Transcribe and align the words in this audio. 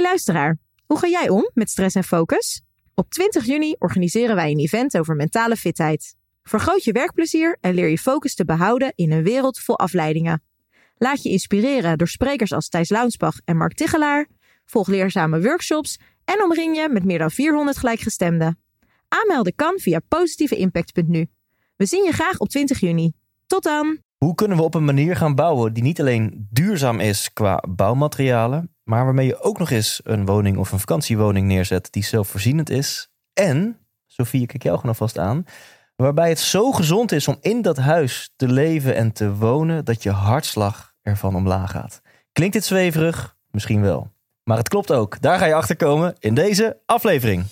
Luisteraar, 0.00 0.58
hoe 0.86 0.98
ga 0.98 1.08
jij 1.08 1.28
om 1.28 1.50
met 1.54 1.70
stress 1.70 1.94
en 1.94 2.04
focus? 2.04 2.62
Op 2.94 3.10
20 3.10 3.44
juni 3.44 3.74
organiseren 3.78 4.36
wij 4.36 4.50
een 4.50 4.58
event 4.58 4.98
over 4.98 5.16
mentale 5.16 5.56
fitheid. 5.56 6.16
Vergroot 6.42 6.84
je 6.84 6.92
werkplezier 6.92 7.56
en 7.60 7.74
leer 7.74 7.88
je 7.88 7.98
focus 7.98 8.34
te 8.34 8.44
behouden 8.44 8.92
in 8.94 9.12
een 9.12 9.22
wereld 9.22 9.58
vol 9.58 9.78
afleidingen. 9.78 10.42
Laat 10.96 11.22
je 11.22 11.30
inspireren 11.30 11.98
door 11.98 12.08
sprekers 12.08 12.52
als 12.52 12.68
Thijs 12.68 12.88
Launsbach 12.88 13.36
en 13.44 13.56
Mark 13.56 13.74
Tichelaar. 13.74 14.28
Volg 14.64 14.88
leerzame 14.88 15.42
workshops 15.42 15.98
en 16.24 16.42
omring 16.42 16.76
je 16.76 16.88
met 16.88 17.04
meer 17.04 17.18
dan 17.18 17.30
400 17.30 17.76
gelijkgestemden. 17.76 18.58
Aanmelden 19.08 19.54
kan 19.54 19.78
via 19.78 20.00
positieveimpact.nu. 20.08 21.26
We 21.76 21.86
zien 21.86 22.04
je 22.04 22.12
graag 22.12 22.38
op 22.38 22.48
20 22.48 22.80
juni. 22.80 23.12
Tot 23.46 23.62
dan! 23.62 23.98
Hoe 24.16 24.34
kunnen 24.34 24.56
we 24.56 24.62
op 24.62 24.74
een 24.74 24.84
manier 24.84 25.16
gaan 25.16 25.34
bouwen 25.34 25.72
die 25.72 25.82
niet 25.82 26.00
alleen 26.00 26.48
duurzaam 26.50 27.00
is 27.00 27.32
qua 27.32 27.62
bouwmaterialen, 27.68 28.74
maar 28.90 29.04
waarmee 29.04 29.26
je 29.26 29.40
ook 29.40 29.58
nog 29.58 29.70
eens 29.70 30.00
een 30.04 30.26
woning 30.26 30.56
of 30.56 30.72
een 30.72 30.78
vakantiewoning 30.78 31.46
neerzet 31.46 31.88
die 31.90 32.04
zelfvoorzienend 32.04 32.70
is. 32.70 33.10
En, 33.32 33.78
Sofie, 34.06 34.46
kijk 34.46 34.62
jou 34.62 34.76
gewoon 34.76 34.90
alvast 34.90 35.18
aan, 35.18 35.44
waarbij 35.96 36.28
het 36.28 36.38
zo 36.38 36.72
gezond 36.72 37.12
is 37.12 37.28
om 37.28 37.36
in 37.40 37.62
dat 37.62 37.76
huis 37.76 38.32
te 38.36 38.48
leven 38.48 38.94
en 38.94 39.12
te 39.12 39.34
wonen 39.34 39.84
dat 39.84 40.02
je 40.02 40.10
hartslag 40.10 40.94
ervan 41.02 41.34
omlaag 41.34 41.70
gaat. 41.70 42.00
Klinkt 42.32 42.54
dit 42.54 42.64
zweverig? 42.64 43.36
Misschien 43.50 43.80
wel. 43.80 44.12
Maar 44.44 44.56
het 44.56 44.68
klopt 44.68 44.92
ook. 44.92 45.20
Daar 45.20 45.38
ga 45.38 45.44
je 45.44 45.54
achter 45.54 45.76
komen 45.76 46.14
in 46.18 46.34
deze 46.34 46.80
aflevering. 46.86 47.44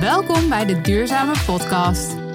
Welkom 0.00 0.48
bij 0.48 0.64
de 0.64 0.80
Duurzame 0.82 1.34
Podcast. 1.46 2.27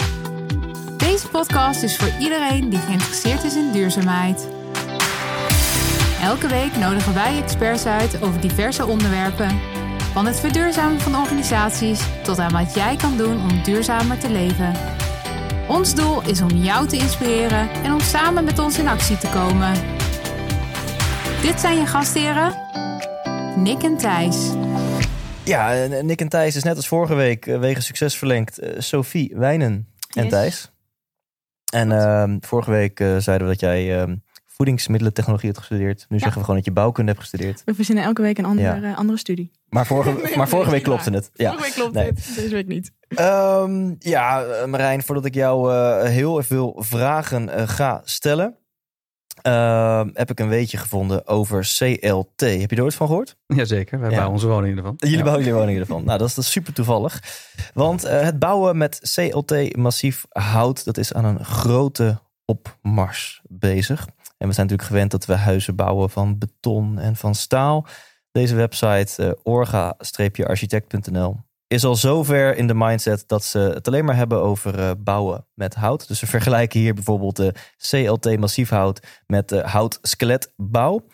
Deze 1.24 1.36
podcast 1.36 1.84
is 1.84 1.98
voor 1.98 2.12
iedereen 2.20 2.70
die 2.70 2.80
geïnteresseerd 2.80 3.44
is 3.44 3.56
in 3.56 3.72
duurzaamheid. 3.72 4.48
Elke 6.22 6.48
week 6.48 6.76
nodigen 6.76 7.14
wij 7.14 7.42
experts 7.42 7.86
uit 7.86 8.22
over 8.22 8.42
diverse 8.42 8.86
onderwerpen. 8.86 9.60
Van 10.14 10.26
het 10.26 10.40
verduurzamen 10.40 11.00
van 11.00 11.16
organisaties 11.16 12.02
tot 12.24 12.40
aan 12.40 12.52
wat 12.52 12.76
jij 12.76 12.96
kan 12.96 13.18
doen 13.18 13.42
om 13.42 13.64
duurzamer 13.64 14.20
te 14.20 14.30
leven. 14.30 14.74
Ons 15.68 15.96
doel 15.96 16.22
is 16.22 16.42
om 16.42 16.50
jou 16.50 16.88
te 16.88 16.98
inspireren 16.98 17.70
en 17.70 17.94
om 17.94 18.00
samen 18.00 18.44
met 18.44 18.60
ons 18.60 18.78
in 18.78 18.88
actie 18.88 19.18
te 19.18 19.30
komen. 19.30 19.74
Dit 21.42 21.60
zijn 21.60 21.78
je 21.78 21.86
gastheren, 21.86 22.56
Nick 23.56 23.84
en 23.84 23.98
Thijs. 23.98 24.50
Ja, 25.44 25.88
Nick 26.02 26.22
en 26.22 26.30
Thijs 26.30 26.56
is 26.56 26.64
net 26.64 26.76
als 26.76 26.88
vorige 26.88 27.16
week 27.16 27.46
uh, 27.46 27.60
wegens 27.60 27.86
succes 27.86 28.18
verlengd. 28.18 28.64
Uh, 28.64 28.70
Sophie 28.78 29.32
Wijnen 29.36 29.88
en 30.14 30.24
Yes. 30.24 30.32
Thijs. 30.32 30.72
En 31.74 31.92
ehm, 31.92 32.38
vorige 32.40 32.72
week 32.72 33.00
eh, 33.00 33.18
zeiden 33.18 33.48
we 33.48 33.54
dat 33.54 33.62
jij 33.62 34.02
ehm, 34.02 34.16
voedingsmiddelentechnologie 34.46 35.50
had 35.50 35.58
gestudeerd. 35.58 36.06
Nu 36.10 36.18
zeggen 36.20 36.38
we 36.38 36.40
gewoon 36.44 36.56
dat 36.56 36.66
je 36.66 36.72
bouwkunde 36.72 37.12
hebt 37.12 37.24
gestudeerd. 37.24 37.62
We 37.66 37.74
verzinnen 37.74 38.04
elke 38.04 38.22
week 38.22 38.38
een 38.38 38.46
andere, 38.46 38.82
Ja. 38.82 38.92
eh, 38.92 38.98
andere 38.98 39.18
studie. 39.18 39.52
Maar 39.70 39.86
vorige, 39.86 40.12
Nee, 40.24 40.38
maar 40.38 40.48
vorige 40.48 40.70
nee, 40.70 40.76
week 40.80 40.84
klopte 40.90 41.12
waar. 41.12 41.20
het. 41.20 41.30
Ja. 41.34 41.48
Vorige 41.50 41.66
week 41.66 41.74
klopt 41.76 41.94
Nee. 41.94 42.14
dit, 42.14 42.36
deze 42.36 42.54
week 42.56 42.68
niet. 42.68 42.92
Ehm, 43.08 43.94
ja, 44.00 44.44
eh, 44.44 44.66
Marijn, 44.66 45.04
voordat 45.04 45.26
ik 45.26 45.34
jou 45.34 45.74
heel 46.08 46.44
veel 46.44 46.76
vragen 46.80 47.70
ga 47.70 48.02
stellen, 48.04 48.56
ehm, 49.44 50.10
heb 50.14 50.30
ik 50.30 50.40
een 50.40 50.48
weetje 50.50 50.78
gevonden 50.78 51.28
over 51.28 51.60
CLT. 51.78 52.40
Heb 52.40 52.70
je 52.70 52.76
er 52.76 52.84
ooit 52.84 52.96
van 52.96 53.08
gehoord? 53.08 53.36
Jazeker, 53.48 54.00
wij 54.00 54.10
Ja. 54.10 54.16
bouwen 54.16 54.36
onze 54.36 54.48
woningen 54.48 54.78
ervan. 54.78 54.94
Jullie 54.98 55.18
Ja. 55.18 55.24
bouwen 55.24 55.44
jullie 55.44 55.60
woningen 55.60 55.82
ervan. 55.82 56.04
Nou, 56.06 56.18
dat 56.18 56.28
is, 56.28 56.34
dat 56.36 56.44
is 56.44 56.52
super 56.52 56.74
toevallig. 56.74 57.22
Want 57.74 58.04
eh, 58.04 58.22
het 58.22 58.40
bouwen 58.40 58.78
met 58.78 59.00
CLT 59.14 59.76
massief 59.76 60.26
hout, 60.30 60.86
dat 60.86 60.98
is 60.98 61.14
aan 61.14 61.26
een 61.26 61.46
grote 61.46 62.20
opmars 62.46 63.42
bezig. 63.50 64.08
En 64.38 64.48
we 64.48 64.54
zijn 64.54 64.68
natuurlijk 64.68 64.84
gewend 64.84 65.12
dat 65.12 65.26
we 65.26 65.34
huizen 65.34 65.76
bouwen 65.76 66.10
van 66.10 66.38
beton 66.38 67.00
en 67.00 67.16
van 67.16 67.36
staal. 67.36 67.88
Deze 68.32 68.56
website, 68.56 69.26
eh, 69.26 69.32
orga-architect.nl, 69.44 71.38
is 71.74 71.84
al 71.84 71.96
zover 71.96 72.58
in 72.58 72.68
de 72.68 72.74
mindset 72.74 73.24
dat 73.28 73.44
ze 73.44 73.60
het 73.60 73.88
alleen 73.88 74.06
maar 74.06 74.16
hebben 74.16 74.42
over 74.42 74.80
eh, 74.80 74.92
bouwen 74.98 75.46
met 75.54 75.76
hout. 75.76 76.08
Dus 76.08 76.20
ze 76.20 76.28
vergelijken 76.28 76.80
hier 76.80 76.94
bijvoorbeeld 76.94 77.36
de 77.36 77.54
CLT 77.78 78.38
massief 78.38 78.70
hout 78.70 79.22
met 79.28 79.50
de 79.50 79.62
hout 79.62 80.00
skeletbouw. 80.02 81.06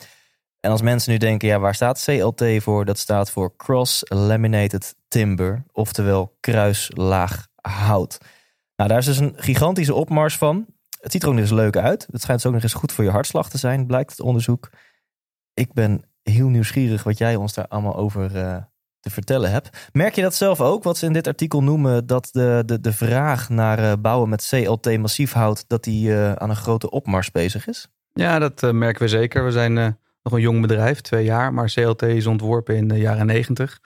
En 0.60 0.72
als 0.72 0.82
mensen 0.82 1.12
nu 1.12 1.18
denken, 1.18 1.48
ja, 1.48 1.60
waar 1.60 1.76
staat 1.76 2.04
CLT 2.04 2.44
voor? 2.58 2.86
Dat 2.86 2.98
staat 2.98 3.32
voor 3.32 3.56
Cross 3.56 4.04
Laminated 4.06 4.96
Timber, 5.08 5.64
oftewel 5.72 6.38
kruislaag 6.40 7.48
hout. 7.62 8.18
Nou, 8.76 8.90
daar 8.90 9.00
is 9.00 9.06
dus 9.06 9.18
een 9.18 9.34
gigantische 9.36 9.94
opmars 9.94 10.38
van. 10.38 10.66
Het 11.02 11.12
ziet 11.12 11.24
er 11.24 11.28
ook 11.28 11.34
nog 11.34 11.44
eens 11.44 11.54
leuk 11.54 11.78
uit. 11.78 12.08
Het 12.12 12.22
schijnt 12.22 12.42
dus 12.42 12.50
ook 12.50 12.56
nog 12.56 12.64
eens 12.64 12.74
goed 12.74 12.92
voor 12.92 13.04
je 13.04 13.10
hartslag 13.10 13.50
te 13.50 13.58
zijn, 13.58 13.88
blijkt 13.88 14.12
het 14.12 14.20
onderzoek. 14.22 14.70
Ik 15.54 15.74
ben 15.74 16.04
heel 16.24 16.48
nieuwsgierig 16.48 17.04
wat 17.04 17.18
jij 17.18 17.36
ons 17.36 17.54
daar 17.54 17.68
allemaal 17.68 17.96
over 17.96 18.36
eh, 18.36 18.58
te 19.00 19.10
vertellen 19.10 19.52
hebt. 19.52 19.90
Merk 19.92 20.16
je 20.16 20.22
dat 20.22 20.36
zelf 20.36 20.62
ook, 20.62 20.84
wat 20.84 20.98
ze 20.98 21.06
in 21.06 21.14
dit 21.14 21.28
artikel 21.28 21.64
noemen, 21.64 22.08
dat 22.08 22.30
de, 22.32 22.64
de, 22.66 22.80
de 22.80 22.94
vraag 22.94 23.50
naar 23.50 23.80
eh, 23.80 23.94
bouwen 24.00 24.30
met 24.30 24.48
CLT 24.50 24.98
massief 24.98 25.32
hout, 25.32 25.66
dat 25.68 25.84
die 25.84 26.14
eh, 26.14 26.34
aan 26.34 26.50
een 26.50 26.56
grote 26.56 26.90
opmars 26.90 27.32
bezig 27.32 27.68
is? 27.68 27.88
Ja, 28.14 28.40
dat 28.40 28.64
eh, 28.64 28.72
merken 28.72 29.02
we 29.02 29.08
zeker. 29.08 29.46
We 29.46 29.52
zijn 29.52 29.74
nog 30.24 30.34
een 30.34 30.42
jong 30.42 30.62
bedrijf, 30.62 31.02
twee 31.02 31.24
jaar, 31.24 31.54
maar 31.54 31.72
CLT 31.74 32.02
is 32.02 32.26
ontworpen 32.26 32.76
in 32.76 32.88
de 32.88 32.98
jaren 32.98 33.26
negentig. 33.26 33.80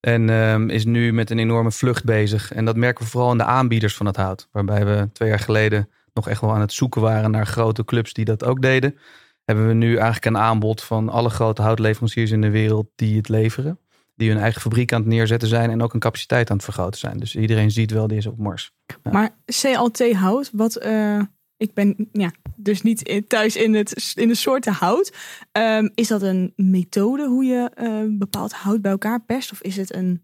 En 0.00 0.30
ehm, 0.30 0.68
is 0.68 0.84
nu 0.84 1.12
met 1.12 1.30
een 1.30 1.38
enorme 1.38 1.72
vlucht 1.72 2.04
bezig. 2.04 2.52
En 2.52 2.64
dat 2.64 2.76
merken 2.76 3.04
we 3.04 3.10
vooral 3.10 3.30
in 3.30 3.38
de 3.38 3.44
aanbieders 3.44 3.96
van 3.96 4.06
het 4.06 4.16
hout. 4.16 4.48
Waarbij 4.52 4.86
we 4.86 5.08
twee 5.12 5.28
jaar 5.28 5.38
geleden 5.38 5.88
nog 6.12 6.28
echt 6.28 6.40
wel 6.40 6.52
aan 6.52 6.60
het 6.60 6.72
zoeken 6.72 7.00
waren 7.00 7.30
naar 7.30 7.46
grote 7.46 7.84
clubs 7.84 8.12
die 8.12 8.24
dat 8.24 8.44
ook 8.44 8.62
deden. 8.62 8.98
Hebben 9.44 9.66
we 9.66 9.74
nu 9.74 9.94
eigenlijk 9.96 10.24
een 10.24 10.38
aanbod 10.38 10.82
van 10.82 11.08
alle 11.08 11.30
grote 11.30 11.62
houtleveranciers 11.62 12.30
in 12.30 12.40
de 12.40 12.50
wereld 12.50 12.86
die 12.94 13.16
het 13.16 13.28
leveren. 13.28 13.78
Die 14.18 14.28
hun 14.30 14.38
eigen 14.38 14.60
fabriek 14.60 14.92
aan 14.92 15.00
het 15.00 15.08
neerzetten 15.08 15.48
zijn 15.48 15.70
en 15.70 15.82
ook 15.82 15.94
een 15.94 16.00
capaciteit 16.00 16.50
aan 16.50 16.56
het 16.56 16.64
vergroten 16.64 17.00
zijn. 17.00 17.18
Dus 17.18 17.36
iedereen 17.36 17.70
ziet 17.70 17.90
wel, 17.90 18.06
die 18.06 18.16
is 18.18 18.26
op 18.26 18.38
Mars. 18.38 18.72
Ja. 19.02 19.10
Maar 19.12 19.30
CLT 19.44 20.12
hout, 20.12 20.50
wat... 20.52 20.76
eh, 20.76 21.20
ik 21.56 21.74
ben 21.74 22.08
ja, 22.12 22.30
dus 22.56 22.82
niet 22.82 23.22
thuis 23.28 23.56
in, 23.56 23.74
het, 23.74 24.12
in 24.14 24.28
de 24.28 24.34
soorten 24.34 24.72
hout. 24.72 25.12
Ehm, 25.52 25.88
is 25.94 26.08
dat 26.08 26.22
een 26.22 26.52
methode 26.56 27.26
hoe 27.26 27.44
je 27.44 27.70
eh, 27.74 28.18
bepaald 28.18 28.52
hout 28.52 28.82
bij 28.82 28.90
elkaar 28.90 29.20
perst? 29.24 29.52
Of 29.52 29.60
is 29.62 29.76
het 29.76 29.94
een... 29.94 30.22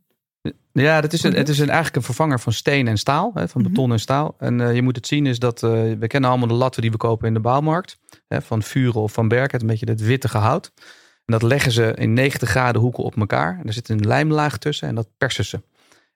Ja, 0.72 1.00
dat 1.00 1.12
is 1.12 1.22
een, 1.22 1.34
het 1.34 1.48
is 1.48 1.58
een, 1.58 1.66
eigenlijk 1.66 1.96
een 1.96 2.02
vervanger 2.02 2.40
van 2.40 2.52
steen 2.52 2.88
en 2.88 2.98
staal, 2.98 3.30
hè, 3.34 3.48
van 3.48 3.60
Mhm. 3.60 3.70
beton 3.70 3.92
en 3.92 4.00
staal. 4.00 4.34
En 4.38 4.60
eh, 4.60 4.74
je 4.74 4.82
moet 4.82 4.96
het 4.96 5.06
zien 5.06 5.26
is 5.26 5.38
dat, 5.38 5.60
we 5.60 6.04
kennen 6.06 6.30
allemaal 6.30 6.48
de 6.48 6.54
latten 6.54 6.82
die 6.82 6.90
we 6.90 6.96
kopen 6.96 7.28
in 7.28 7.34
de 7.34 7.40
bouwmarkt. 7.40 7.98
Hè, 8.28 8.42
van 8.42 8.62
Vuren 8.62 9.00
of 9.00 9.12
van 9.12 9.28
Berk, 9.28 9.52
het 9.52 9.60
een 9.60 9.66
beetje 9.66 9.90
het 9.90 10.00
wittige 10.00 10.38
hout. 10.38 10.72
En 11.24 11.38
dat 11.38 11.42
leggen 11.42 11.72
ze 11.72 11.94
in 11.94 12.12
90 12.12 12.48
graden 12.48 12.80
hoeken 12.80 13.04
op 13.04 13.16
elkaar. 13.16 13.58
En 13.58 13.66
er 13.66 13.72
zit 13.72 13.88
een 13.88 14.06
lijmlaag 14.06 14.58
tussen 14.58 14.88
en 14.88 14.94
dat 14.94 15.08
persen 15.16 15.44
ze. 15.44 15.60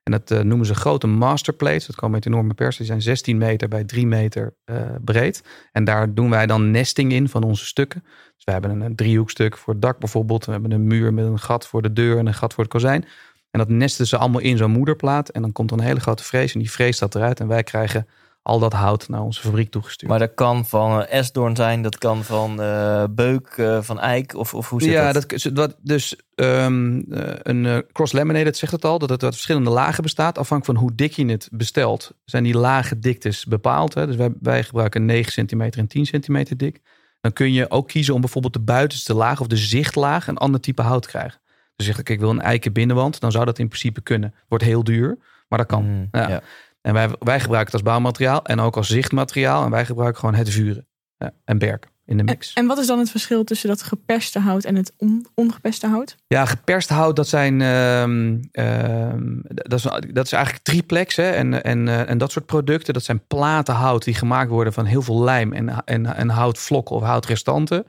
En 0.03 0.11
dat 0.11 0.31
eh, 0.31 0.39
noemen 0.39 0.65
ze 0.65 0.75
grote 0.75 1.07
masterplates. 1.07 1.85
Dat 1.85 1.95
komen 1.95 2.15
met 2.15 2.25
enorme 2.25 2.53
persen. 2.53 2.77
Die 2.77 2.87
zijn 2.87 3.01
16 3.01 3.37
meter 3.37 3.67
bij 3.67 3.83
3 3.83 4.07
meter 4.07 4.53
eh, 4.65 4.75
breed. 5.01 5.43
En 5.71 5.83
daar 5.83 6.13
doen 6.13 6.29
wij 6.29 6.45
dan 6.45 6.71
nesting 6.71 7.11
in 7.11 7.29
van 7.29 7.43
onze 7.43 7.65
stukken. 7.65 8.03
Dus 8.35 8.43
we 8.43 8.51
hebben 8.51 8.71
een, 8.71 8.81
een 8.81 8.95
driehoekstuk 8.95 9.57
voor 9.57 9.73
het 9.73 9.81
dak 9.81 9.99
bijvoorbeeld. 9.99 10.45
We 10.45 10.51
hebben 10.51 10.71
een 10.71 10.87
muur 10.87 11.13
met 11.13 11.25
een 11.25 11.39
gat 11.39 11.67
voor 11.67 11.81
de 11.81 11.93
deur 11.93 12.17
en 12.17 12.27
een 12.27 12.33
gat 12.33 12.53
voor 12.53 12.63
het 12.63 12.73
kozijn. 12.73 13.05
En 13.51 13.59
dat 13.59 13.69
nesten 13.69 14.07
ze 14.07 14.17
allemaal 14.17 14.41
in 14.41 14.57
zo'n 14.57 14.71
moederplaat. 14.71 15.29
En 15.29 15.41
dan 15.41 15.51
komt 15.51 15.71
er 15.71 15.77
een 15.77 15.83
hele 15.83 15.99
grote 15.99 16.23
vrees. 16.23 16.53
En 16.53 16.59
die 16.59 16.71
vrees 16.71 16.99
dat 16.99 17.15
eruit. 17.15 17.39
En 17.39 17.47
wij 17.47 17.63
krijgen 17.63 18.07
al 18.41 18.59
dat 18.59 18.73
hout 18.73 19.09
naar 19.09 19.21
onze 19.21 19.41
fabriek 19.41 19.71
toegestuurd. 19.71 20.11
Maar 20.11 20.19
dat 20.19 20.33
kan 20.33 20.65
van 20.65 21.01
eh, 21.01 21.17
esdoorn 21.19 21.55
zijn, 21.55 21.81
dat 21.81 21.97
kan 21.97 22.23
van 22.23 22.61
eh, 22.61 23.03
beuk, 23.09 23.47
eh, 23.47 23.81
van 23.81 23.99
eik, 23.99 24.35
of, 24.35 24.53
of 24.53 24.69
hoe 24.69 24.81
zit 24.81 24.91
ja, 24.91 25.11
dat? 25.11 25.29
dat, 25.29 25.49
dat, 25.55 25.75
dus 25.81 26.15
ehm, 26.35 26.99
eh, 27.11 27.33
een 27.37 27.65
eh, 27.65 27.77
cross-laminated 27.91 28.57
zegt 28.57 28.71
het 28.71 28.85
al, 28.85 28.99
dat 28.99 29.09
het 29.09 29.23
uit 29.23 29.33
verschillende 29.33 29.69
lagen 29.69 30.03
bestaat. 30.03 30.37
Afhankelijk 30.37 30.65
van 30.65 30.87
hoe 30.87 30.95
dik 30.95 31.11
je 31.11 31.25
het 31.25 31.49
bestelt, 31.51 32.11
zijn 32.25 32.43
die 32.43 32.57
lage 32.57 32.99
diktes 32.99 33.45
bepaald. 33.45 33.93
Hè. 33.93 34.05
Dus 34.07 34.15
wij, 34.15 34.33
wij 34.41 34.63
gebruiken 34.63 35.05
9 35.05 35.31
centimeter 35.31 35.79
en 35.79 35.87
10 35.87 36.05
centimeter 36.05 36.57
dik. 36.57 36.81
Dan 37.21 37.33
kun 37.33 37.53
je 37.53 37.71
ook 37.71 37.87
kiezen 37.87 38.13
om 38.13 38.21
bijvoorbeeld 38.21 38.53
de 38.53 38.59
buitenste 38.59 39.13
laag 39.13 39.39
of 39.41 39.47
de 39.47 39.57
zichtlaag 39.57 40.27
een 40.27 40.37
ander 40.37 40.61
type 40.61 40.81
hout 40.81 41.01
te 41.01 41.07
krijgen. 41.07 41.39
Dus 41.75 41.85
zeg 41.85 41.99
ik, 41.99 42.09
ik 42.09 42.19
wil 42.19 42.29
een 42.29 42.41
eiken 42.41 42.73
binnenwand, 42.73 43.19
dan 43.19 43.31
zou 43.31 43.45
dat 43.45 43.59
in 43.59 43.67
principe 43.67 44.01
kunnen. 44.01 44.33
Wordt 44.47 44.63
heel 44.63 44.83
duur, 44.83 45.17
maar 45.47 45.59
dat 45.59 45.67
kan. 45.67 45.85
Mm, 45.85 46.07
Ja. 46.11 46.29
ja. 46.29 46.41
En 46.81 46.93
wij, 46.93 47.09
wij 47.19 47.39
gebruiken 47.39 47.71
het 47.71 47.73
als 47.73 47.91
bouwmateriaal 47.91 48.43
en 48.43 48.59
ook 48.59 48.77
als 48.77 48.87
zichtmateriaal. 48.87 49.63
En 49.63 49.71
wij 49.71 49.85
gebruiken 49.85 50.19
gewoon 50.19 50.35
het 50.35 50.49
vuren 50.49 50.87
ja, 51.17 51.31
en 51.45 51.57
berk 51.57 51.87
in 52.05 52.17
de 52.17 52.23
mix. 52.23 52.53
en 52.53 52.65
wat 52.65 52.77
is 52.77 52.87
dan 52.87 52.99
het 52.99 53.09
verschil 53.09 53.43
tussen 53.43 53.69
dat 53.69 53.83
geperste 53.83 54.39
hout 54.39 54.63
en 54.63 54.75
het 54.75 54.93
on, 54.97 55.25
ongeperste 55.33 55.87
hout? 55.87 56.15
Ja, 56.27 56.45
geperst 56.45 56.89
hout, 56.89 57.15
dat 57.15 57.27
zijn. 57.27 57.61
ehm, 57.61 58.37
ehm, 58.51 59.39
dat, 59.43 59.73
is, 59.73 59.83
dat 60.13 60.25
is 60.25 60.31
eigenlijk 60.31 60.63
triplex. 60.63 61.15
Hè? 61.15 61.29
En, 61.29 61.63
en, 61.63 61.87
eh, 61.87 62.09
en 62.09 62.17
dat 62.17 62.31
soort 62.31 62.45
producten, 62.45 62.93
dat 62.93 63.03
zijn 63.03 63.27
platen 63.27 63.73
hout 63.73 64.03
die 64.03 64.13
gemaakt 64.13 64.49
worden 64.49 64.73
van 64.73 64.85
heel 64.85 65.01
veel 65.01 65.23
lijm 65.23 65.53
en, 65.53 65.83
en, 65.85 66.15
en 66.15 66.29
houtvlokken 66.29 66.95
of 66.95 67.03
houtrestanten. 67.03 67.85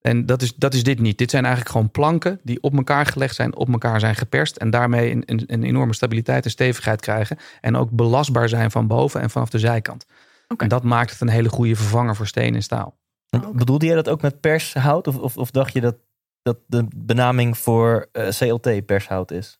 En 0.00 0.26
dat 0.26 0.42
is, 0.42 0.54
dat 0.54 0.74
is 0.74 0.82
dit 0.82 0.98
niet. 0.98 1.18
Dit 1.18 1.30
zijn 1.30 1.44
eigenlijk 1.44 1.74
gewoon 1.74 1.90
planken 1.90 2.40
die 2.42 2.62
op 2.62 2.76
elkaar 2.76 3.06
gelegd 3.06 3.34
zijn, 3.34 3.56
op 3.56 3.68
elkaar 3.68 4.00
zijn 4.00 4.14
geperst. 4.14 4.56
En 4.56 4.70
daarmee 4.70 5.10
een, 5.10 5.22
een, 5.26 5.44
een 5.46 5.62
enorme 5.62 5.94
stabiliteit 5.94 6.44
en 6.44 6.50
stevigheid 6.50 7.00
krijgen. 7.00 7.38
En 7.60 7.76
ook 7.76 7.90
belastbaar 7.90 8.48
zijn 8.48 8.70
van 8.70 8.86
boven 8.86 9.20
en 9.20 9.30
vanaf 9.30 9.48
de 9.48 9.58
zijkant. 9.58 10.06
Oké. 10.48 10.62
En 10.62 10.68
dat 10.68 10.82
maakt 10.82 11.10
het 11.10 11.20
een 11.20 11.28
hele 11.28 11.48
goede 11.48 11.76
vervanger 11.76 12.16
voor 12.16 12.26
steen 12.26 12.54
en 12.54 12.62
staal. 12.62 12.98
Bedoelde 13.52 13.86
jij 13.86 13.94
dat 13.94 14.08
ook 14.08 14.22
met 14.22 14.40
pershout? 14.40 15.06
Of, 15.06 15.16
of, 15.16 15.36
of 15.36 15.50
dacht 15.50 15.72
je 15.72 15.80
dat, 15.80 15.96
dat 16.42 16.58
de 16.66 16.86
benaming 16.96 17.58
voor 17.58 18.08
eh, 18.12 18.28
CLT 18.28 18.86
pershout 18.86 19.30
is? 19.30 19.59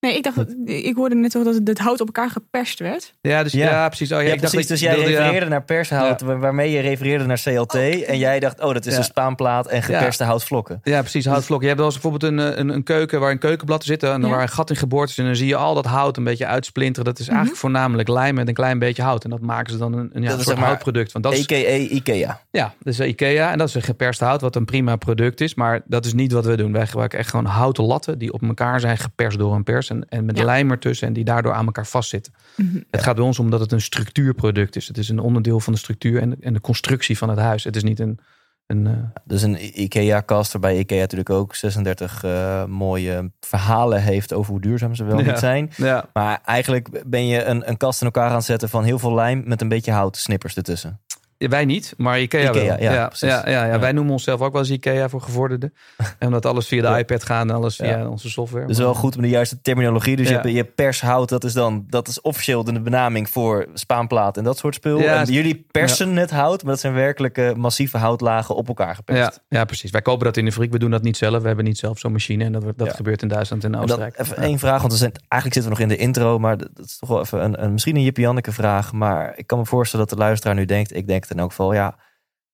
Nee, 0.00 0.16
ik 0.16 0.22
dacht, 0.22 0.36
dat- 0.36 0.54
ik 0.64 0.96
hoorde 0.96 1.14
net 1.14 1.30
toch 1.30 1.44
dat 1.44 1.60
het 1.64 1.78
hout 1.78 2.00
op 2.00 2.06
elkaar 2.06 2.30
geperst 2.30 2.78
werd. 2.78 3.14
Ja, 3.20 3.42
dus, 3.42 3.52
Ja. 3.52 3.70
ja. 3.70 3.86
precies. 3.88 4.12
Oh, 4.12 4.18
ja, 4.20 4.26
Ja, 4.26 4.32
ik 4.32 4.40
dacht 4.40 4.52
precies. 4.52 4.68
Dus 4.70 4.80
je 4.80 4.86
jij 4.86 4.94
wilde, 4.94 5.10
refereerde 5.10 5.46
naar 5.48 5.62
pershout, 5.64 6.20
wa- 6.20 6.36
waarmee 6.36 6.70
je 6.70 6.80
refereerde 6.80 7.24
naar 7.24 7.40
CLT. 7.44 7.74
En 8.04 8.18
jij 8.18 8.40
dacht, 8.40 8.60
oh, 8.60 8.72
dat 8.72 8.86
is 8.86 8.92
Ja. 8.92 8.98
een 8.98 9.04
spaanplaat 9.04 9.66
en 9.66 9.82
geperste 9.82 10.24
houtvlokken. 10.24 10.80
Ja, 10.82 11.00
precies. 11.00 11.24
Houtvlokken. 11.26 11.68
Je 11.68 11.74
hebt 11.74 11.78
wel 11.86 11.90
eens 11.92 12.00
bijvoorbeeld 12.00 12.32
een, 12.32 12.60
een, 12.60 12.68
een 12.68 12.82
keuken 12.82 13.20
waar 13.20 13.30
een 13.30 13.38
keukenblad 13.38 13.84
zit 13.84 14.02
en 14.02 14.22
Ja. 14.22 14.28
waar 14.28 14.42
een 14.42 14.48
gat 14.48 14.70
in 14.70 14.76
geboord 14.76 15.08
is. 15.08 15.18
En 15.18 15.24
dan 15.24 15.36
zie 15.36 15.46
je 15.46 15.56
al 15.56 15.74
dat 15.74 15.86
hout 15.86 16.16
een 16.16 16.24
beetje 16.24 16.46
uitsplinteren. 16.46 17.04
Dat 17.04 17.18
is 17.18 17.24
Mhm. 17.24 17.30
eigenlijk 17.34 17.60
voornamelijk 17.60 18.08
lijm 18.08 18.34
met 18.34 18.48
een 18.48 18.54
klein 18.54 18.78
beetje 18.78 19.02
hout. 19.02 19.24
En 19.24 19.30
dat 19.30 19.40
maken 19.40 19.72
ze 19.72 19.78
dan 19.78 19.92
een, 19.92 20.10
een, 20.12 20.22
ja, 20.22 20.28
Dat 20.28 20.32
een 20.32 20.38
is 20.38 20.44
soort 20.44 20.58
houtproduct. 20.58 21.12
Want 21.12 21.24
dat 21.24 21.34
is, 21.34 21.40
A.k.a. 21.42 21.94
Ikea. 21.94 22.40
ja, 22.50 22.74
dat 22.82 22.92
is 22.92 23.00
Ikea 23.00 23.52
en 23.52 23.58
dat 23.58 23.68
is 23.68 23.74
een 23.74 23.82
geperst 23.82 24.20
hout, 24.20 24.40
wat 24.40 24.56
een 24.56 24.64
prima 24.64 24.96
product 24.96 25.40
is. 25.40 25.54
Maar 25.54 25.80
dat 25.86 26.04
is 26.04 26.12
niet 26.14 26.32
wat 26.32 26.44
we 26.44 26.56
doen. 26.56 26.72
Wij 26.72 26.86
gebruiken 26.86 27.18
echt 27.18 27.30
gewoon 27.30 27.44
houten 27.44 27.84
latten 27.84 28.18
die 28.18 28.32
op 28.32 28.42
elkaar 28.42 28.80
zijn 28.80 28.98
geperst 28.98 29.38
door 29.38 29.54
een 29.54 29.64
pers. 29.64 29.84
En, 29.96 30.08
en 30.08 30.24
met 30.24 30.38
Ja. 30.38 30.44
lijm 30.44 30.70
ertussen 30.70 31.06
en 31.08 31.12
die 31.12 31.24
daardoor 31.24 31.52
aan 31.52 31.66
elkaar 31.66 31.86
vastzitten. 31.86 32.32
Mhm. 32.56 32.76
Het 32.90 33.02
gaat 33.02 33.14
bij 33.16 33.24
ons 33.24 33.38
om 33.38 33.50
dat 33.50 33.60
het 33.60 33.72
een 33.72 33.80
structuurproduct 33.80 34.76
is. 34.76 34.88
Het 34.88 34.98
is 34.98 35.08
een 35.08 35.18
onderdeel 35.18 35.60
van 35.60 35.72
de 35.72 35.78
structuur 35.78 36.20
en, 36.20 36.36
en 36.40 36.52
de 36.52 36.60
constructie 36.60 37.18
van 37.18 37.28
het 37.28 37.38
huis. 37.38 37.64
Het 37.64 37.76
is 37.76 37.82
niet 37.82 38.00
een... 38.00 38.18
een 38.66 38.86
eh, 38.86 38.92
Dus 39.24 39.42
een 39.42 39.80
Ikea-kast 39.82 40.52
waarbij 40.52 40.78
Ikea 40.78 41.00
natuurlijk 41.00 41.30
ook 41.30 41.54
36 41.54 42.24
eh, 42.24 42.64
mooie 42.64 43.30
verhalen 43.40 44.02
heeft 44.02 44.32
over 44.32 44.50
hoe 44.52 44.60
duurzaam 44.60 44.94
ze 44.94 45.04
wel 45.04 45.18
Ja. 45.18 45.26
niet 45.26 45.38
zijn. 45.38 45.70
ja, 45.76 46.08
Maar 46.12 46.40
eigenlijk 46.44 47.02
ben 47.06 47.26
je 47.26 47.44
een, 47.44 47.68
een 47.68 47.76
kast 47.76 48.00
in 48.00 48.06
elkaar 48.06 48.28
aan 48.28 48.34
het 48.36 48.44
zetten 48.44 48.68
van 48.68 48.84
heel 48.84 48.98
veel 48.98 49.14
lijm 49.14 49.42
met 49.46 49.60
een 49.60 49.68
beetje 49.68 49.92
hout 49.92 50.16
snippers 50.16 50.56
ertussen. 50.56 51.00
Wij 51.38 51.64
niet, 51.64 51.94
maar 51.96 52.20
Ikea, 52.20 52.40
Ikea, 52.40 52.52
wel. 52.52 52.62
ja, 52.64 52.76
ja, 52.78 52.92
ja, 52.92 53.10
ja, 53.20 53.50
ja. 53.50 53.64
Ja. 53.64 53.78
Wij 53.78 53.92
noemen 53.92 54.12
onszelf 54.12 54.40
ook 54.40 54.52
wel 54.52 54.60
eens 54.60 54.70
Ikea 54.70 55.08
voor 55.08 55.20
gevorderden. 55.20 55.74
en 56.18 56.26
omdat 56.26 56.46
alles 56.46 56.66
via 56.66 56.92
de 56.92 56.98
iPad 56.98 57.24
gaat 57.24 57.42
en 57.48 57.50
alles 57.50 57.76
via 57.76 57.98
Ja. 57.98 58.08
onze 58.08 58.30
software. 58.30 58.66
Dus 58.66 58.78
wel 58.78 58.94
goed 58.94 59.14
met 59.14 59.24
de 59.24 59.30
juiste 59.30 59.60
terminologie. 59.62 60.16
Dus 60.16 60.28
je, 60.28 60.34
hebt, 60.34 60.48
je 60.48 60.64
pershout, 60.64 61.28
dat 61.28 61.44
is 61.44 61.52
dan 61.52 61.84
dat 61.88 62.08
is 62.08 62.20
officieel 62.20 62.64
de 62.64 62.80
benaming 62.80 63.30
voor 63.30 63.66
spaanplaat 63.74 64.36
en 64.36 64.44
dat 64.44 64.58
soort 64.58 64.74
spul. 64.74 65.00
En 65.00 65.24
jullie 65.32 65.66
persen 65.70 66.16
het 66.16 66.30
hout, 66.30 66.62
maar 66.62 66.72
dat 66.72 66.80
zijn 66.80 66.94
werkelijke 66.94 67.52
massieve 67.56 67.98
houtlagen 67.98 68.54
op 68.54 68.68
elkaar 68.68 68.94
geperst. 68.94 69.40
Ja, 69.48 69.58
ja, 69.58 69.64
precies. 69.64 69.90
Wij 69.90 70.02
kopen 70.02 70.24
dat 70.24 70.36
in 70.36 70.44
de 70.44 70.52
fabriek. 70.52 70.72
We 70.72 70.78
doen 70.78 70.90
dat 70.90 71.02
niet 71.02 71.16
zelf. 71.16 71.40
We 71.40 71.46
hebben 71.46 71.64
niet 71.64 71.78
zelf 71.78 71.98
zo'n 71.98 72.12
machine. 72.12 72.44
En 72.44 72.52
dat, 72.52 72.62
dat 72.76 72.94
gebeurt 72.94 73.22
in 73.22 73.28
Duitsland 73.28 73.64
en 73.64 73.76
Oostenrijk. 73.76 74.18
even 74.18 74.36
één 74.36 74.58
vraag, 74.58 74.80
want 74.80 74.92
we 74.92 74.98
zijn, 74.98 75.12
eigenlijk 75.28 75.52
zitten 75.54 75.62
we 75.62 75.68
nog 75.68 75.80
in 75.80 75.88
de 75.88 75.96
intro, 75.96 76.38
maar 76.38 76.56
dat, 76.56 76.70
is 76.84 76.98
toch 76.98 77.08
wel 77.08 77.20
even 77.20 77.44
een, 77.44 77.62
een 77.62 77.72
misschien 77.72 77.96
een 77.96 78.02
Jippie 78.02 78.24
Janneke 78.24 78.52
vraag. 78.52 78.92
Maar 78.92 79.32
ik 79.36 79.46
kan 79.46 79.58
me 79.58 79.66
voorstellen 79.66 80.06
dat 80.06 80.18
de 80.18 80.24
luisteraar 80.24 80.54
nu 80.54 80.64
denkt, 80.64 80.96
ik 80.96 81.06
denk 81.06 81.25
het 81.28 81.36
in 81.36 81.42
elk 81.42 81.50
geval, 81.50 81.74
ja, 81.74 81.98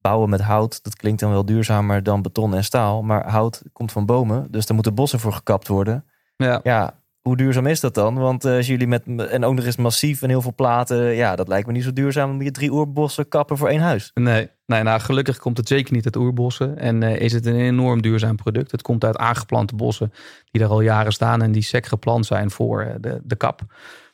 bouwen 0.00 0.30
met 0.30 0.40
hout, 0.40 0.82
dat 0.82 0.96
klinkt 0.96 1.20
dan 1.20 1.30
wel 1.30 1.44
duurzamer 1.44 2.02
dan 2.02 2.22
beton 2.22 2.54
en 2.54 2.64
staal. 2.64 3.02
Maar 3.02 3.30
hout 3.30 3.62
komt 3.72 3.92
van 3.92 4.06
bomen, 4.06 4.46
dus 4.50 4.66
daar 4.66 4.74
moeten 4.74 4.94
bossen 4.94 5.20
voor 5.20 5.32
gekapt 5.32 5.69
worden. 5.69 6.04
Ja. 6.36 6.60
Ja, 6.62 7.02
hoe 7.22 7.36
duurzaam 7.36 7.66
is 7.66 7.80
dat 7.80 7.94
dan? 7.94 8.14
Want 8.14 8.44
eh, 8.44 8.56
als 8.56 8.66
jullie 8.66 8.86
met, 8.86 9.02
en 9.06 9.44
ook 9.44 9.54
nog 9.54 9.64
eens 9.64 9.76
massief 9.76 10.22
en 10.22 10.28
heel 10.28 10.42
veel 10.42 10.54
platen, 10.54 11.14
ja, 11.14 11.36
dat 11.36 11.48
lijkt 11.48 11.66
me 11.66 11.72
niet 11.72 11.84
zo 11.84 11.92
duurzaam. 11.92 12.30
Moet 12.30 12.44
je 12.44 12.50
drie 12.50 12.72
oerbossen 12.72 13.28
kappen 13.28 13.56
voor 13.56 13.69
één 13.69 13.80
huis. 13.80 14.10
Nee, 14.14 14.48
nee, 14.66 14.82
nou 14.82 15.00
gelukkig 15.00 15.38
komt 15.38 15.56
het 15.56 15.69
zeker 15.69 15.92
niet 15.92 16.04
uit 16.04 16.16
oerbossen. 16.16 16.78
En 16.78 17.02
eh, 17.02 17.20
is 17.20 17.32
het 17.32 17.46
een 17.46 17.56
enorm 17.56 18.02
duurzaam 18.02 18.36
product. 18.36 18.70
Het 18.70 18.82
komt 18.82 19.04
uit 19.04 19.16
aangeplante 19.16 19.74
bossen 19.74 20.12
die 20.50 20.60
daar 20.60 20.70
al 20.70 20.80
jaren 20.80 21.12
staan. 21.12 21.42
En 21.42 21.52
die 21.52 21.62
sec 21.62 21.86
geplant 21.86 22.26
zijn 22.26 22.50
voor 22.50 22.82
eh, 22.82 22.94
de, 23.00 23.20
de 23.24 23.36
kap. 23.36 23.60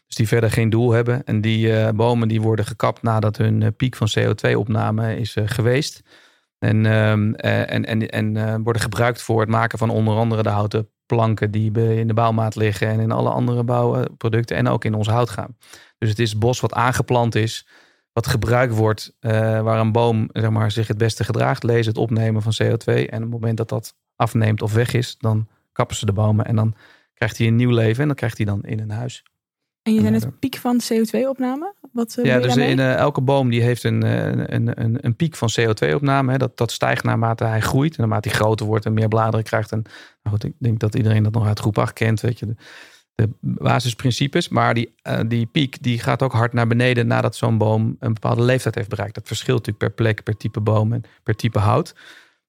Dus 0.09 0.17
die 0.17 0.29
verder 0.29 0.51
geen 0.51 0.71
doel 0.71 0.93
hebben. 0.93 1.25
En 1.25 1.41
die 1.41 1.73
eh, 1.73 1.93
bomen 1.93 2.29
die 2.29 2.41
worden 2.41 2.65
gekapt 2.65 3.03
nadat 3.03 3.37
hun 3.37 3.63
eh, 3.63 3.69
piek 3.77 3.97
van 3.97 4.09
CO2-opname 4.19 5.17
is 5.17 5.37
eh, 5.37 5.45
geweest. 5.47 6.03
En, 6.59 6.87
ehm, 6.87 7.33
eh, 7.33 7.73
en, 7.73 7.85
en, 7.85 8.09
en 8.09 8.37
eh, 8.37 8.55
worden 8.63 8.83
gebruikt 8.83 9.23
voor 9.23 9.41
het 9.41 9.49
maken 9.49 9.79
van 9.79 9.91
onder 9.91 10.17
andere 10.17 10.43
de 10.43 10.49
houten 10.49 10.89
planken 11.07 11.51
die 11.51 11.73
in 11.73 12.07
de 12.07 12.15
bouwmaat 12.15 12.57
liggen. 12.57 12.89
En 12.89 13.01
in 13.01 13.13
alle 13.13 13.31
andere 13.31 13.65
bouwproducten. 13.65 14.57
En 14.57 14.69
ook 14.69 14.85
in 14.85 14.95
ons 14.95 15.09
hout 15.09 15.31
gaan. 15.31 15.57
Dus 15.99 16.09
het 16.09 16.19
is 16.19 16.39
bos 16.39 16.61
wat 16.61 16.73
aangeplant 16.73 17.35
is 17.35 17.69
wat 18.13 18.27
gebruikt 18.27 18.75
wordt, 18.75 19.17
waar 19.21 19.81
een 19.81 19.93
boom 19.93 20.29
zeg 20.33 20.51
maar, 20.51 20.71
zich 20.71 20.89
het 20.89 20.99
beste 20.99 21.25
gedraagt, 21.25 21.63
lees 21.63 21.87
het 21.87 21.99
opnemen 21.99 22.43
van 22.43 22.53
CO2. 22.63 22.85
En 22.85 23.17
op 23.17 23.23
het 23.23 23.31
moment 23.31 23.57
dat 23.57 23.69
dat 23.69 23.95
afneemt 24.17 24.63
of 24.63 24.73
weg 24.73 24.93
is, 24.93 25.17
dan 25.19 25.49
kappen 25.73 25.97
ze 25.97 26.07
de 26.07 26.13
bomen 26.13 26.45
en 26.45 26.57
dan 26.57 26.75
krijgt 27.15 27.39
hij 27.39 27.47
een 27.47 27.57
nieuw 27.57 27.71
leven 27.71 28.01
en 28.01 28.07
dan 28.07 28.17
krijgt 28.17 28.37
hij 28.37 28.47
dan 28.47 28.63
in 28.63 28.81
een 28.81 28.91
huis. 28.91 29.25
En 29.89 29.95
je 29.95 30.01
zei 30.01 30.15
Ja, 30.15 30.21
net 30.21 30.39
piek 30.39 30.57
van 30.57 30.81
CO2-opname. 30.93 31.75
Wat 31.93 32.17
eh, 32.17 32.25
ja, 32.25 32.39
dus 32.39 32.57
in, 32.57 32.79
eh, 32.79 32.95
elke 32.95 33.21
boom 33.21 33.51
die 33.51 33.63
heeft 33.63 33.85
een, 33.85 34.03
eh, 34.03 34.27
een, 34.27 34.83
een, 34.83 34.99
een 35.01 35.17
piek 35.17 35.37
van 35.37 35.49
CO2-opname. 35.61 36.33
hè. 36.33 36.39
Dat, 36.39 36.57
dat 36.57 36.71
stijgt 36.71 37.05
naarmate 37.05 37.45
hij 37.45 37.61
groeit 37.61 37.91
en 37.91 38.01
naarmate 38.01 38.29
hij 38.29 38.39
groter 38.39 38.67
wordt 38.67 38.85
en 38.85 38.95
meer 38.95 39.09
bladeren 39.09 39.45
krijgt. 39.45 39.73
En 39.73 39.83
nou 40.23 40.37
goed, 40.37 40.45
ik 40.45 40.53
denk 40.59 40.81
dat 40.81 40.95
iedereen 40.95 41.23
dat 41.23 41.33
nog 41.33 41.47
uit 41.47 41.59
groep 41.59 41.79
8 41.79 41.93
kent, 41.93 42.21
weet 42.21 42.39
je. 42.39 42.47
De, 42.47 42.55
de 43.15 43.29
basisprincipes. 43.41 44.49
Maar 44.49 44.75
die, 44.75 44.95
die 45.27 45.47
piek 45.47 45.83
die 45.83 45.99
gaat 45.99 46.23
ook 46.23 46.33
hard 46.33 46.53
naar 46.53 46.67
beneden 46.67 47.07
nadat 47.07 47.37
zo'n 47.37 47.59
boom 47.59 47.97
een 47.99 48.15
bepaalde 48.15 48.43
leeftijd 48.43 48.75
heeft 48.75 48.89
bereikt. 48.89 49.15
Dat 49.15 49.27
verschilt 49.27 49.59
natuurlijk 49.67 49.85
per 49.85 50.05
plek, 50.05 50.23
per 50.23 50.37
type 50.37 50.61
boom 50.61 50.93
en 50.93 51.03
per 51.23 51.35
type 51.35 51.59
hout. 51.59 51.95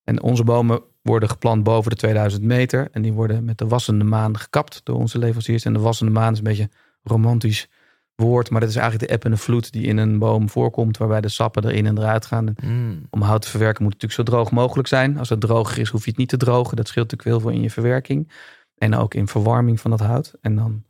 En 0.03 0.21
onze 0.21 0.43
bomen 0.43 0.81
worden 1.01 1.29
geplant 1.29 1.63
boven 1.63 1.91
de 1.91 1.97
2000 1.97 2.43
meter. 2.43 2.87
En 2.91 3.01
die 3.01 3.13
worden 3.13 3.45
met 3.45 3.57
de 3.57 3.67
wassende 3.67 4.03
maan 4.03 4.37
gekapt 4.37 4.81
door 4.83 4.95
onze 4.95 5.17
leveranciers. 5.17 5.65
En 5.65 5.73
de 5.73 5.79
wassende 5.79 6.11
maan 6.11 6.31
is 6.31 6.37
een 6.37 6.43
beetje 6.43 6.63
een 6.63 6.71
romantisch 7.09 7.69
woord. 8.15 8.49
Maar 8.49 8.59
dat 8.59 8.69
is 8.69 8.75
eigenlijk 8.75 9.07
de 9.07 9.15
eb 9.15 9.25
en 9.25 9.31
de 9.31 9.37
vloed 9.37 9.71
die 9.71 9.85
in 9.85 9.97
een 9.97 10.19
boom 10.19 10.49
voorkomt. 10.49 10.97
Waarbij 10.97 11.21
de 11.21 11.29
sappen 11.29 11.65
erin 11.65 11.85
en 11.85 11.97
eruit 11.97 12.25
gaan. 12.25 12.53
Mm. 12.63 13.07
om 13.09 13.21
hout 13.21 13.41
te 13.41 13.49
verwerken 13.49 13.83
moet 13.83 13.93
het 13.93 14.01
natuurlijk 14.01 14.29
zo 14.29 14.35
droog 14.35 14.51
mogelijk 14.51 14.87
zijn. 14.87 15.17
Als 15.17 15.29
het 15.29 15.41
droger 15.41 15.77
is, 15.79 15.89
hoef 15.89 16.03
je 16.03 16.09
het 16.09 16.19
niet 16.19 16.29
te 16.29 16.37
drogen. 16.37 16.75
Dat 16.75 16.87
scheelt 16.87 17.11
natuurlijk 17.11 17.37
heel 17.37 17.49
veel 17.49 17.57
in 17.57 17.63
je 17.63 17.71
verwerking. 17.71 18.31
En 18.77 18.95
ook 18.95 19.13
in 19.13 19.27
verwarming 19.27 19.79
van 19.79 19.91
dat 19.91 19.99
hout. 19.99 20.33
En 20.41 20.55
dan 20.55 20.83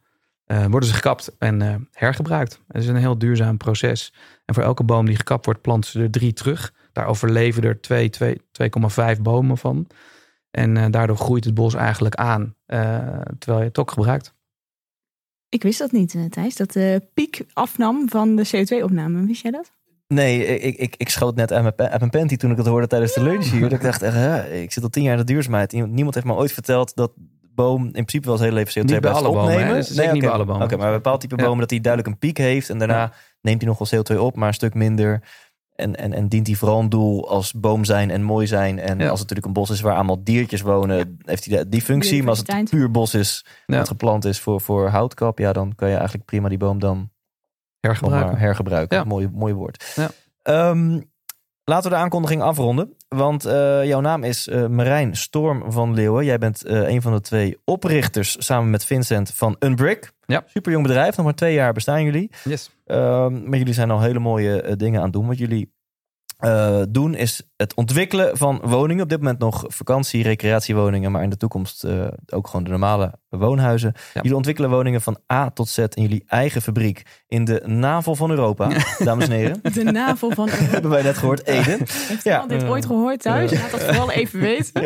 eh, 0.45 0.65
worden 0.65 0.89
ze 0.89 0.95
gekapt 0.95 1.35
en 1.37 1.61
eh, 1.61 1.75
hergebruikt. 1.91 2.61
Het 2.67 2.81
is 2.81 2.87
een 2.87 2.95
heel 2.95 3.17
duurzaam 3.17 3.57
proces. 3.57 4.13
En 4.45 4.53
voor 4.53 4.63
elke 4.63 4.83
boom 4.83 5.05
die 5.05 5.15
gekapt 5.15 5.45
wordt, 5.45 5.61
planten 5.61 5.91
ze 5.91 6.01
er 6.01 6.11
drie 6.11 6.33
terug. 6.33 6.73
Daar 6.91 7.05
overleven 7.05 7.63
er 7.63 7.81
twee, 7.81 8.09
twee, 8.09 8.41
2,5 9.15 9.21
bomen 9.21 9.57
van. 9.57 9.87
En 10.51 10.77
eh, 10.77 10.85
daardoor 10.89 11.17
groeit 11.17 11.45
het 11.45 11.53
bos 11.53 11.73
eigenlijk 11.73 12.15
aan. 12.15 12.55
terwijl 13.39 13.59
je 13.59 13.67
het 13.67 13.77
ook 13.77 13.91
gebruikt. 13.91 14.33
Ik 15.49 15.63
wist 15.63 15.79
dat 15.79 15.91
niet, 15.91 16.15
eh, 16.15 16.25
Thijs. 16.25 16.55
Dat 16.55 16.71
de 16.71 17.01
piek 17.13 17.45
afnam 17.53 18.09
van 18.09 18.35
de 18.35 18.47
CO2-opname. 18.47 19.25
Wist 19.25 19.41
jij 19.41 19.51
dat? 19.51 19.71
Nee, 20.07 20.45
ik, 20.45 20.77
ik, 20.77 20.95
ik 20.97 21.09
schoot 21.09 21.35
net 21.35 21.51
uit 21.53 21.63
mijn, 21.77 21.89
uit 21.91 21.99
mijn 21.99 22.11
panty 22.11 22.35
toen 22.35 22.51
ik 22.51 22.57
het 22.57 22.65
hoorde 22.67 22.87
tijdens 22.87 23.13
de 23.13 23.23
lunch 23.23 23.51
hier. 23.51 23.61
Dat 23.61 23.71
ik 23.71 23.81
dacht, 23.81 24.01
echt, 24.01 24.15
hè, 24.15 24.53
ik 24.61 24.71
zit 24.71 24.83
al 24.83 24.89
tien 24.89 25.03
jaar 25.03 25.11
in 25.13 25.19
de 25.19 25.25
duurzaamheid. 25.33 25.73
Iemand- 25.73 25.91
Niemand 25.93 26.13
heeft 26.15 26.27
me 26.27 26.33
ooit 26.33 26.51
verteld 26.51 26.95
dat 26.95 27.11
boom 27.55 27.83
in 27.85 27.91
principe 27.91 28.27
wel 28.27 28.37
zijn 28.37 28.49
hele 28.49 28.61
leven 28.65 28.81
CO2 28.81 28.83
Niet 28.91 28.91
bij 28.91 28.99
blijft 29.11 29.17
alle 29.25 29.35
bomen, 29.35 29.51
opnemen. 29.53 29.73
Dat 29.75 29.83
is 29.89 29.95
zeker 29.95 30.13
niet 30.13 30.21
bij 30.21 30.31
alle 30.31 30.45
bomen. 30.45 30.63
Oké, 30.63 30.77
maar 30.77 30.87
een 30.87 30.93
bepaald 30.93 31.21
type 31.21 31.35
Ja. 31.37 31.43
bomen 31.43 31.59
dat 31.59 31.69
hij 31.69 31.79
duidelijk 31.81 32.13
een 32.13 32.19
piek 32.19 32.37
heeft. 32.37 32.69
En 32.69 32.77
daarna 32.77 33.13
neemt 33.41 33.61
hij 33.61 33.69
nog 33.69 33.89
wel 33.89 34.01
CO2 34.03 34.19
op, 34.21 34.35
maar 34.35 34.47
een 34.47 34.53
stuk 34.53 34.73
minder. 34.73 35.23
En, 35.79 35.95
en, 35.95 36.13
en 36.13 36.27
dient 36.27 36.47
hij 36.47 36.55
vooral 36.55 36.79
een 36.79 36.89
doel 36.89 37.29
als 37.29 37.53
boom 37.53 37.85
zijn 37.85 38.09
en 38.11 38.23
mooi 38.23 38.47
zijn. 38.47 38.79
En 38.79 38.97
Ja. 38.99 39.09
als 39.09 39.19
het 39.19 39.29
natuurlijk 39.29 39.45
een 39.47 39.53
bos 39.53 39.69
is 39.69 39.81
waar 39.81 39.95
allemaal 39.95 40.23
diertjes 40.23 40.61
wonen, 40.61 41.17
heeft 41.25 41.45
hij 41.45 41.57
de- 41.57 41.69
die 41.69 41.81
functie. 41.81 42.19
Maar 42.19 42.29
als 42.29 42.43
het 42.45 42.69
puur 42.69 42.91
bos 42.91 43.13
is, 43.13 43.45
Ja. 43.65 43.77
wat 43.77 43.87
geplant 43.87 44.25
is 44.25 44.39
voor, 44.39 44.61
voor 44.61 44.87
houtkap, 44.87 45.39
ja, 45.39 45.53
dan 45.53 45.75
kan 45.75 45.89
je 45.89 45.95
eigenlijk 45.95 46.25
prima 46.25 46.49
die 46.49 46.57
boom 46.57 46.79
dan 46.79 47.09
Hergebruiken. 47.79 48.37
hergebruiken. 48.37 48.97
Ja. 48.97 49.03
Mooi, 49.03 49.29
mooi 49.33 49.53
woord. 49.53 49.93
Ja. 49.95 50.09
Laten 51.69 51.89
we 51.89 51.95
de 51.95 52.01
aankondiging 52.01 52.41
afronden. 52.41 52.95
Want 53.07 53.45
eh, 53.45 53.85
jouw 53.85 53.99
naam 53.99 54.23
is 54.23 54.47
eh, 54.47 54.67
Marijn 54.67 55.15
Storm 55.15 55.71
van 55.71 55.93
Leeuwen. 55.93 56.25
Jij 56.25 56.37
bent 56.37 56.65
eh, 56.65 56.87
een 56.87 57.01
van 57.01 57.13
de 57.13 57.21
twee 57.21 57.57
oprichters 57.65 58.35
samen 58.45 58.69
met 58.69 58.85
Vincent 58.85 59.31
van 59.35 59.55
Unbrick. 59.59 60.11
Ja. 60.25 60.43
Super 60.45 60.71
jong 60.71 60.83
bedrijf, 60.83 61.15
nog 61.15 61.25
maar 61.25 61.35
twee 61.35 61.53
jaar 61.53 61.73
bestaan 61.73 62.03
jullie. 62.03 62.31
Yes. 62.43 62.71
Ehm, 62.85 63.49
maar 63.49 63.57
jullie 63.57 63.73
zijn 63.73 63.91
al 63.91 64.01
hele 64.01 64.19
mooie 64.19 64.75
dingen 64.75 64.97
aan 64.97 65.05
het 65.05 65.13
doen. 65.13 65.27
Wat 65.27 65.37
jullie 65.37 65.73
eh, 66.39 66.81
doen 66.89 67.15
is 67.15 67.41
het 67.55 67.73
ontwikkelen 67.73 68.37
van 68.37 68.61
woningen. 68.63 69.03
Op 69.03 69.09
dit 69.09 69.17
moment 69.17 69.39
nog 69.39 69.63
vakantie, 69.67 70.23
recreatiewoningen, 70.23 71.11
maar 71.11 71.23
in 71.23 71.29
de 71.29 71.37
toekomst 71.37 71.83
eh, 71.83 72.07
ook 72.29 72.47
gewoon 72.47 72.63
de 72.63 72.69
normale 72.69 73.13
woonhuizen. 73.29 73.93
Ja. 73.95 74.01
Jullie 74.21 74.35
ontwikkelen 74.35 74.69
woningen 74.69 75.01
van 75.01 75.17
A 75.33 75.49
tot 75.49 75.69
Z 75.69 75.77
in 75.77 76.01
jullie 76.01 76.23
eigen 76.27 76.61
fabriek 76.61 77.01
in 77.27 77.45
de 77.45 77.61
navel 77.65 78.15
van 78.15 78.29
Europa, 78.29 78.71
dames 78.97 79.25
en 79.25 79.31
heren. 79.31 79.59
De 79.73 79.83
navel 79.83 80.31
van 80.31 80.49
Europa. 80.49 80.71
Hebben 80.71 80.91
wij 80.91 81.01
net 81.01 81.17
gehoord, 81.17 81.45
Eden. 81.47 81.77
Heeft 81.79 82.23
Ja. 82.23 82.31
iemand 82.41 82.49
dit 82.49 82.69
ooit 82.69 82.85
gehoord 82.85 83.21
thuis? 83.21 83.51
Laat 83.51 83.71
dat 83.71 83.83
vooral 83.83 84.11
even 84.11 84.39
weten. 84.39 84.81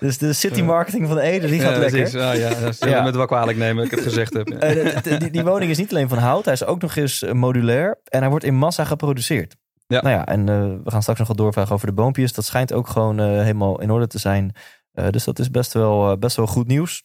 Dus 0.00 0.18
de 0.18 0.32
city 0.32 0.62
marketing 0.62 1.08
van 1.08 1.18
Ede, 1.18 1.46
die 1.46 1.60
gaat 1.60 1.72
Ja, 1.74 1.78
lekker. 1.78 1.98
precies. 2.00 2.20
Ah, 2.20 2.34
ja, 2.36 2.48
dat 2.60 2.76
zullen 2.76 2.94
Ja. 2.94 2.98
we 3.00 3.04
met 3.04 3.16
wel 3.16 3.26
kwalijk 3.26 3.58
nemen 3.58 3.76
dat 3.76 3.84
ik 3.84 3.90
het 3.90 4.02
gezegd 4.08 4.32
heb. 4.32 4.48
Ja. 4.48 4.58
Eh, 4.58 4.74
de- 4.74 5.00
de- 5.10 5.16
die, 5.16 5.30
die 5.30 5.44
woning 5.44 5.70
is 5.70 5.78
niet 5.78 5.90
alleen 5.90 6.08
van 6.08 6.18
hout, 6.18 6.44
hij 6.44 6.54
is 6.54 6.64
ook 6.64 6.80
nog 6.82 6.96
eens 6.96 7.24
modulair 7.32 7.98
en 8.04 8.20
hij 8.20 8.28
wordt 8.30 8.44
in 8.44 8.54
massa 8.54 8.84
geproduceerd. 8.84 9.56
Ja. 9.86 10.00
Nou 10.02 10.14
ja, 10.14 10.26
en 10.26 10.48
eh, 10.48 10.84
we 10.84 10.90
gaan 10.90 11.00
straks 11.00 11.18
nog 11.18 11.28
wat 11.28 11.36
doorvragen 11.36 11.74
over 11.74 11.86
de 11.86 11.92
boompjes. 11.92 12.32
Dat 12.32 12.44
schijnt 12.44 12.72
ook 12.72 12.88
gewoon 12.88 13.20
eh, 13.20 13.26
helemaal 13.26 13.80
in 13.80 13.90
orde 13.90 14.06
te 14.06 14.18
zijn. 14.18 14.52
Eh, 14.92 15.08
dus 15.10 15.24
dat 15.24 15.38
is 15.38 15.50
best 15.50 15.72
wel, 15.72 16.18
best 16.18 16.36
wel 16.36 16.46
goed 16.46 16.66
nieuws. 16.66 17.02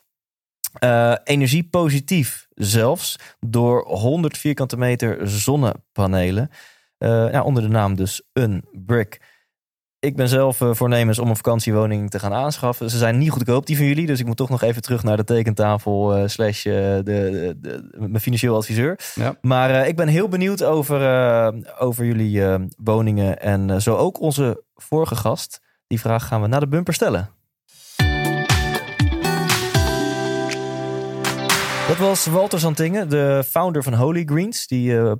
Eh 0.79 1.15
energiepositief 1.23 2.47
zelfs 2.53 3.19
door 3.39 3.85
100 3.85 4.37
vierkante 4.37 4.77
meter 4.77 5.29
zonnepanelen. 5.29 6.49
Ja, 6.97 7.43
onder 7.43 7.63
de 7.63 7.69
naam 7.69 7.95
dus 7.95 8.21
Unbrick. 8.33 9.30
Ik 10.01 10.15
ben 10.15 10.27
zelf 10.27 10.61
uh, 10.61 10.73
voornemens 10.73 11.19
om 11.19 11.29
een 11.29 11.35
vakantiewoning 11.35 12.09
te 12.09 12.19
gaan 12.19 12.33
aanschaffen. 12.33 12.89
Ze 12.89 12.97
zijn 12.97 13.17
niet 13.17 13.29
goedkoop, 13.29 13.65
die 13.65 13.77
van 13.77 13.85
jullie. 13.85 14.05
Dus 14.05 14.19
ik 14.19 14.25
moet 14.25 14.37
toch 14.37 14.49
nog 14.49 14.61
even 14.61 14.81
terug 14.81 15.03
naar 15.03 15.17
de 15.17 15.23
tekentafel 15.23 16.17
uh, 16.17 16.27
slash 16.27 16.63
de, 16.63 17.01
de, 17.03 17.55
de, 17.61 17.89
mijn 17.97 18.19
financieel 18.19 18.55
adviseur. 18.55 18.99
Ja. 19.15 19.35
Maar 19.41 19.87
ik 19.87 19.95
ben 19.95 20.07
heel 20.07 20.27
benieuwd 20.27 20.63
over, 20.63 21.01
over 21.79 22.05
jullie 22.05 22.43
woningen. 22.77 23.39
En 23.39 23.81
zo 23.81 23.95
ook 23.95 24.19
onze 24.19 24.63
vorige 24.75 25.15
gast. 25.15 25.61
Die 25.87 25.99
vraag 25.99 26.27
gaan 26.27 26.41
we 26.41 26.47
naar 26.47 26.59
de 26.59 26.67
bumper 26.67 26.93
stellen. 26.93 27.29
Dat 31.91 31.99
was 31.99 32.25
Walter 32.25 32.59
Zantingen, 32.59 33.09
de 33.09 33.43
founder 33.47 33.83
van 33.83 33.93
Holy 33.93 34.23
Greens. 34.25 34.67
Die, 34.67 34.91
uh, 34.91 35.11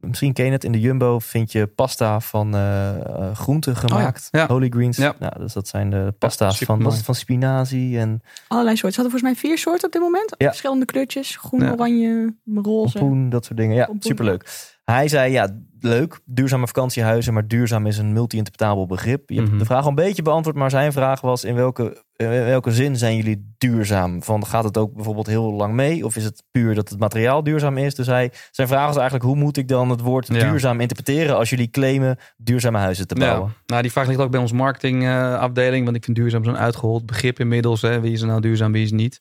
misschien 0.00 0.32
ken 0.32 0.44
je 0.44 0.50
het, 0.52 0.64
in 0.64 0.72
de 0.72 0.80
Jumbo 0.80 1.18
vind 1.18 1.52
je 1.52 1.66
pasta 1.66 2.20
van 2.20 2.54
uh, 2.54 2.90
groenten 3.34 3.76
gemaakt. 3.76 4.28
Oh 4.32 4.40
ja. 4.40 4.46
Holy 4.46 4.68
Greens. 4.68 4.96
Ja. 4.96 5.14
Nou, 5.18 5.32
dus 5.38 5.52
dat 5.52 5.68
zijn 5.68 5.90
de 5.90 6.14
pasta's 6.18 6.58
Ja, 6.58 6.66
van, 6.66 6.76
supermooi. 6.76 7.02
van 7.04 7.14
spinazie 7.14 7.98
en 7.98 8.22
Allerlei 8.48 8.76
soorten. 8.76 8.94
Ze 8.94 9.00
hadden 9.00 9.20
volgens 9.20 9.22
mij 9.22 9.34
vier 9.50 9.58
soorten 9.58 9.86
op 9.86 9.92
dit 9.92 10.02
moment. 10.02 10.34
Ja. 10.38 10.46
Verschillende 10.48 10.84
kleurtjes. 10.84 11.36
Groen, 11.36 11.60
Ja. 11.60 11.72
oranje, 11.72 12.34
roze. 12.54 12.98
pompoen, 12.98 13.28
dat 13.28 13.44
soort 13.44 13.58
dingen. 13.58 13.76
Ja, 13.76 13.84
Pompoen. 13.84 14.02
superleuk. 14.08 14.76
Hij 14.90 15.08
zei, 15.08 15.32
ja, 15.32 15.48
leuk, 15.80 16.20
duurzame 16.24 16.66
vakantiehuizen, 16.66 17.32
maar 17.32 17.46
duurzaam 17.48 17.86
is 17.86 17.98
een 17.98 18.12
multi-interpretabel 18.12 18.86
begrip. 18.86 19.30
Je 19.30 19.36
hebt 19.36 19.48
Mhm. 19.48 19.58
de 19.58 19.64
vraag 19.64 19.82
al 19.82 19.88
een 19.88 19.94
beetje 19.94 20.22
beantwoord, 20.22 20.56
maar 20.56 20.70
zijn 20.70 20.92
vraag 20.92 21.20
was, 21.20 21.44
in 21.44 21.54
welke, 21.54 22.04
in 22.16 22.28
welke 22.28 22.70
zin 22.72 22.96
zijn 22.96 23.16
jullie 23.16 23.54
duurzaam? 23.58 24.22
Van, 24.22 24.46
gaat 24.46 24.64
het 24.64 24.76
ook 24.76 24.94
bijvoorbeeld 24.94 25.26
heel 25.26 25.52
lang 25.52 25.74
mee? 25.74 26.04
Of 26.04 26.16
is 26.16 26.24
het 26.24 26.42
puur 26.50 26.74
dat 26.74 26.88
het 26.88 26.98
materiaal 26.98 27.42
duurzaam 27.42 27.76
is? 27.78 27.94
Dus 27.94 28.06
hij, 28.06 28.32
zijn 28.50 28.68
vraag 28.68 28.86
was 28.86 28.96
eigenlijk, 28.96 29.24
hoe 29.24 29.36
moet 29.36 29.56
ik 29.56 29.68
dan 29.68 29.90
het 29.90 30.00
woord 30.00 30.26
Ja. 30.26 30.38
duurzaam 30.50 30.80
interpreteren 30.80 31.36
als 31.36 31.50
jullie 31.50 31.70
claimen 31.70 32.16
duurzame 32.36 32.78
huizen 32.78 33.06
te 33.06 33.14
bouwen? 33.14 33.48
Ja, 33.48 33.62
nou, 33.66 33.82
die 33.82 33.92
vraag 33.92 34.06
ligt 34.06 34.20
ook 34.20 34.30
bij 34.30 34.40
ons 34.40 34.52
marketingafdeling. 34.52 35.84
want 35.84 35.96
ik 35.96 36.04
vind 36.04 36.16
duurzaam 36.16 36.44
zo'n 36.44 36.58
uitgehold 36.58 37.06
begrip 37.06 37.40
inmiddels. 37.40 37.82
Hè. 37.82 38.00
Wie 38.00 38.12
is 38.12 38.20
er 38.20 38.26
nou 38.26 38.40
duurzaam, 38.40 38.72
wie 38.72 38.84
is 38.84 38.92
niet? 38.92 39.20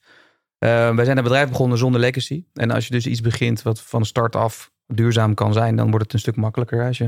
Eh, 0.57 0.95
wij 0.95 1.05
zijn 1.05 1.17
een 1.17 1.23
bedrijf 1.23 1.49
begonnen 1.49 1.77
zonder 1.77 2.01
legacy. 2.01 2.43
En 2.53 2.71
als 2.71 2.85
je 2.87 2.91
dus 2.91 3.07
iets 3.07 3.21
begint 3.21 3.61
wat 3.61 3.81
van 3.81 4.05
start 4.05 4.35
af 4.35 4.71
duurzaam 4.87 5.33
kan 5.33 5.53
zijn, 5.53 5.75
dan 5.75 5.89
wordt 5.89 6.03
het 6.03 6.13
een 6.13 6.19
stuk 6.19 6.35
makkelijker. 6.35 6.85
Als 6.85 6.97
je, 6.97 7.05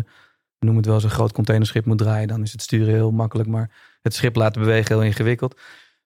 we 0.57 0.65
noemen 0.65 0.75
het 0.75 0.86
wel 0.86 0.95
eens 0.95 1.03
een 1.03 1.09
groot 1.09 1.31
containerschip 1.31 1.86
moet 1.86 1.98
draaien, 1.98 2.27
dan 2.27 2.41
is 2.41 2.51
het 2.51 2.62
sturen 2.62 2.93
heel 2.93 3.12
makkelijk. 3.12 3.50
Maar 3.50 3.71
het 4.01 4.13
schip 4.13 4.36
laten 4.36 4.62
bewegen 4.62 4.95
heel 4.95 5.03
ingewikkeld. 5.03 5.59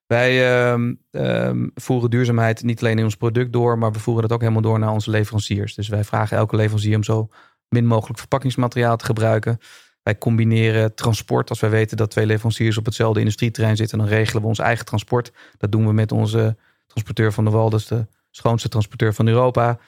Wij 0.06 0.54
ehm, 0.54 0.94
ehm, 1.10 1.68
voeren 1.74 2.10
duurzaamheid 2.10 2.62
niet 2.62 2.80
alleen 2.80 2.98
in 2.98 3.04
ons 3.04 3.16
product 3.16 3.52
door, 3.52 3.78
maar 3.78 3.92
we 3.92 3.98
voeren 3.98 4.22
dat 4.22 4.32
ook 4.32 4.40
helemaal 4.40 4.62
door 4.62 4.78
naar 4.78 4.92
onze 4.92 5.10
leveranciers. 5.10 5.74
Dus 5.74 5.88
wij 5.88 6.04
vragen 6.04 6.36
elke 6.36 6.56
leverancier 6.56 6.96
om 6.96 7.04
zo 7.04 7.28
min 7.68 7.86
mogelijk 7.86 8.18
verpakkingsmateriaal 8.18 8.96
te 8.96 9.04
gebruiken. 9.04 9.58
Wij 10.02 10.18
combineren 10.18 10.94
transport. 10.94 11.50
Als 11.50 11.60
wij 11.60 11.70
weten 11.70 11.96
dat 11.96 12.10
twee 12.10 12.26
leveranciers 12.26 12.78
op 12.78 12.84
hetzelfde 12.84 13.20
industrieterrein 13.20 13.76
zitten, 13.76 13.98
dan 13.98 14.06
regelen 14.06 14.42
we 14.42 14.48
ons 14.48 14.58
eigen 14.58 14.84
transport. 14.84 15.32
Dat 15.58 15.72
doen 15.72 15.86
we 15.86 15.92
met 15.92 16.12
onze 16.12 16.56
transporteur 16.86 17.32
van 17.32 17.44
de 17.44 17.50
Wal, 17.50 17.70
dat 17.70 17.80
is 17.80 17.86
de 17.86 18.06
schoonste 18.30 18.68
transporteur 18.68 19.14
van 19.14 19.28
Europa. 19.28 19.78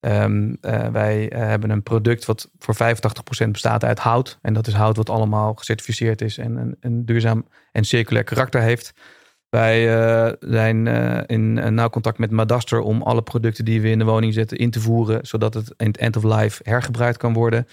Ehm, 0.00 0.54
eh, 0.60 0.86
wij 0.86 1.28
eh, 1.30 1.38
hebben 1.40 1.70
een 1.70 1.82
product 1.82 2.24
wat 2.24 2.50
voor 2.58 2.74
85% 2.74 3.52
bestaat 3.52 3.84
uit 3.84 3.98
hout. 3.98 4.38
En 4.42 4.54
dat 4.54 4.66
is 4.66 4.72
hout 4.74 4.96
wat 4.96 5.10
allemaal 5.10 5.54
gecertificeerd 5.54 6.20
is 6.20 6.38
en 6.38 6.56
een, 6.56 6.76
een 6.80 7.04
duurzaam 7.04 7.46
en 7.72 7.84
circulair 7.84 8.24
karakter 8.24 8.60
heeft. 8.60 8.92
Wij 9.48 9.96
eh, 9.96 10.32
zijn 10.40 10.86
in 11.26 11.74
nauw 11.74 11.88
contact 11.88 12.18
met 12.18 12.30
Madaster 12.30 12.80
om 12.80 13.02
alle 13.02 13.22
producten 13.22 13.64
die 13.64 13.80
we 13.80 13.88
in 13.88 13.98
de 13.98 14.04
woning 14.04 14.34
zetten 14.34 14.58
in 14.58 14.70
te 14.70 14.80
voeren, 14.80 15.26
zodat 15.26 15.54
het 15.54 15.74
in 15.76 15.86
het 15.86 15.96
end 15.96 16.16
of 16.16 16.22
life 16.22 16.62
hergebruikt 16.64 17.16
kan 17.16 17.32
worden. 17.32 17.66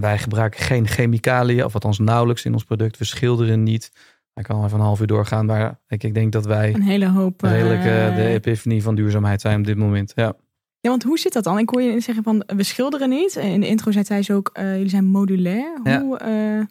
Wij 0.00 0.18
gebruiken 0.18 0.60
geen 0.60 0.86
chemicaliën, 0.86 1.64
of 1.64 1.74
althans 1.74 1.98
nauwelijks 1.98 2.44
in 2.44 2.52
ons 2.52 2.64
product. 2.64 2.98
We 2.98 3.04
schilderen 3.04 3.62
niet. 3.62 3.90
Ik 4.34 4.42
kan 4.42 4.64
even 4.64 4.78
een 4.78 4.84
half 4.84 5.00
uur 5.00 5.06
doorgaan, 5.06 5.46
maar 5.46 5.78
ik, 5.88 6.04
ik 6.04 6.14
denk 6.14 6.32
dat 6.32 6.46
wij 6.46 6.74
Een 6.74 6.82
hele 6.82 7.08
hoop. 7.08 7.40
redelijk 7.42 7.82
de 8.16 8.26
epiphanie 8.26 8.82
van 8.82 8.94
duurzaamheid 8.94 9.40
zijn 9.40 9.58
op 9.58 9.66
dit 9.66 9.76
moment. 9.76 10.12
Ja. 10.14 10.34
Ja, 10.80 10.90
want 10.90 11.02
hoe 11.02 11.18
zit 11.18 11.32
dat 11.32 11.44
dan? 11.44 11.58
Ik 11.58 11.68
hoor 11.68 11.82
je 11.82 12.00
zeggen 12.00 12.24
van 12.24 12.42
we 12.46 12.62
schilderen 12.62 13.08
niet. 13.08 13.36
In 13.36 13.60
de 13.60 13.66
intro 13.66 13.90
zei 13.92 14.04
Thijs 14.04 14.30
ook, 14.30 14.50
eh, 14.52 14.72
jullie 14.74 14.88
zijn 14.88 15.04
modulair. 15.04 15.80
Ja. 15.84 16.00
Hoe 16.00 16.18
eh, 16.18 16.66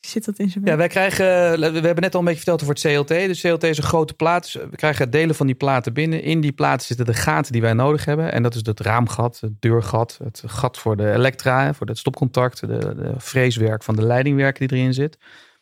zit 0.00 0.24
dat 0.24 0.38
in 0.38 0.50
zijn 0.50 0.64
Ja, 0.64 0.76
werk? 0.76 0.92
wij 0.92 1.10
krijgen, 1.12 1.60
we 1.72 1.80
hebben 1.80 2.00
net 2.00 2.14
al 2.14 2.20
een 2.20 2.26
beetje 2.26 2.42
verteld 2.42 2.62
over 2.62 2.74
het 2.74 2.82
CLT. 2.82 3.08
De 3.08 3.38
CLT 3.40 3.62
is 3.62 3.76
een 3.76 3.82
grote 3.82 4.14
plaat. 4.14 4.42
Dus 4.42 4.54
we 4.54 4.76
krijgen 4.76 5.10
delen 5.10 5.34
van 5.34 5.46
die 5.46 5.54
platen 5.54 5.92
binnen. 5.92 6.22
In 6.22 6.40
die 6.40 6.52
platen 6.52 6.86
zitten 6.86 7.06
de 7.06 7.14
gaten 7.14 7.52
die 7.52 7.60
wij 7.60 7.72
nodig 7.72 8.04
hebben. 8.04 8.32
En 8.32 8.42
dat 8.42 8.54
is 8.54 8.66
het 8.66 8.80
raamgat, 8.80 9.40
het 9.40 9.60
deurgat, 9.60 10.18
het 10.24 10.42
gat 10.46 10.78
voor 10.78 10.96
de 10.96 11.12
elektra, 11.12 11.74
voor 11.74 11.86
het 11.86 11.98
stopcontact, 11.98 12.60
de, 12.60 12.66
de 12.94 13.14
freeswerk 13.18 13.82
van 13.82 13.96
de 13.96 14.02
leidingwerken 14.02 14.68
die 14.68 14.78
erin 14.78 14.94
zit. 14.94 15.18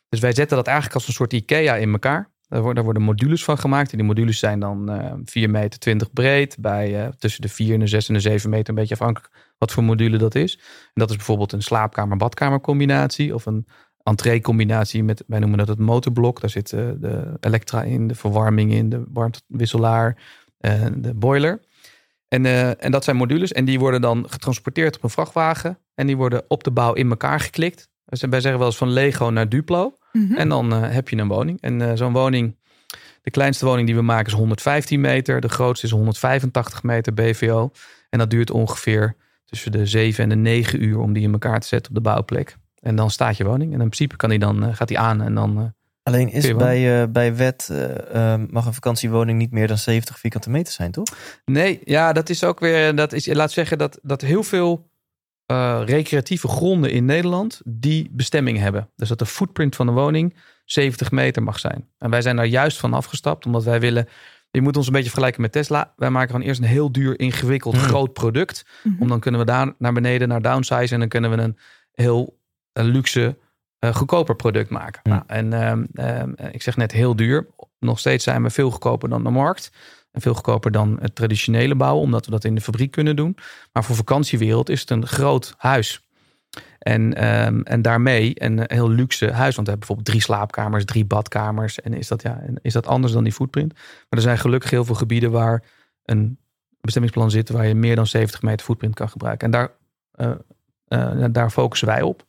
Dus 0.08 0.20
wij 0.20 0.32
zetten 0.34 0.56
dat 0.56 0.66
eigenlijk 0.66 0.96
als 0.96 1.06
een 1.06 1.14
soort 1.14 1.32
IKEA 1.32 1.74
in 1.76 1.92
elkaar. 1.92 2.30
Daar 2.48 2.62
worden, 2.62 3.02
modules 3.02 3.44
van 3.44 3.58
gemaakt. 3.58 3.90
En 3.90 3.98
die 3.98 4.06
modules 4.06 4.38
zijn 4.38 4.60
dan 4.60 4.90
eh 4.90 5.12
4 5.24 5.50
meter 5.50 5.78
20 5.78 6.12
breed. 6.12 6.56
Bij 6.60 7.04
eh, 7.04 7.08
tussen 7.18 7.42
de 7.42 7.48
4 7.48 7.74
en 7.74 7.80
de 7.80 7.86
6 7.86 8.08
en 8.08 8.14
de 8.14 8.20
7 8.20 8.50
meter. 8.50 8.68
Een 8.68 8.74
beetje 8.74 8.94
afhankelijk 8.94 9.32
wat 9.58 9.72
voor 9.72 9.84
module 9.84 10.18
dat 10.18 10.34
is. 10.34 10.56
En 10.56 10.92
dat 10.94 11.10
is 11.10 11.16
bijvoorbeeld 11.16 11.52
een 11.52 11.62
slaapkamer-badkamer 11.62 12.60
combinatie. 12.60 13.34
Of 13.34 13.46
een 13.46 13.66
entree-combinatie 14.02 15.04
met, 15.04 15.24
wij 15.26 15.38
noemen 15.38 15.58
dat 15.58 15.68
het 15.68 15.78
motorblok. 15.78 16.40
Daar 16.40 16.50
zit 16.50 16.72
eh, 16.72 16.88
de 16.96 17.36
elektra 17.40 17.82
in, 17.82 18.06
de 18.06 18.14
verwarming 18.14 18.72
in, 18.72 18.88
de 18.88 19.04
warmtewisselaar, 19.12 20.22
de 20.96 21.12
boiler. 21.14 21.60
En, 22.28 22.46
en 22.78 22.90
dat 22.90 23.04
zijn 23.04 23.16
modules 23.16 23.52
en 23.52 23.64
die 23.64 23.78
worden 23.78 24.00
dan 24.00 24.26
getransporteerd 24.28 24.96
op 24.96 25.02
een 25.02 25.10
vrachtwagen. 25.10 25.78
En 25.94 26.06
die 26.06 26.16
worden 26.16 26.44
op 26.48 26.64
de 26.64 26.70
bouw 26.70 26.92
in 26.92 27.10
elkaar 27.10 27.40
geklikt. 27.40 27.88
Wij 28.04 28.40
zeggen 28.40 28.58
wel 28.58 28.66
eens 28.66 28.76
van 28.76 28.90
Lego 28.90 29.24
naar 29.26 29.48
Duplo. 29.48 29.96
Mhm. 30.18 30.34
En 30.34 30.48
dan 30.48 30.72
eh, 30.72 30.90
heb 30.90 31.08
je 31.08 31.16
een 31.16 31.28
woning. 31.28 31.60
En 31.60 31.82
eh, 31.82 31.90
zo'n 31.94 32.12
woning, 32.12 32.56
de 33.22 33.30
kleinste 33.30 33.64
woning 33.64 33.86
die 33.86 33.96
we 33.96 34.02
maken 34.02 34.26
is 34.26 34.32
115 34.32 35.00
meter. 35.00 35.40
De 35.40 35.48
grootste 35.48 35.86
is 35.86 35.92
185 35.92 36.82
meter 36.82 37.14
BVO. 37.14 37.70
En 38.10 38.18
dat 38.18 38.30
duurt 38.30 38.50
ongeveer 38.50 39.16
tussen 39.44 39.72
de 39.72 39.86
7 39.86 40.22
en 40.22 40.28
de 40.28 40.36
9 40.36 40.82
uur 40.84 40.98
om 40.98 41.12
die 41.12 41.22
in 41.22 41.32
elkaar 41.32 41.60
te 41.60 41.66
zetten 41.66 41.88
op 41.88 41.94
de 41.96 42.02
bouwplek. 42.02 42.56
En 42.80 42.96
dan 42.96 43.10
staat 43.10 43.36
je 43.36 43.44
woning. 43.44 43.68
En 43.72 43.80
in 43.80 43.86
principe 43.86 44.16
kan 44.16 44.30
die 44.30 44.38
dan, 44.38 44.64
eh, 44.64 44.74
gaat 44.74 44.88
die 44.88 44.98
aan 44.98 45.22
en 45.22 45.34
dan... 45.34 45.58
eh, 45.58 45.64
Alleen 46.02 46.28
is 46.32 46.54
bij, 46.54 47.02
eh, 47.02 47.08
bij 47.08 47.36
wet 47.36 47.70
mag 48.50 48.66
een 48.66 48.74
vakantiewoning 48.74 49.38
niet 49.38 49.50
meer 49.50 49.66
dan 49.66 49.78
70 49.78 50.18
vierkante 50.18 50.50
meter 50.50 50.72
zijn, 50.72 50.90
toch? 50.90 51.06
Nee, 51.44 51.80
ja, 51.84 52.12
dat 52.12 52.28
is 52.28 52.44
ook 52.44 52.60
weer. 52.60 52.94
Dat 52.94 53.12
is, 53.12 53.26
laat 53.26 53.52
zeggen 53.52 53.78
dat, 53.78 53.98
dat 54.02 54.20
heel 54.20 54.42
veel 54.42 54.90
eh, 55.48 55.80
recreatieve 55.84 56.48
gronden 56.48 56.90
in 56.90 57.04
Nederland 57.04 57.60
die 57.64 58.08
bestemming 58.12 58.58
hebben. 58.58 58.90
Dus 58.96 59.08
dat 59.08 59.18
de 59.18 59.26
footprint 59.26 59.76
van 59.76 59.86
de 59.86 59.92
woning 59.92 60.36
70 60.64 61.10
meter 61.10 61.42
mag 61.42 61.58
zijn. 61.58 61.88
En 61.98 62.10
wij 62.10 62.22
zijn 62.22 62.36
daar 62.36 62.46
juist 62.46 62.78
van 62.78 62.94
afgestapt, 62.94 63.46
omdat 63.46 63.64
wij 63.64 63.80
willen. 63.80 64.08
Je 64.50 64.60
moet 64.60 64.76
ons 64.76 64.86
een 64.86 64.92
beetje 64.92 65.08
vergelijken 65.08 65.42
met 65.42 65.52
Tesla. 65.52 65.92
Wij 65.96 66.10
maken 66.10 66.30
gewoon 66.30 66.46
eerst 66.46 66.60
een 66.60 66.66
heel 66.66 66.92
duur, 66.92 67.18
ingewikkeld, 67.18 67.76
Hmm. 67.76 67.84
groot 67.84 68.12
product. 68.12 68.64
Mhm. 68.82 69.02
Om 69.02 69.08
dan 69.08 69.20
kunnen 69.20 69.40
we 69.40 69.46
daar 69.46 69.74
naar 69.78 69.92
beneden, 69.92 70.28
naar 70.28 70.42
downsize. 70.42 70.94
En 70.94 71.00
dan 71.00 71.08
kunnen 71.08 71.30
we 71.30 71.36
een 71.36 71.58
heel 71.92 72.38
een 72.72 72.86
luxe, 72.86 73.36
eh, 73.78 73.94
goedkoper 73.94 74.36
product 74.36 74.70
maken. 74.70 75.00
Hmm. 75.02 75.12
Nou, 75.12 75.24
en 75.26 75.52
ehm, 75.52 75.84
ehm, 75.94 76.50
ik 76.52 76.62
zeg 76.62 76.76
net 76.76 76.92
heel 76.92 77.16
duur. 77.16 77.46
Nog 77.78 77.98
steeds 77.98 78.24
zijn 78.24 78.42
we 78.42 78.50
veel 78.50 78.70
goedkoper 78.70 79.08
dan 79.08 79.24
de 79.24 79.30
markt. 79.30 79.72
En 80.10 80.20
veel 80.20 80.34
goedkoper 80.34 80.70
dan 80.70 80.98
het 81.00 81.14
traditionele 81.14 81.74
bouwen, 81.74 82.02
omdat 82.02 82.24
we 82.24 82.30
dat 82.30 82.44
in 82.44 82.54
de 82.54 82.60
fabriek 82.60 82.90
kunnen 82.90 83.16
doen. 83.16 83.36
Maar 83.72 83.84
voor 83.84 83.96
vakantiewereld 83.96 84.68
is 84.68 84.80
het 84.80 84.90
een 84.90 85.06
groot 85.06 85.54
huis. 85.56 86.02
En, 86.78 87.14
ehm, 87.14 87.60
en 87.60 87.82
daarmee 87.82 88.32
een 88.42 88.60
heel 88.66 88.90
luxe 88.90 89.24
huis. 89.24 89.54
Want 89.54 89.66
we 89.66 89.72
hebben 89.72 89.78
bijvoorbeeld 89.78 90.06
drie 90.08 90.20
slaapkamers, 90.22 90.84
drie 90.84 91.04
badkamers. 91.04 91.80
En 91.80 91.94
is 91.94 92.08
dat, 92.08 92.22
ja, 92.22 92.42
is 92.62 92.72
dat 92.72 92.86
anders 92.86 93.12
dan 93.12 93.24
die 93.24 93.32
footprint? 93.32 93.72
Maar 93.74 94.06
er 94.08 94.20
zijn 94.20 94.38
gelukkig 94.38 94.70
heel 94.70 94.84
veel 94.84 94.94
gebieden 94.94 95.30
waar 95.30 95.62
een 96.04 96.38
bestemmingsplan 96.80 97.30
zit... 97.30 97.48
waar 97.48 97.66
je 97.66 97.74
meer 97.74 97.96
dan 97.96 98.06
70 98.06 98.42
meter 98.42 98.66
footprint 98.66 98.94
kan 98.94 99.08
gebruiken. 99.08 99.46
En 99.46 99.52
daar, 99.52 99.70
eh, 100.12 100.30
eh, 101.22 101.24
daar 101.30 101.50
focussen 101.50 101.88
wij 101.88 102.02
op. 102.02 102.26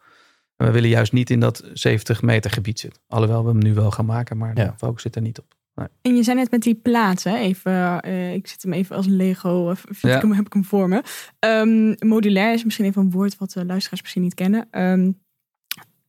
En 0.56 0.66
we 0.66 0.72
willen 0.72 0.90
juist 0.90 1.12
niet 1.14 1.30
in 1.30 1.40
dat 1.40 1.64
70 1.74 2.22
meter 2.22 2.52
gebied 2.52 2.80
zitten. 2.80 3.02
Alhoewel 3.08 3.44
we 3.44 3.50
hem 3.50 3.60
nu 3.60 3.74
wel 3.74 3.92
gaan 3.92 4.06
maken, 4.06 4.38
maar 4.38 4.58
Ja. 4.58 4.66
de 4.66 4.74
focus 4.78 5.02
zit 5.02 5.16
er 5.16 5.22
niet 5.22 5.40
op. 5.40 5.56
En 6.02 6.16
je 6.16 6.24
zei 6.24 6.38
net 6.38 6.52
met 6.52 6.62
die 6.62 6.76
platen, 6.76 7.36
even, 7.36 8.02
eh, 8.02 8.34
ik 8.34 8.48
zit 8.48 8.64
hem 8.64 8.74
even 8.74 8.96
als 8.96 9.06
Lego, 9.08 9.70
eh, 9.70 9.76
Ja. 10.02 10.16
ik 10.16 10.22
hem, 10.22 10.32
heb 10.32 10.46
ik 10.46 10.54
hem 10.54 10.66
voor 10.66 10.88
me. 10.90 11.02
Ehm, 11.40 12.08
modulair 12.10 12.54
is 12.54 12.64
misschien 12.64 12.86
even 12.86 13.02
een 13.02 13.12
woord 13.12 13.38
wat 13.38 13.52
de 13.52 13.66
luisteraars 13.66 14.02
misschien 14.02 14.22
niet 14.22 14.34
kennen. 14.34 14.68
Ehm, 14.72 15.12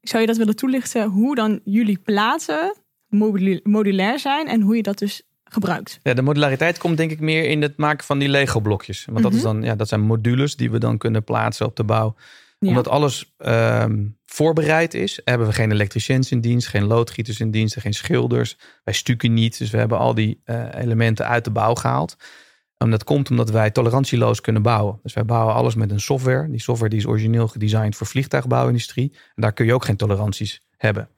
zou 0.00 0.20
je 0.20 0.26
dat 0.28 0.36
willen 0.36 0.56
toelichten 0.56 1.08
hoe 1.08 1.34
dan 1.34 1.60
jullie 1.64 1.98
platen 1.98 2.76
modul- 3.08 3.60
modulair 3.62 4.18
zijn 4.18 4.46
en 4.48 4.60
hoe 4.60 4.76
je 4.76 4.82
dat 4.82 4.98
dus 4.98 5.22
gebruikt? 5.44 5.98
Ja, 6.02 6.14
de 6.14 6.22
modulariteit 6.22 6.78
komt 6.78 6.96
denk 6.96 7.10
ik 7.10 7.20
meer 7.20 7.44
in 7.48 7.62
het 7.62 7.76
maken 7.76 8.04
van 8.06 8.18
die 8.18 8.28
Lego 8.28 8.60
blokjes. 8.60 9.04
Want 9.04 9.22
dat, 9.22 9.32
is 9.34 9.42
Mhm. 9.42 9.46
dan, 9.52 9.62
ja, 9.62 9.74
dat 9.76 9.88
zijn 9.88 10.00
modules 10.00 10.56
die 10.56 10.70
we 10.70 10.78
dan 10.78 10.98
kunnen 10.98 11.24
plaatsen 11.24 11.66
op 11.66 11.76
de 11.76 11.84
bouw. 11.84 12.14
Omdat 12.68 12.88
alles 12.88 13.34
ehm, 13.36 14.06
voorbereid 14.24 14.94
is, 14.94 15.20
hebben 15.24 15.46
we 15.46 15.52
geen 15.52 15.72
elektriciëns 15.72 16.30
in 16.30 16.40
dienst, 16.40 16.68
geen 16.68 16.84
loodgieters 16.84 17.40
in 17.40 17.50
dienst, 17.50 17.80
geen 17.80 17.94
schilders. 17.94 18.56
Wij 18.84 18.94
stukken 18.94 19.32
niet, 19.32 19.58
dus 19.58 19.70
we 19.70 19.78
hebben 19.78 19.98
al 19.98 20.14
die 20.14 20.40
eh, 20.44 20.74
elementen 20.74 21.26
uit 21.26 21.44
de 21.44 21.50
bouw 21.50 21.74
gehaald. 21.74 22.16
En 22.76 22.90
dat 22.90 23.04
komt 23.04 23.30
omdat 23.30 23.50
wij 23.50 23.70
tolerantieloos 23.70 24.40
kunnen 24.40 24.62
bouwen. 24.62 24.98
Dus 25.02 25.14
wij 25.14 25.24
bouwen 25.24 25.54
alles 25.54 25.74
met 25.74 25.90
een 25.90 26.00
software. 26.00 26.50
Die 26.50 26.60
software 26.60 26.90
die 26.90 26.98
is 26.98 27.06
origineel 27.06 27.48
gedesigned 27.48 27.96
voor 27.96 28.06
vliegtuigbouwindustrie. 28.06 29.10
En 29.12 29.42
daar 29.42 29.52
kun 29.52 29.66
je 29.66 29.74
ook 29.74 29.84
geen 29.84 29.96
toleranties 29.96 30.62
hebben. 30.76 31.08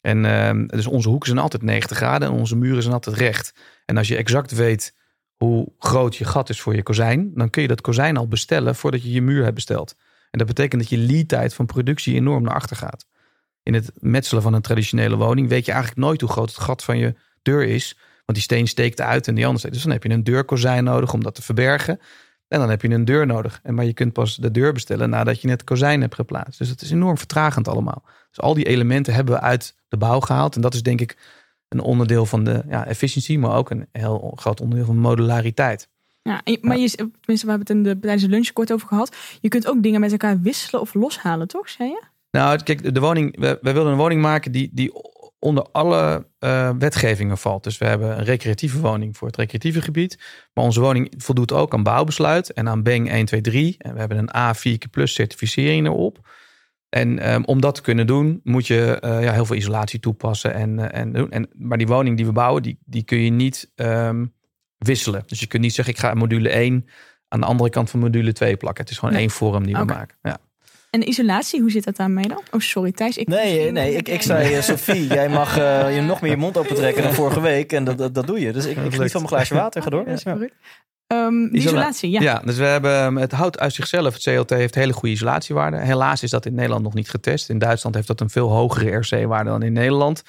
En 0.00 0.24
ehm, 0.24 0.66
dus 0.66 0.86
onze 0.86 1.08
hoeken 1.08 1.28
zijn 1.28 1.40
altijd 1.40 1.62
90 1.62 1.96
graden 1.96 2.28
en 2.28 2.34
onze 2.34 2.56
muren 2.56 2.82
zijn 2.82 2.94
altijd 2.94 3.16
recht. 3.16 3.54
En 3.84 3.96
als 3.96 4.08
je 4.08 4.16
exact 4.16 4.50
weet 4.50 4.94
hoe 5.36 5.72
groot 5.78 6.16
je 6.16 6.24
gat 6.24 6.48
is 6.48 6.60
voor 6.60 6.74
je 6.74 6.82
kozijn, 6.82 7.30
dan 7.34 7.50
kun 7.50 7.62
je 7.62 7.68
dat 7.68 7.80
kozijn 7.80 8.16
al 8.16 8.28
bestellen 8.28 8.74
voordat 8.74 9.02
je 9.02 9.12
je 9.12 9.22
muur 9.22 9.42
hebt 9.42 9.54
besteld. 9.54 9.94
En 10.36 10.44
dat 10.44 10.54
betekent 10.54 10.80
dat 10.80 10.90
je 10.90 10.98
lead 10.98 11.28
tijd 11.28 11.54
van 11.54 11.66
productie 11.66 12.14
enorm 12.14 12.42
naar 12.42 12.54
achter 12.54 12.76
gaat. 12.76 13.06
In 13.62 13.74
het 13.74 13.90
metselen 13.94 14.42
van 14.42 14.54
een 14.54 14.62
traditionele 14.62 15.16
woning 15.16 15.48
weet 15.48 15.64
je 15.64 15.72
eigenlijk 15.72 16.00
nooit 16.00 16.20
hoe 16.20 16.30
groot 16.30 16.48
het 16.48 16.58
gat 16.58 16.84
van 16.84 16.98
je 16.98 17.14
deur 17.42 17.62
is. 17.62 17.98
Want 18.24 18.38
die 18.38 18.42
steen 18.42 18.66
steekt 18.66 19.00
uit 19.00 19.28
en 19.28 19.34
die 19.34 19.44
andere 19.44 19.58
steekt. 19.58 19.74
Dus 19.74 19.82
dan 19.82 19.92
heb 19.92 20.02
je 20.02 20.10
een 20.10 20.24
deurkozijn 20.24 20.84
nodig 20.84 21.12
om 21.12 21.22
dat 21.22 21.34
te 21.34 21.42
verbergen. 21.42 22.00
En 22.48 22.58
dan 22.58 22.70
heb 22.70 22.82
je 22.82 22.88
een 22.88 23.04
deur 23.04 23.26
nodig. 23.26 23.60
En 23.62 23.74
maar 23.74 23.84
je 23.84 23.92
kunt 23.92 24.12
pas 24.12 24.36
de 24.36 24.50
deur 24.50 24.72
bestellen 24.72 25.10
nadat 25.10 25.40
je 25.40 25.46
net 25.46 25.64
kozijn 25.64 26.00
hebt 26.00 26.14
geplaatst. 26.14 26.58
Dus 26.58 26.68
het 26.68 26.82
is 26.82 26.90
enorm 26.90 27.18
vertragend 27.18 27.68
allemaal. 27.68 28.02
Dus 28.28 28.40
al 28.40 28.54
die 28.54 28.66
elementen 28.66 29.14
hebben 29.14 29.34
we 29.34 29.40
uit 29.40 29.74
de 29.88 29.96
bouw 29.96 30.20
gehaald. 30.20 30.54
En 30.54 30.60
dat 30.60 30.74
is 30.74 30.82
denk 30.82 31.00
ik 31.00 31.16
een 31.68 31.80
onderdeel 31.80 32.26
van 32.26 32.44
de 32.44 32.62
ja, 32.68 32.86
efficiëntie, 32.86 33.38
maar 33.38 33.56
ook 33.56 33.70
een 33.70 33.88
heel 33.92 34.32
groot 34.34 34.60
onderdeel 34.60 34.86
van 34.86 34.98
modulariteit. 34.98 35.88
Ja, 36.26 36.40
en 36.44 36.58
maar 36.60 36.78
je, 36.78 36.90
tenminste, 36.90 37.46
we 37.46 37.50
hebben 37.50 37.58
het 37.58 37.70
in 37.70 37.82
de, 37.82 37.98
tijdens 37.98 38.22
de 38.22 38.28
lunch 38.28 38.52
kort 38.52 38.72
over 38.72 38.88
gehad. 38.88 39.16
Je 39.40 39.48
kunt 39.48 39.68
ook 39.68 39.82
dingen 39.82 40.00
met 40.00 40.12
elkaar 40.12 40.40
wisselen 40.40 40.80
of 40.80 40.94
loshalen, 40.94 41.48
toch? 41.48 41.68
Zei 41.68 41.88
je? 41.88 42.02
Nou, 42.30 42.62
kijk, 42.62 42.94
de 42.94 43.00
woning, 43.00 43.38
we, 43.38 43.58
wij 43.60 43.72
wilden 43.72 43.92
een 43.92 43.98
woning 43.98 44.20
maken 44.20 44.52
die, 44.52 44.70
die 44.72 44.92
onder 45.38 45.66
alle 45.72 46.26
eh, 46.38 46.70
wetgevingen 46.78 47.38
valt. 47.38 47.64
Dus 47.64 47.78
we 47.78 47.84
hebben 47.84 48.18
een 48.18 48.24
recreatieve 48.24 48.80
woning 48.80 49.16
voor 49.16 49.26
het 49.26 49.36
recreatieve 49.36 49.80
gebied. 49.80 50.18
Maar 50.54 50.64
onze 50.64 50.80
woning 50.80 51.14
voldoet 51.16 51.52
ook 51.52 51.74
aan 51.74 51.82
bouwbesluit 51.82 52.52
en 52.52 52.68
aan 52.68 52.82
BENG 52.82 53.08
1, 53.08 53.24
2, 53.24 53.40
3. 53.40 53.74
En 53.78 53.92
we 53.92 53.98
hebben 53.98 54.18
een 54.18 54.54
A4 54.54 54.90
plus 54.90 55.14
certificering 55.14 55.86
erop. 55.86 56.28
En 56.88 57.18
ehm, 57.18 57.42
om 57.42 57.60
dat 57.60 57.74
te 57.74 57.82
kunnen 57.82 58.06
doen, 58.06 58.40
moet 58.42 58.66
je 58.66 58.98
eh, 59.00 59.22
ja, 59.22 59.32
heel 59.32 59.44
veel 59.44 59.56
isolatie 59.56 60.00
toepassen. 60.00 60.54
En, 60.54 60.78
eh, 60.78 61.00
en, 61.00 61.30
en, 61.30 61.48
maar 61.52 61.78
die 61.78 61.86
woning 61.86 62.16
die 62.16 62.26
we 62.26 62.32
bouwen, 62.32 62.62
die, 62.62 62.78
die 62.84 63.02
kun 63.02 63.18
je 63.18 63.30
niet 63.30 63.72
ehm, 63.74 64.24
wisselen. 64.78 65.22
Dus 65.26 65.40
je 65.40 65.46
kunt 65.46 65.62
niet 65.62 65.74
zeggen, 65.74 65.94
ik 65.94 66.00
ga 66.00 66.14
module 66.14 66.48
1 66.48 66.86
aan 67.28 67.40
de 67.40 67.46
andere 67.46 67.70
kant 67.70 67.90
van 67.90 68.00
module 68.00 68.32
2 68.32 68.56
plakken. 68.56 68.82
Het 68.82 68.92
is 68.92 68.98
gewoon 68.98 69.14
Nee. 69.14 69.22
één 69.22 69.30
vorm 69.30 69.64
die 69.66 69.76
we 69.76 69.84
maken. 69.84 70.16
Ja. 70.22 70.38
En 70.90 71.08
isolatie, 71.08 71.60
hoe 71.60 71.70
zit 71.70 71.84
dat 71.84 71.96
daarmee 71.96 72.28
dan? 72.28 72.42
Oh, 72.50 72.60
sorry 72.60 72.92
Thijs. 72.92 73.16
Ik 73.16 73.28
Nee, 73.28 73.70
nee, 73.70 73.94
ik, 73.94 74.08
ik 74.08 74.22
zei, 74.22 74.54
eh, 74.54 74.62
Sophie, 74.62 75.06
jij 75.18 75.28
mag 75.28 75.58
eh, 75.58 75.94
je 75.94 76.00
nog 76.00 76.20
meer 76.20 76.30
je 76.30 76.36
mond 76.36 76.56
open 76.56 76.74
trekken 76.74 77.02
dan 77.02 77.14
vorige 77.14 77.40
week. 77.40 77.72
En 77.72 77.84
dat, 77.84 77.98
dat, 77.98 78.14
dat 78.14 78.26
doe 78.26 78.40
je. 78.40 78.52
Dus 78.52 78.64
ik, 78.64 78.76
ik 78.76 78.94
geniet 78.94 79.10
van 79.10 79.20
mijn 79.20 79.32
glaasje 79.32 79.54
water. 79.54 79.82
Ga 79.82 79.90
door. 79.90 80.04
Ja. 80.08 80.38
Ehm, 81.06 81.54
isolatie, 81.54 82.10
ja. 82.10 82.20
Ja. 82.20 82.42
dus 82.44 82.56
we 82.56 82.64
hebben 82.64 83.04
um, 83.04 83.16
het 83.16 83.32
hout 83.32 83.58
uit 83.58 83.72
zichzelf. 83.72 84.14
Het 84.14 84.22
CLT 84.22 84.50
heeft 84.50 84.74
hele 84.74 84.92
goede 84.92 85.14
isolatiewaarden. 85.14 85.80
Helaas 85.80 86.22
is 86.22 86.30
dat 86.30 86.46
in 86.46 86.54
Nederland 86.54 86.82
nog 86.82 86.94
niet 86.94 87.10
getest. 87.10 87.48
In 87.48 87.58
Duitsland 87.58 87.94
heeft 87.94 88.06
dat 88.06 88.20
een 88.20 88.30
veel 88.30 88.48
hogere 88.48 88.96
RC-waarde 88.96 89.50
dan 89.50 89.62
in 89.62 89.72
Nederland. 89.72 90.22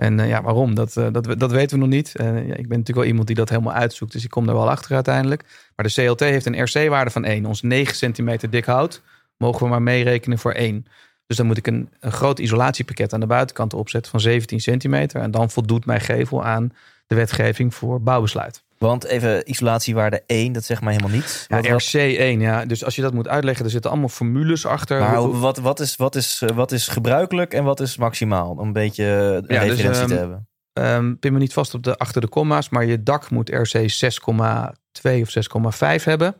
En 0.00 0.20
eh, 0.20 0.28
ja, 0.28 0.42
waarom? 0.42 0.74
Dat, 0.74 0.96
eh, 0.96 1.06
dat, 1.12 1.38
dat 1.38 1.50
weten 1.50 1.78
we 1.78 1.84
nog 1.84 1.92
niet. 1.94 2.16
Eh, 2.16 2.36
ik 2.36 2.46
ben 2.46 2.54
natuurlijk 2.56 2.96
wel 2.96 3.04
iemand 3.04 3.26
die 3.26 3.36
dat 3.36 3.48
helemaal 3.48 3.72
uitzoekt. 3.72 4.12
Dus 4.12 4.24
ik 4.24 4.30
kom 4.30 4.46
daar 4.46 4.54
wel 4.54 4.70
achter 4.70 4.94
uiteindelijk. 4.94 5.44
Maar 5.76 5.86
de 5.86 5.92
CLT 5.92 6.20
heeft 6.20 6.46
een 6.46 6.62
RC-waarde 6.62 7.10
van 7.10 7.24
1. 7.24 7.46
Ons 7.46 7.62
9 7.62 7.96
centimeter 7.96 8.50
dik 8.50 8.64
hout 8.64 9.02
mogen 9.36 9.62
we 9.62 9.68
maar 9.68 9.82
meerekenen 9.82 10.38
voor 10.38 10.52
1. 10.52 10.86
Dus 11.26 11.36
dan 11.36 11.46
moet 11.46 11.56
ik 11.56 11.66
een, 11.66 11.88
een 12.00 12.12
groot 12.12 12.38
isolatiepakket 12.38 13.12
aan 13.12 13.20
de 13.20 13.26
buitenkant 13.26 13.74
opzetten 13.74 14.10
van 14.10 14.20
17 14.20 14.60
centimeter. 14.60 15.20
En 15.20 15.30
dan 15.30 15.50
voldoet 15.50 15.86
mijn 15.86 16.00
gevel 16.00 16.44
aan 16.44 16.72
de 17.06 17.14
wetgeving 17.14 17.74
voor 17.74 18.02
bouwbesluit. 18.02 18.62
Want 18.84 19.04
even 19.04 19.50
isolatiewaarde 19.50 20.22
1, 20.26 20.52
dat 20.52 20.64
zegt 20.64 20.80
mij 20.82 20.92
helemaal 20.92 21.14
niets. 21.16 21.44
Ja, 21.48 21.56
Wat- 21.56 21.68
wat- 21.68 21.82
RC1, 21.82 22.40
ja. 22.40 22.64
Dus 22.64 22.84
als 22.84 22.96
je 22.96 23.02
dat 23.02 23.12
moet 23.14 23.28
uitleggen, 23.28 23.64
er 23.64 23.70
zitten 23.70 23.90
allemaal 23.90 24.08
formules 24.08 24.66
achter. 24.66 25.00
maar 25.00 25.16
Hoe- 25.16 25.36
wat, 25.38 25.58
wat, 25.58 25.80
is, 25.80 25.96
wat, 25.96 26.14
is, 26.16 26.42
eh, 26.42 26.56
wat 26.56 26.72
is 26.72 26.88
gebruikelijk 26.88 27.54
en 27.54 27.64
wat 27.64 27.80
is 27.80 27.96
maximaal? 27.96 28.50
Om 28.50 28.58
een 28.58 28.72
beetje 28.72 29.04
een 29.04 29.44
Ja, 29.54 29.60
dus, 29.64 29.68
referentie 29.70 30.06
te 30.06 30.10
ehm, 30.12 30.18
hebben. 30.20 30.48
Ehm, 30.72 31.14
pin 31.14 31.32
me 31.32 31.38
niet 31.38 31.52
vast 31.52 31.74
op 31.74 31.82
de, 31.82 31.96
achter 31.96 32.20
de 32.20 32.28
komma's, 32.28 32.68
maar 32.68 32.84
je 32.84 33.02
dak 33.02 33.30
moet 33.30 33.48
RC 33.50 33.88
6,2 33.90 35.20
of 35.22 35.30
6,5 35.30 36.04
hebben. 36.04 36.34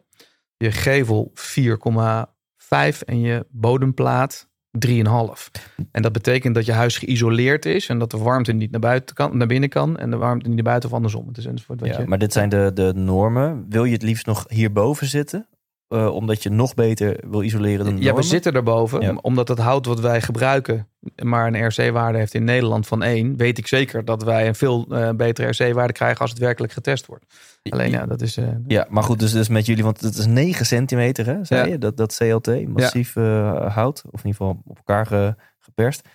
Je 0.57 0.73
gevel 0.73 1.31
4,5 1.35 3.03
en 3.03 3.21
je 3.21 3.47
bodemplaat 3.51 4.49
3,5. 4.87 5.51
En 5.91 6.03
dat 6.03 6.13
betekent 6.13 6.55
dat 6.55 6.67
je 6.67 6.73
huis 6.73 6.99
geïsoleerd 6.99 7.65
is 7.65 7.89
en 7.89 7.99
dat 7.99 8.11
de 8.11 8.19
warmte 8.19 8.53
niet 8.53 8.71
naar, 8.71 8.81
buiten 8.81 9.15
kan, 9.15 9.37
naar 9.37 9.47
binnen 9.47 9.69
kan 9.69 9.99
en 9.99 10.11
de 10.11 10.17
warmte 10.17 10.47
niet 10.47 10.55
naar 10.55 10.65
buiten 10.65 10.89
of 10.89 10.95
andersom. 10.95 11.29
Het 11.29 11.39
is 11.39 11.47
enzovoort. 11.47 11.81
Ja, 11.87 12.01
je, 12.01 12.07
maar 12.07 12.19
dit 12.19 12.33
zijn 12.33 12.49
de, 12.49 12.71
de 12.75 12.93
normen. 12.95 13.67
Wil 13.69 13.85
je 13.85 13.93
het 13.93 14.03
liefst 14.03 14.27
nog 14.27 14.45
hierboven 14.49 15.07
zitten? 15.07 15.47
Eh, 15.89 16.15
omdat 16.15 16.43
je 16.43 16.51
nog 16.51 16.75
beter 16.75 17.21
wil 17.31 17.43
isoleren 17.43 17.85
dan 17.85 17.97
de 17.97 18.03
ja, 18.03 18.15
we 18.15 18.23
zitten 18.23 18.53
erboven. 18.53 19.01
Ja. 19.01 19.15
Omdat 19.23 19.49
het 19.49 19.59
hout 19.59 19.87
wat 19.87 20.01
wij 20.01 20.21
gebruiken 20.21 20.89
maar 21.23 21.47
een 21.47 21.67
RC-waarde 21.67 22.19
heeft 22.19 22.35
in 22.35 22.45
Nederland 22.45 22.87
van 22.87 23.03
1, 23.03 23.37
weet 23.37 23.59
ik 23.59 23.67
zeker 23.67 24.05
dat 24.05 24.23
wij 24.23 24.49
een 24.49 24.55
veel 24.55 24.87
eh, 24.89 25.11
betere 25.11 25.49
RC-waarde 25.49 25.93
krijgen 25.93 26.21
als 26.21 26.31
het 26.31 26.39
werkelijk 26.39 26.73
getest 26.73 27.07
wordt. 27.07 27.25
Alleen 27.63 27.91
ja, 27.91 28.07
dat 28.07 28.21
is. 28.21 28.37
eh, 28.37 28.45
Ja, 28.67 28.87
maar 28.91 29.03
goed, 29.03 29.19
dus, 29.19 29.33
dus 29.33 29.49
met 29.49 29.67
jullie, 29.67 29.85
want 29.85 30.01
het 30.01 30.17
is 30.17 30.27
9 30.27 30.67
centimeter, 30.67 31.27
hè, 31.27 31.45
zei 31.45 31.61
Ja. 31.67 31.73
je? 31.73 31.79
Dat, 31.79 31.97
dat 31.97 32.17
CLT, 32.17 32.69
massief 32.69 33.17
eh, 33.17 33.75
hout, 33.75 34.03
of 34.11 34.21
in 34.25 34.27
ieder 34.27 34.31
geval 34.41 34.63
op 34.65 34.77
elkaar 34.77 35.07
ge- 35.07 35.35
geperst. 35.59 36.09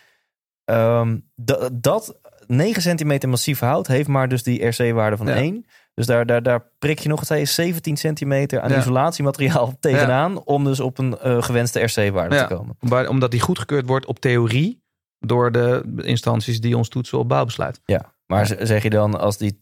Ehm, 0.65 1.17
dat, 1.35 1.69
dat 1.73 2.19
9 2.47 2.81
centimeter 2.81 3.29
massief 3.29 3.59
hout 3.59 3.87
heeft 3.87 4.07
maar 4.07 4.27
dus 4.27 4.43
die 4.43 4.65
RC-waarde 4.67 5.17
van 5.17 5.27
Ja. 5.27 5.33
1. 5.35 5.65
Dus 5.93 6.05
daar, 6.05 6.25
daar, 6.25 6.43
daar 6.43 6.63
prik 6.79 6.99
je 6.99 7.09
nog, 7.09 7.19
het 7.19 7.27
zei 7.27 7.39
je, 7.39 7.45
17 7.45 7.97
centimeter 7.97 8.61
aan 8.61 8.69
Ja. 8.71 8.77
isolatiemateriaal 8.77 9.73
tegenaan, 9.79 10.43
om 10.43 10.63
dus 10.63 10.79
op 10.79 10.97
een 10.97 11.43
gewenste 11.43 11.79
RC-waarde 11.83 12.35
Ja. 12.35 12.47
te 12.47 12.53
komen. 12.55 12.75
Waar- 12.79 13.07
omdat 13.09 13.31
die 13.31 13.39
goedgekeurd 13.39 13.87
wordt 13.87 14.05
op 14.05 14.19
theorie 14.19 14.83
door 15.25 15.51
de 15.51 15.83
instanties 15.95 16.61
die 16.61 16.77
ons 16.77 16.89
toetsen 16.89 17.17
op 17.19 17.27
bouwbesluit. 17.29 17.81
Ja, 17.85 18.13
maar 18.25 18.55
zeg 18.59 18.83
je 18.83 18.89
dan, 18.89 19.19
als 19.19 19.37
die, 19.37 19.59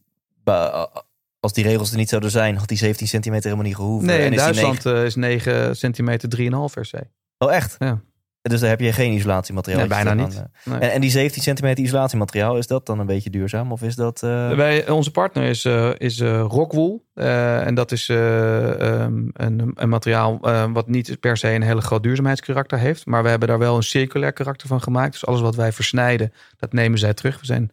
als 1.40 1.54
die 1.54 1.64
regels 1.64 1.92
er 1.92 1.98
niet 1.98 2.10
zouden 2.10 2.32
zijn, 2.32 2.58
had 2.58 2.68
die 2.68 2.78
17 2.78 3.08
centimeter 3.08 3.44
helemaal 3.44 3.66
niet 3.68 3.76
gehoeven? 3.76 4.08
Nee, 4.08 4.18
En 4.18 4.26
in 4.26 4.32
is 4.34 4.44
die 4.44 4.54
Duitsland 4.54 4.86
eh, 4.86 5.04
is 5.06 5.16
9 5.16 5.76
centimeter 5.76 6.30
3,5 6.30 6.44
RC. 6.74 6.92
negen- 6.92 7.10
Oh, 7.38 7.54
echt? 7.54 7.76
Ja. 7.80 8.02
Dus 8.50 8.60
daar 8.60 8.70
heb 8.70 8.80
je 8.80 8.92
geen 8.94 9.12
isolatiemateriaal. 9.14 9.80
Nee, 9.80 9.90
bijna 9.90 10.14
niet. 10.14 10.36
eh. 10.36 10.72
Nee. 10.74 10.80
En, 10.80 10.92
en 10.92 11.02
die 11.02 11.10
17 11.10 11.42
centimeter 11.42 11.84
isolatiemateriaal, 11.84 12.58
is 12.58 12.68
dat 12.68 12.86
dan 12.86 13.00
een 13.00 13.06
beetje 13.06 13.30
duurzaam? 13.30 13.72
Of 13.72 13.82
is 13.82 13.96
dat... 13.96 14.24
eh, 14.24 14.56
Wij, 14.56 14.90
onze 14.90 15.12
partner 15.12 15.44
is, 15.44 15.66
eh 15.66 15.90
is 15.98 16.22
Rockwool. 16.22 17.06
En 17.14 17.76
dat 17.76 17.92
is 17.92 18.10
eh, 18.10 19.02
ehm, 19.02 19.28
een, 19.34 19.72
een 19.76 19.90
materiaal 19.90 20.40
wat 20.74 20.88
niet 20.88 21.20
per 21.20 21.38
se 21.38 21.50
een 21.50 21.62
hele 21.62 21.82
groot 21.82 22.04
duurzaamheidskarakter 22.04 22.78
heeft. 22.80 23.06
Maar 23.06 23.24
we 23.24 23.30
hebben 23.30 23.48
daar 23.48 23.60
wel 23.60 23.76
een 23.76 23.84
circulair 23.84 24.34
karakter 24.34 24.68
van 24.68 24.82
gemaakt. 24.82 25.12
Dus 25.12 25.26
alles 25.26 25.42
wat 25.42 25.56
wij 25.56 25.72
versnijden, 25.72 26.34
dat 26.58 26.74
nemen 26.74 27.00
zij 27.00 27.14
terug. 27.14 27.40
We 27.40 27.46
zijn 27.46 27.72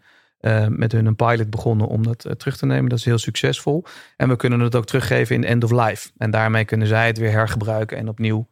met 0.68 0.92
hun 0.92 1.06
een 1.06 1.16
pilot 1.16 1.50
begonnen 1.50 1.86
om 1.86 2.02
dat 2.02 2.26
terug 2.36 2.56
te 2.56 2.66
nemen. 2.66 2.88
Dat 2.88 2.98
is 2.98 3.04
heel 3.04 3.18
succesvol. 3.18 3.84
En 4.16 4.28
we 4.28 4.36
kunnen 4.36 4.60
het 4.60 4.74
ook 4.74 4.86
teruggeven 4.86 5.34
in 5.36 5.44
end 5.44 5.64
of 5.64 5.70
life. 5.70 6.10
En 6.18 6.30
daarmee 6.30 6.64
kunnen 6.64 6.86
zij 6.86 7.06
het 7.06 7.18
weer 7.18 7.30
hergebruiken 7.30 7.96
en 7.98 8.08
opnieuw 8.08 8.48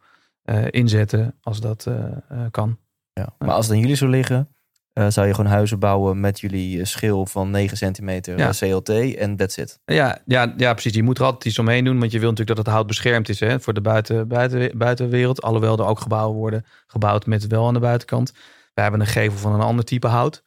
inzetten 0.69 1.35
als 1.41 1.59
dat 1.61 1.85
eh, 1.85 1.95
eh, 2.29 2.39
kan. 2.51 2.77
ja. 3.13 3.35
Maar 3.37 3.51
als 3.55 3.65
het 3.65 3.75
aan 3.75 3.81
jullie 3.81 3.95
zou 3.95 4.09
liggen, 4.11 4.49
eh, 4.93 5.07
zou 5.09 5.27
je 5.27 5.33
gewoon 5.33 5.51
huizen 5.51 5.79
bouwen 5.79 6.19
met 6.19 6.39
jullie 6.39 6.79
eh, 6.79 6.85
schil 6.85 7.25
van 7.25 7.49
9 7.51 7.77
centimeter 7.77 8.37
Ja. 8.37 8.47
eh, 8.47 8.53
CLT 8.71 8.89
en 9.15 9.35
that's 9.35 9.57
it. 9.57 9.79
Ja, 9.85 10.21
ja, 10.25 10.53
ja, 10.57 10.71
precies. 10.73 10.93
Je 10.93 11.03
moet 11.03 11.17
er 11.17 11.23
altijd 11.23 11.45
iets 11.45 11.59
omheen 11.59 11.83
doen. 11.83 11.99
Want 11.99 12.11
je 12.11 12.19
wil 12.19 12.29
natuurlijk 12.29 12.55
dat 12.57 12.65
het 12.65 12.75
hout 12.75 12.87
beschermd 12.87 13.29
is 13.29 13.39
hè, 13.39 13.59
voor 13.59 13.73
de 13.73 13.81
buiten, 13.81 14.27
buiten, 14.27 14.77
buitenwereld. 14.77 15.41
Alhoewel 15.41 15.77
er 15.77 15.85
ook 15.85 15.99
gebouwen 15.99 16.37
worden 16.37 16.65
gebouwd 16.87 17.25
met 17.25 17.47
wel 17.47 17.67
aan 17.67 17.73
de 17.73 17.79
buitenkant. 17.79 18.31
We 18.73 18.81
hebben 18.81 18.99
een 18.99 19.07
gevel 19.07 19.37
van 19.37 19.53
een 19.53 19.61
ander 19.61 19.85
type 19.85 20.07
hout. 20.07 20.43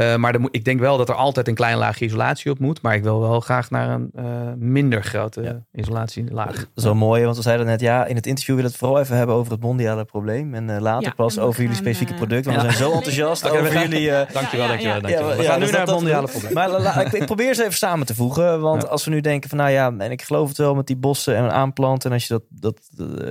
Eh, 0.00 0.16
maar 0.16 0.36
ik 0.50 0.64
denk 0.64 0.80
wel 0.80 0.96
dat 0.96 1.08
er 1.08 1.14
altijd 1.14 1.48
een 1.48 1.54
klein 1.54 1.76
laagje 1.76 2.04
isolatie 2.04 2.50
op 2.50 2.58
moet. 2.58 2.82
Maar 2.82 2.94
ik 2.94 3.02
wil 3.02 3.20
wel 3.20 3.40
graag 3.40 3.70
naar 3.70 3.88
een 3.88 4.10
eh, 4.14 4.24
minder 4.56 5.02
grote 5.04 5.42
Ja. 5.42 5.62
isolatielaag. 5.72 6.54
Dat 6.56 6.66
is 6.74 6.84
wel 6.84 6.94
mooi, 6.94 7.24
want 7.24 7.36
we 7.36 7.42
zeiden 7.42 7.66
net, 7.66 7.80
ja, 7.80 8.04
in 8.06 8.16
het 8.16 8.26
interview 8.26 8.54
willen 8.54 8.70
we 8.70 8.76
het 8.76 8.86
vooral 8.86 9.00
even 9.04 9.16
hebben 9.16 9.34
over 9.36 9.52
het 9.52 9.60
mondiale 9.60 10.04
probleem. 10.04 10.54
En 10.54 10.70
eh, 10.70 10.80
later 10.80 11.08
Ja, 11.08 11.14
pas 11.14 11.36
en 11.36 11.42
over 11.42 11.60
jullie 11.62 11.76
specifieke 11.76 12.14
product. 12.14 12.44
Want 12.44 12.56
we 12.56 12.62
zijn 12.62 12.74
zo 12.82 12.92
enthousiast 12.92 13.42
we 13.42 13.50
over 13.50 13.66
gaan- 13.66 13.82
jullie... 13.88 14.10
Dankjewel, 14.32 14.66
dankjewel, 14.68 14.94
ja. 14.94 15.00
dankjewel. 15.00 15.30
Ja, 15.30 15.36
we 15.36 15.42
ja, 15.42 15.48
gaan 15.50 15.58
nu 15.58 15.64
dus 15.64 15.72
naar 15.74 15.80
het 15.86 15.90
mondiale 15.90 16.20
dat- 16.20 16.30
probleem. 16.30 16.52
Maar 16.52 16.70
la- 16.70 16.80
la- 16.80 17.00
ik, 17.00 17.12
ik 17.12 17.26
probeer 17.26 17.54
ze 17.54 17.62
even 17.62 17.74
samen 17.76 18.06
te 18.06 18.14
voegen. 18.14 18.60
Want 18.60 18.82
Ja. 18.82 18.88
als 18.88 19.04
we 19.04 19.10
nu 19.10 19.20
denken 19.20 19.48
van, 19.48 19.58
nou 19.58 19.70
ja, 19.70 19.94
en 19.98 20.10
ik 20.10 20.22
geloof 20.22 20.48
het 20.48 20.56
wel 20.56 20.74
met 20.74 20.86
die 20.86 20.96
bossen 20.96 21.36
en 21.36 21.52
aanplanten. 21.52 22.08
En 22.10 22.14
als 22.16 22.26
je 22.26 22.34
dat, 22.34 22.42
dat 22.48 22.80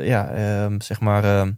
ja, 0.05 0.29
ehm, 0.29 0.79
zeg 0.79 0.99
maar, 0.99 1.23
ehm, 1.23 1.51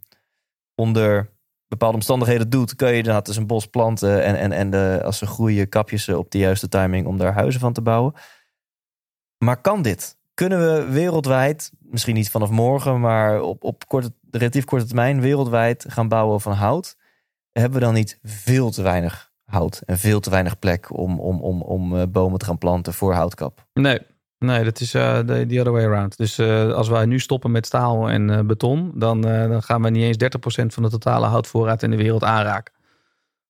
onder 0.76 1.30
bepaalde 1.72 1.96
omstandigheden 1.96 2.50
doet, 2.50 2.76
kun 2.76 2.88
je 2.88 2.98
inderdaad 2.98 3.26
dus 3.26 3.38
een 3.38 3.48
bos 3.48 3.68
planten. 3.68 4.24
En, 4.24 4.36
en, 4.36 4.52
en 4.52 4.70
de, 4.70 5.02
als 5.04 5.18
ze 5.18 5.26
groeien, 5.26 5.70
kapjes 5.70 6.04
ze 6.04 6.18
op 6.18 6.32
de 6.32 6.38
juiste 6.38 6.68
timing 6.68 7.08
om 7.08 7.18
daar 7.18 7.34
huizen 7.34 7.62
van 7.62 7.74
te 7.74 7.82
bouwen. 7.82 8.14
Maar 9.38 9.62
kan 9.62 9.82
dit? 9.82 10.18
Kunnen 10.34 10.60
we 10.60 10.92
wereldwijd, 10.92 11.72
misschien 11.80 12.16
niet 12.16 12.30
vanaf 12.30 12.50
morgen, 12.50 13.00
maar 13.00 13.42
op, 13.42 13.64
op 13.64 13.88
korte, 13.88 14.14
relatief 14.32 14.66
korte 14.66 14.86
termijn, 14.86 15.22
wereldwijd 15.22 15.86
gaan 15.88 16.08
bouwen 16.08 16.42
van 16.42 16.54
hout? 16.54 16.98
Hebben 17.52 17.80
we 17.80 17.86
dan 17.86 17.94
niet 17.94 18.20
veel 18.24 18.72
te 18.72 18.82
weinig 18.82 19.32
hout 19.46 19.82
en 19.86 19.98
veel 19.98 20.20
te 20.20 20.30
weinig 20.30 20.60
plek 20.60 20.98
om, 20.98 21.20
om, 21.20 21.42
om, 21.42 21.62
om 21.62 21.98
eh, 21.98 22.08
bomen 22.08 22.40
te 22.40 22.46
gaan 22.46 22.58
planten 22.58 22.94
voor 22.94 23.14
houtkap? 23.14 23.66
Nee, 23.74 24.00
Nee, 24.46 24.64
dat 24.64 24.80
is 24.80 24.96
uh, 24.96 25.20
the, 25.20 25.46
the 25.48 25.60
other 25.60 25.72
way 25.72 25.86
around. 25.86 26.18
Dus 26.18 26.40
uh, 26.40 26.74
als 26.74 26.88
wij 26.88 27.06
nu 27.06 27.20
stoppen 27.20 27.52
met 27.52 27.66
staal 27.66 28.10
en 28.10 28.30
uh, 28.30 28.40
beton, 28.40 28.92
dan, 28.96 29.22
dan 29.22 29.64
gaan 29.64 29.82
we 29.82 29.90
niet 29.90 30.22
eens 30.22 30.64
30% 30.64 30.66
van 30.66 30.84
de 30.84 30.90
totale 30.90 31.26
houtvoorraad 31.26 31.84
in 31.84 31.92
de 31.92 31.98
wereld 31.98 32.24
aanraken. 32.24 32.74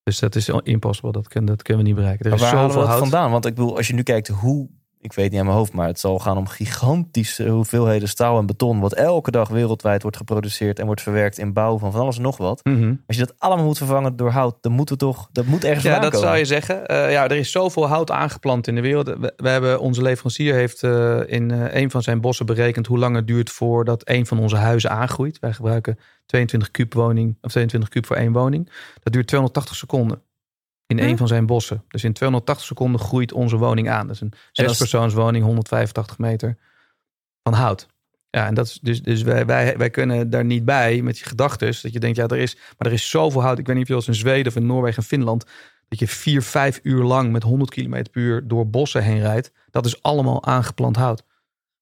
Dus 0.03 0.19
dat 0.19 0.35
is 0.35 0.49
impossible, 0.49 1.11
dat, 1.11 1.27
kun, 1.27 1.45
dat 1.45 1.61
kunnen 1.61 1.83
we 1.83 1.89
niet 1.89 1.97
bereiken. 1.99 2.25
Er 2.25 2.31
maar 2.31 2.39
is 2.39 2.45
waar 2.45 2.55
halen 2.55 2.73
we 2.73 2.79
dat 2.79 2.87
hout. 2.87 2.99
vandaan? 2.99 3.31
Want 3.31 3.45
ik 3.45 3.55
bedoel, 3.55 3.77
als 3.77 3.87
je 3.87 3.93
nu 3.93 4.03
kijkt 4.03 4.27
hoe, 4.27 4.69
ik 5.01 5.13
weet 5.13 5.31
niet 5.31 5.39
aan 5.39 5.45
mijn 5.45 5.57
hoofd, 5.57 5.73
maar 5.73 5.87
het 5.87 5.99
zal 5.99 6.19
gaan 6.19 6.37
om 6.37 6.47
gigantische 6.47 7.47
hoeveelheden 7.47 8.07
staal 8.07 8.37
en 8.37 8.45
beton, 8.45 8.79
wat 8.79 8.93
elke 8.93 9.31
dag 9.31 9.49
wereldwijd 9.49 10.01
wordt 10.01 10.17
geproduceerd 10.17 10.79
en 10.79 10.85
wordt 10.85 11.01
verwerkt 11.01 11.37
in 11.37 11.53
bouw 11.53 11.77
van 11.77 11.91
van 11.91 12.01
alles 12.01 12.15
en 12.15 12.21
nog 12.21 12.37
wat. 12.37 12.59
Mhm. 12.63 12.95
Als 13.07 13.17
je 13.17 13.25
dat 13.25 13.33
allemaal 13.37 13.65
moet 13.65 13.77
vervangen 13.77 14.15
door 14.15 14.29
hout, 14.29 14.57
dan 14.61 14.71
moeten 14.71 14.95
we 14.95 15.01
toch, 15.01 15.29
dat 15.31 15.45
moet 15.45 15.63
ergens 15.63 15.83
Ja, 15.83 15.99
dat 15.99 16.11
komen. 16.11 16.27
zou 16.27 16.37
je 16.37 16.45
zeggen. 16.45 16.87
Eh, 16.87 17.11
ja, 17.11 17.23
er 17.23 17.35
is 17.35 17.51
zoveel 17.51 17.87
hout 17.87 18.11
aangeplant 18.11 18.67
in 18.67 18.75
de 18.75 18.81
wereld. 18.81 19.07
We, 19.07 19.33
we 19.37 19.49
hebben, 19.49 19.79
onze 19.79 20.01
leverancier 20.01 20.53
heeft 20.53 20.83
eh, 20.83 21.19
in 21.25 21.51
eh, 21.51 21.81
een 21.81 21.91
van 21.91 22.03
zijn 22.03 22.21
bossen 22.21 22.45
berekend 22.45 22.87
hoe 22.87 22.99
lang 22.99 23.15
het 23.15 23.27
duurt 23.27 23.49
voordat 23.49 24.01
een 24.09 24.25
van 24.25 24.39
onze 24.39 24.55
huizen 24.55 24.89
aangroeit. 24.89 25.39
Wij 25.39 25.53
gebruiken 25.53 25.99
22 26.25 26.71
kuub 26.71 26.93
woning, 26.93 27.37
of 27.41 27.49
22 27.49 27.89
kuub 27.89 28.05
voor 28.05 28.15
één 28.15 28.31
woning. 28.31 28.69
Dat 29.03 29.13
duurt 29.13 29.27
280 29.27 29.75
seconden. 29.75 30.21
In 30.91 30.99
Huh? 30.99 31.09
een 31.09 31.17
van 31.17 31.27
zijn 31.27 31.45
bossen. 31.45 31.83
Dus 31.87 32.03
in 32.03 32.13
280 32.13 32.65
seconden 32.65 32.99
groeit 32.99 33.33
onze 33.33 33.57
woning 33.57 33.89
aan. 33.89 34.07
Dat 34.07 34.15
is 34.15 34.21
een 34.21 34.33
zespersoonswoning, 34.51 35.43
185 35.43 36.17
meter 36.17 36.57
van 37.43 37.53
hout. 37.53 37.87
Ja, 38.29 38.45
en 38.45 38.53
dat 38.53 38.65
is 38.65 38.79
dus, 38.81 39.01
dus 39.01 39.21
wij, 39.21 39.45
wij, 39.45 39.77
wij 39.77 39.89
kunnen 39.89 40.29
daar 40.29 40.45
niet 40.45 40.65
bij 40.65 41.01
met 41.01 41.19
je 41.19 41.25
gedachten. 41.25 41.67
Dat 41.81 41.93
je 41.93 41.99
denkt, 41.99 42.17
ja, 42.17 42.27
er 42.27 42.37
is, 42.37 42.55
maar 42.55 42.87
er 42.87 42.93
is 42.93 43.09
zoveel 43.09 43.41
hout. 43.41 43.59
Ik 43.59 43.65
weet 43.65 43.75
niet 43.75 43.83
of 43.83 43.89
je 43.89 43.95
eens 43.95 44.07
in 44.07 44.15
Zweden 44.15 44.47
of 44.47 44.55
in 44.55 44.65
Noorwegen 44.65 44.97
en 44.97 45.07
Finland. 45.07 45.45
dat 45.87 45.99
je 45.99 46.07
vier, 46.07 46.41
vijf 46.41 46.79
uur 46.83 47.03
lang 47.03 47.31
met 47.31 47.43
100 47.43 47.69
km 47.69 47.89
per 47.89 48.21
uur 48.21 48.47
door 48.47 48.69
bossen 48.69 49.03
heen 49.03 49.19
rijdt. 49.19 49.51
Dat 49.69 49.85
is 49.85 50.01
allemaal 50.01 50.45
aangeplant 50.45 50.95
hout. 50.95 51.23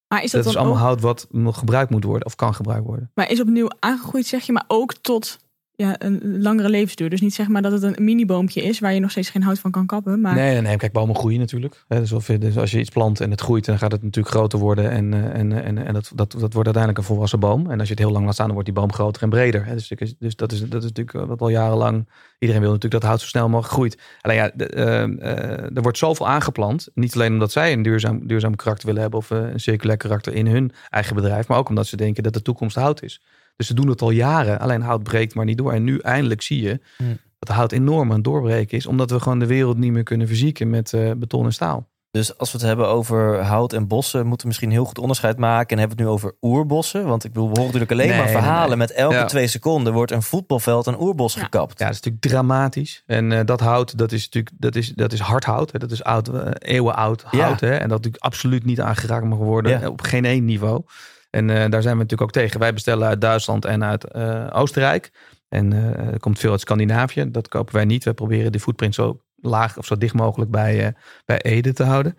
Maar 0.07 0.23
is 0.23 0.31
Dat, 0.31 0.43
dat, 0.43 0.51
is 0.51 0.57
allemaal 0.57 0.77
ook, 0.77 0.83
hout 0.83 1.01
wat 1.01 1.27
nog 1.31 1.57
gebruikt 1.57 1.91
moet 1.91 2.03
worden 2.03 2.25
of 2.25 2.35
kan 2.35 2.55
gebruikt 2.55 2.85
worden. 2.85 3.11
maar 3.13 3.29
is 3.29 3.41
opnieuw 3.41 3.69
aangegroeid, 3.79 4.25
zeg 4.27 4.43
je, 4.43 4.51
maar 4.51 4.65
ook 4.67 4.93
tot 4.93 5.39
ja, 5.79 5.95
een 5.97 6.41
langere 6.41 6.69
levensduur. 6.69 7.09
Dus 7.09 7.21
niet 7.21 7.33
zeg 7.33 7.47
maar 7.47 7.61
dat 7.61 7.71
het 7.71 7.83
een 7.83 7.95
miniboompje 8.03 8.61
is 8.61 8.79
waar 8.79 8.93
je 8.93 8.99
nog 8.99 9.11
steeds 9.11 9.29
geen 9.29 9.43
hout 9.43 9.59
van 9.59 9.71
kan 9.71 9.85
kappen. 9.85 10.21
Maar 10.21 10.35
Nee, 10.35 10.61
nee, 10.61 10.77
kijk, 10.77 10.91
bomen 10.91 11.15
groeien 11.15 11.39
natuurlijk. 11.39 11.83
Dus, 11.87 12.13
dus 12.39 12.57
als 12.57 12.71
je 12.71 12.79
iets 12.79 12.89
plant 12.89 13.19
en 13.21 13.31
het 13.31 13.41
groeit, 13.41 13.65
dan 13.65 13.77
gaat 13.77 13.91
het 13.91 14.03
natuurlijk 14.03 14.35
groter 14.35 14.59
worden. 14.59 14.91
En, 14.91 15.13
eh, 15.13 15.39
en, 15.39 15.63
en, 15.63 15.85
en 15.85 15.93
dat, 15.93 16.11
dat, 16.15 16.31
dat 16.31 16.53
wordt 16.53 16.55
uiteindelijk 16.55 16.97
een 16.97 17.03
volwassen 17.03 17.39
boom. 17.39 17.71
En 17.71 17.79
als 17.79 17.87
je 17.87 17.93
het 17.93 18.03
heel 18.03 18.11
lang 18.11 18.25
laat 18.25 18.33
staan, 18.33 18.45
dan 18.45 18.55
wordt 18.55 18.69
die 18.69 18.79
boom 18.79 18.93
groter 18.93 19.21
en 19.21 19.29
breder. 19.29 19.67
Dus, 19.73 19.87
dus, 20.19 20.35
dat, 20.35 20.51
is, 20.51 20.59
dat 20.59 20.83
is 20.83 20.89
natuurlijk 20.89 21.17
eh, 21.17 21.25
wat 21.25 21.41
al 21.41 21.49
jarenlang. 21.49 22.05
Iedereen 22.39 22.61
wil 22.61 22.71
natuurlijk 22.71 23.01
dat 23.01 23.09
hout 23.09 23.21
zo 23.21 23.27
snel 23.27 23.49
mogelijk 23.49 23.73
groeit. 23.73 23.97
Alleen 24.21 24.37
ja, 24.37 24.51
de, 24.53 24.65
eh, 24.65 25.03
eh, 25.03 25.75
er 25.75 25.81
wordt 25.81 25.97
zoveel 25.97 26.27
aangeplant. 26.27 26.87
Niet 26.93 27.13
alleen 27.15 27.33
omdat 27.33 27.51
zij 27.51 27.73
een 27.73 27.81
duurzaam, 27.81 28.27
duurzaam 28.27 28.55
karakter 28.55 28.85
willen 28.85 29.01
hebben 29.01 29.19
of 29.19 29.31
eh, 29.31 29.37
een 29.37 29.59
circulair 29.59 29.97
karakter 29.97 30.33
in 30.33 30.47
hun 30.47 30.71
eigen 30.89 31.15
bedrijf. 31.15 31.47
Maar 31.47 31.57
ook 31.57 31.69
omdat 31.69 31.87
ze 31.87 31.95
denken 31.95 32.23
dat 32.23 32.33
de 32.33 32.41
toekomst 32.41 32.75
hout 32.75 33.03
is. 33.03 33.21
Dus 33.59 33.67
ze 33.67 33.73
doen 33.73 33.87
het 33.87 34.01
al 34.01 34.11
jaren. 34.11 34.59
Alleen 34.59 34.81
hout 34.81 35.03
breekt 35.03 35.33
maar 35.35 35.45
niet 35.45 35.57
door. 35.57 35.73
En 35.73 35.83
nu 35.83 35.97
eindelijk 35.99 36.41
zie 36.41 36.61
je 36.61 36.79
Hmm. 36.97 37.17
dat 37.39 37.55
hout 37.55 37.71
enorm 37.71 38.09
aan 38.09 38.15
het 38.15 38.23
doorbreken 38.23 38.77
is. 38.77 38.85
Omdat 38.85 39.11
we 39.11 39.19
gewoon 39.19 39.39
de 39.39 39.45
wereld 39.45 39.77
niet 39.77 39.91
meer 39.91 40.03
kunnen 40.03 40.27
verzieken 40.27 40.69
met 40.69 40.93
eh, 40.93 41.11
beton 41.17 41.45
en 41.45 41.53
staal. 41.53 41.87
Dus 42.11 42.37
als 42.37 42.51
we 42.51 42.57
het 42.57 42.67
hebben 42.67 42.87
over 42.87 43.43
hout 43.43 43.73
en 43.73 43.87
bossen, 43.87 44.19
moeten 44.21 44.41
we 44.41 44.47
misschien 44.47 44.71
heel 44.71 44.85
goed 44.85 44.97
onderscheid 44.99 45.37
maken. 45.37 45.69
En 45.69 45.77
hebben 45.77 45.97
we 45.97 46.03
het 46.03 46.11
nu 46.11 46.17
over 46.17 46.35
oerbossen. 46.41 47.05
Want 47.07 47.23
ik 47.23 47.31
bedoel, 47.33 47.47
we 47.49 47.59
horen 47.59 47.65
natuurlijk 47.65 47.91
alleen 47.91 48.07
Nee, 48.09 48.17
maar 48.17 48.29
verhalen 48.29 48.67
nee. 48.69 48.77
met 48.77 48.91
elke 48.91 49.15
Ja. 49.15 49.25
twee 49.25 49.47
seconden 49.47 49.93
wordt 49.93 50.11
een 50.11 50.21
voetbalveld 50.21 50.85
een 50.85 51.01
oerbos 51.01 51.33
Ja. 51.33 51.41
gekapt. 51.43 51.79
Ja, 51.79 51.85
dat 51.85 51.93
is 51.95 52.01
natuurlijk 52.01 52.23
dramatisch. 52.33 53.03
En 53.05 53.31
eh, 53.31 53.45
dat 53.45 53.59
hout, 53.59 53.97
dat 53.97 54.11
is 54.11 54.23
natuurlijk 54.23 54.55
dat 54.59 54.75
is, 54.75 54.93
dat 54.93 55.13
is 55.13 55.19
hard 55.19 55.43
hout. 55.45 55.71
Hè. 55.71 55.79
Dat 55.79 55.91
is 55.91 56.03
oud, 56.03 56.27
eh, 56.27 56.51
eeuwenoud 56.59 57.25
Ja. 57.31 57.39
hout. 57.45 57.59
Hè. 57.59 57.71
En 57.71 57.79
dat 57.79 57.97
natuurlijk 57.97 58.23
absoluut 58.23 58.65
niet 58.65 58.81
aangeraakt 58.81 59.25
mag 59.25 59.37
worden. 59.37 59.79
Ja. 59.79 59.89
Op 59.89 60.01
geen 60.01 60.25
één 60.25 60.45
niveau. 60.45 60.81
En 61.29 61.49
eh, 61.49 61.69
daar 61.69 61.81
zijn 61.81 61.97
we 61.97 62.01
natuurlijk 62.01 62.21
ook 62.21 62.31
tegen. 62.31 62.59
Wij 62.59 62.73
bestellen 62.73 63.07
uit 63.07 63.21
Duitsland 63.21 63.65
en 63.65 63.83
uit 63.83 64.03
eh, 64.03 64.47
Oostenrijk. 64.51 65.11
En 65.49 65.73
eh, 65.73 66.07
er 66.07 66.19
komt 66.19 66.39
veel 66.39 66.51
uit 66.51 66.59
Scandinavië. 66.59 67.31
Dat 67.31 67.47
kopen 67.47 67.75
wij 67.75 67.85
niet. 67.85 68.03
Wij 68.03 68.13
proberen 68.13 68.51
de 68.51 68.59
footprint 68.59 68.95
zo 68.95 69.21
laag 69.35 69.77
of 69.77 69.85
zo 69.85 69.97
dicht 69.97 70.13
mogelijk 70.13 70.51
bij, 70.51 70.93
bij 71.25 71.41
Ede 71.41 71.73
te 71.73 71.83
houden. 71.83 72.17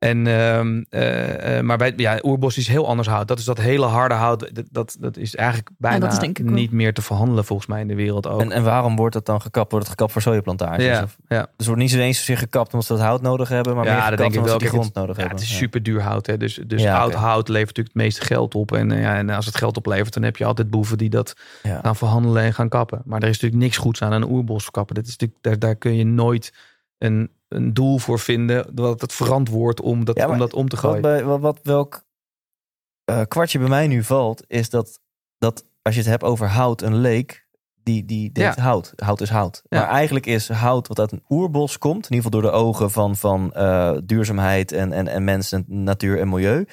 En, 0.00 0.26
ehm, 0.26 0.82
eh, 0.90 1.58
eh, 1.58 1.64
maar 1.64 1.76
bij, 1.78 1.92
ja, 1.96 2.18
oerbos 2.22 2.56
is 2.58 2.68
heel 2.68 2.86
anders 2.86 3.08
hout. 3.08 3.28
Dat 3.28 3.38
is 3.38 3.44
dat 3.44 3.58
hele 3.58 3.86
harde 3.86 4.14
hout. 4.14 4.50
Dat, 4.54 4.64
dat, 4.70 4.96
dat 5.00 5.16
is 5.16 5.34
eigenlijk 5.36 5.70
bijna 5.78 6.10
is 6.10 6.32
niet 6.42 6.70
meer 6.72 6.94
te 6.94 7.02
verhandelen 7.02 7.44
volgens 7.44 7.68
mij 7.68 7.80
in 7.80 7.88
de 7.88 7.94
wereld 7.94 8.26
ook. 8.26 8.40
En, 8.40 8.52
en 8.52 8.62
waarom 8.64 8.96
wordt 8.96 9.14
dat 9.14 9.26
dan 9.26 9.40
gekapt? 9.40 9.70
Wordt 9.70 9.86
het 9.86 9.96
gekapt 9.96 10.12
voor 10.12 10.22
sojaplantages? 10.22 10.84
ja, 10.84 11.02
Of- 11.02 11.16
ja. 11.28 11.40
Dus 11.40 11.48
het 11.56 11.66
wordt 11.66 11.80
niet 11.80 11.90
zo 11.90 11.98
eens 11.98 12.18
zozeer 12.18 12.38
gekapt 12.38 12.72
omdat 12.72 12.86
ze 12.86 12.92
dat 12.92 13.02
hout 13.02 13.22
nodig 13.22 13.48
hebben, 13.48 13.74
maar 13.74 13.84
Ja, 13.84 13.92
meer 13.92 14.00
gekapt 14.02 14.18
denk 14.18 14.32
ik 14.32 14.38
omdat 14.38 14.50
wel. 14.50 14.60
ze 14.60 14.64
die 14.70 14.80
grond 14.80 14.94
nodig 14.94 15.14
Ja, 15.16 15.20
hebben. 15.20 15.38
het 15.38 15.46
is 15.46 15.52
Ja. 15.52 15.58
super 15.58 15.82
duur 15.82 16.02
hout. 16.02 16.26
Hè? 16.26 16.36
Dus, 16.36 16.60
dus 16.66 16.82
Ja, 16.82 16.98
oud 16.98 17.14
hout 17.14 17.48
levert 17.48 17.66
natuurlijk 17.76 17.94
het 17.94 18.02
meeste 18.04 18.24
geld 18.24 18.54
op. 18.54 18.72
En, 18.72 18.92
eh, 18.92 19.00
ja, 19.00 19.16
en 19.16 19.30
als 19.30 19.46
het 19.46 19.56
geld 19.56 19.76
oplevert, 19.76 20.14
dan 20.14 20.22
heb 20.22 20.36
je 20.36 20.44
altijd 20.44 20.70
boeven 20.70 20.98
die 20.98 21.10
dat 21.10 21.34
Ja. 21.62 21.80
gaan 21.82 21.96
verhandelen 21.96 22.42
en 22.42 22.54
gaan 22.54 22.68
kappen. 22.68 23.02
Maar 23.04 23.22
er 23.22 23.28
is 23.28 23.34
natuurlijk 23.40 23.62
niks 23.62 23.76
goeds 23.76 24.02
aan 24.02 24.12
een 24.12 24.30
oerbos 24.30 24.70
kappen. 24.70 24.94
Dat 24.94 25.04
is 25.04 25.10
natuurlijk, 25.10 25.38
daar, 25.42 25.58
daar 25.58 25.74
kun 25.76 25.96
je 25.96 26.04
nooit 26.04 26.52
een, 27.00 27.30
een 27.48 27.74
doel 27.74 27.98
voor 27.98 28.18
vinden 28.18 28.74
dat 28.74 29.00
het 29.00 29.12
verantwoord 29.12 29.80
om 29.80 30.04
dat, 30.04 30.16
Ja, 30.16 30.28
om, 30.28 30.38
dat 30.38 30.52
om 30.54 30.68
te 30.68 30.76
Wat, 30.76 30.84
gooien. 30.84 31.02
bij, 31.02 31.24
wat, 31.24 31.40
wat 31.40 31.60
welk 31.62 32.04
eh, 33.04 33.20
kwartje 33.28 33.58
bij 33.58 33.68
mij 33.68 33.86
nu 33.86 34.02
valt, 34.04 34.44
is 34.46 34.70
dat, 34.70 35.00
dat 35.38 35.64
als 35.82 35.94
je 35.94 36.00
het 36.00 36.10
hebt 36.10 36.22
over 36.24 36.48
hout, 36.48 36.82
een 36.82 36.96
leek, 36.96 37.46
die, 37.82 38.04
die 38.04 38.32
denkt 38.32 38.56
Ja. 38.56 38.62
hout. 38.62 38.92
Hout 38.96 39.20
is 39.20 39.30
hout. 39.30 39.62
Ja. 39.68 39.78
Maar 39.80 39.88
eigenlijk 39.88 40.26
is 40.26 40.48
hout 40.48 40.88
wat 40.88 40.98
uit 40.98 41.12
een 41.12 41.24
oerbos 41.28 41.78
komt, 41.78 42.06
in 42.08 42.14
ieder 42.14 42.24
geval 42.24 42.40
door 42.40 42.50
de 42.50 42.56
ogen 42.56 42.90
van, 42.90 43.16
van 43.16 43.52
eh, 43.52 43.96
duurzaamheid 44.04 44.72
en, 44.72 44.92
en, 44.92 45.08
en 45.08 45.24
mensen, 45.24 45.64
natuur 45.66 46.20
en 46.20 46.28
milieu, 46.28 46.66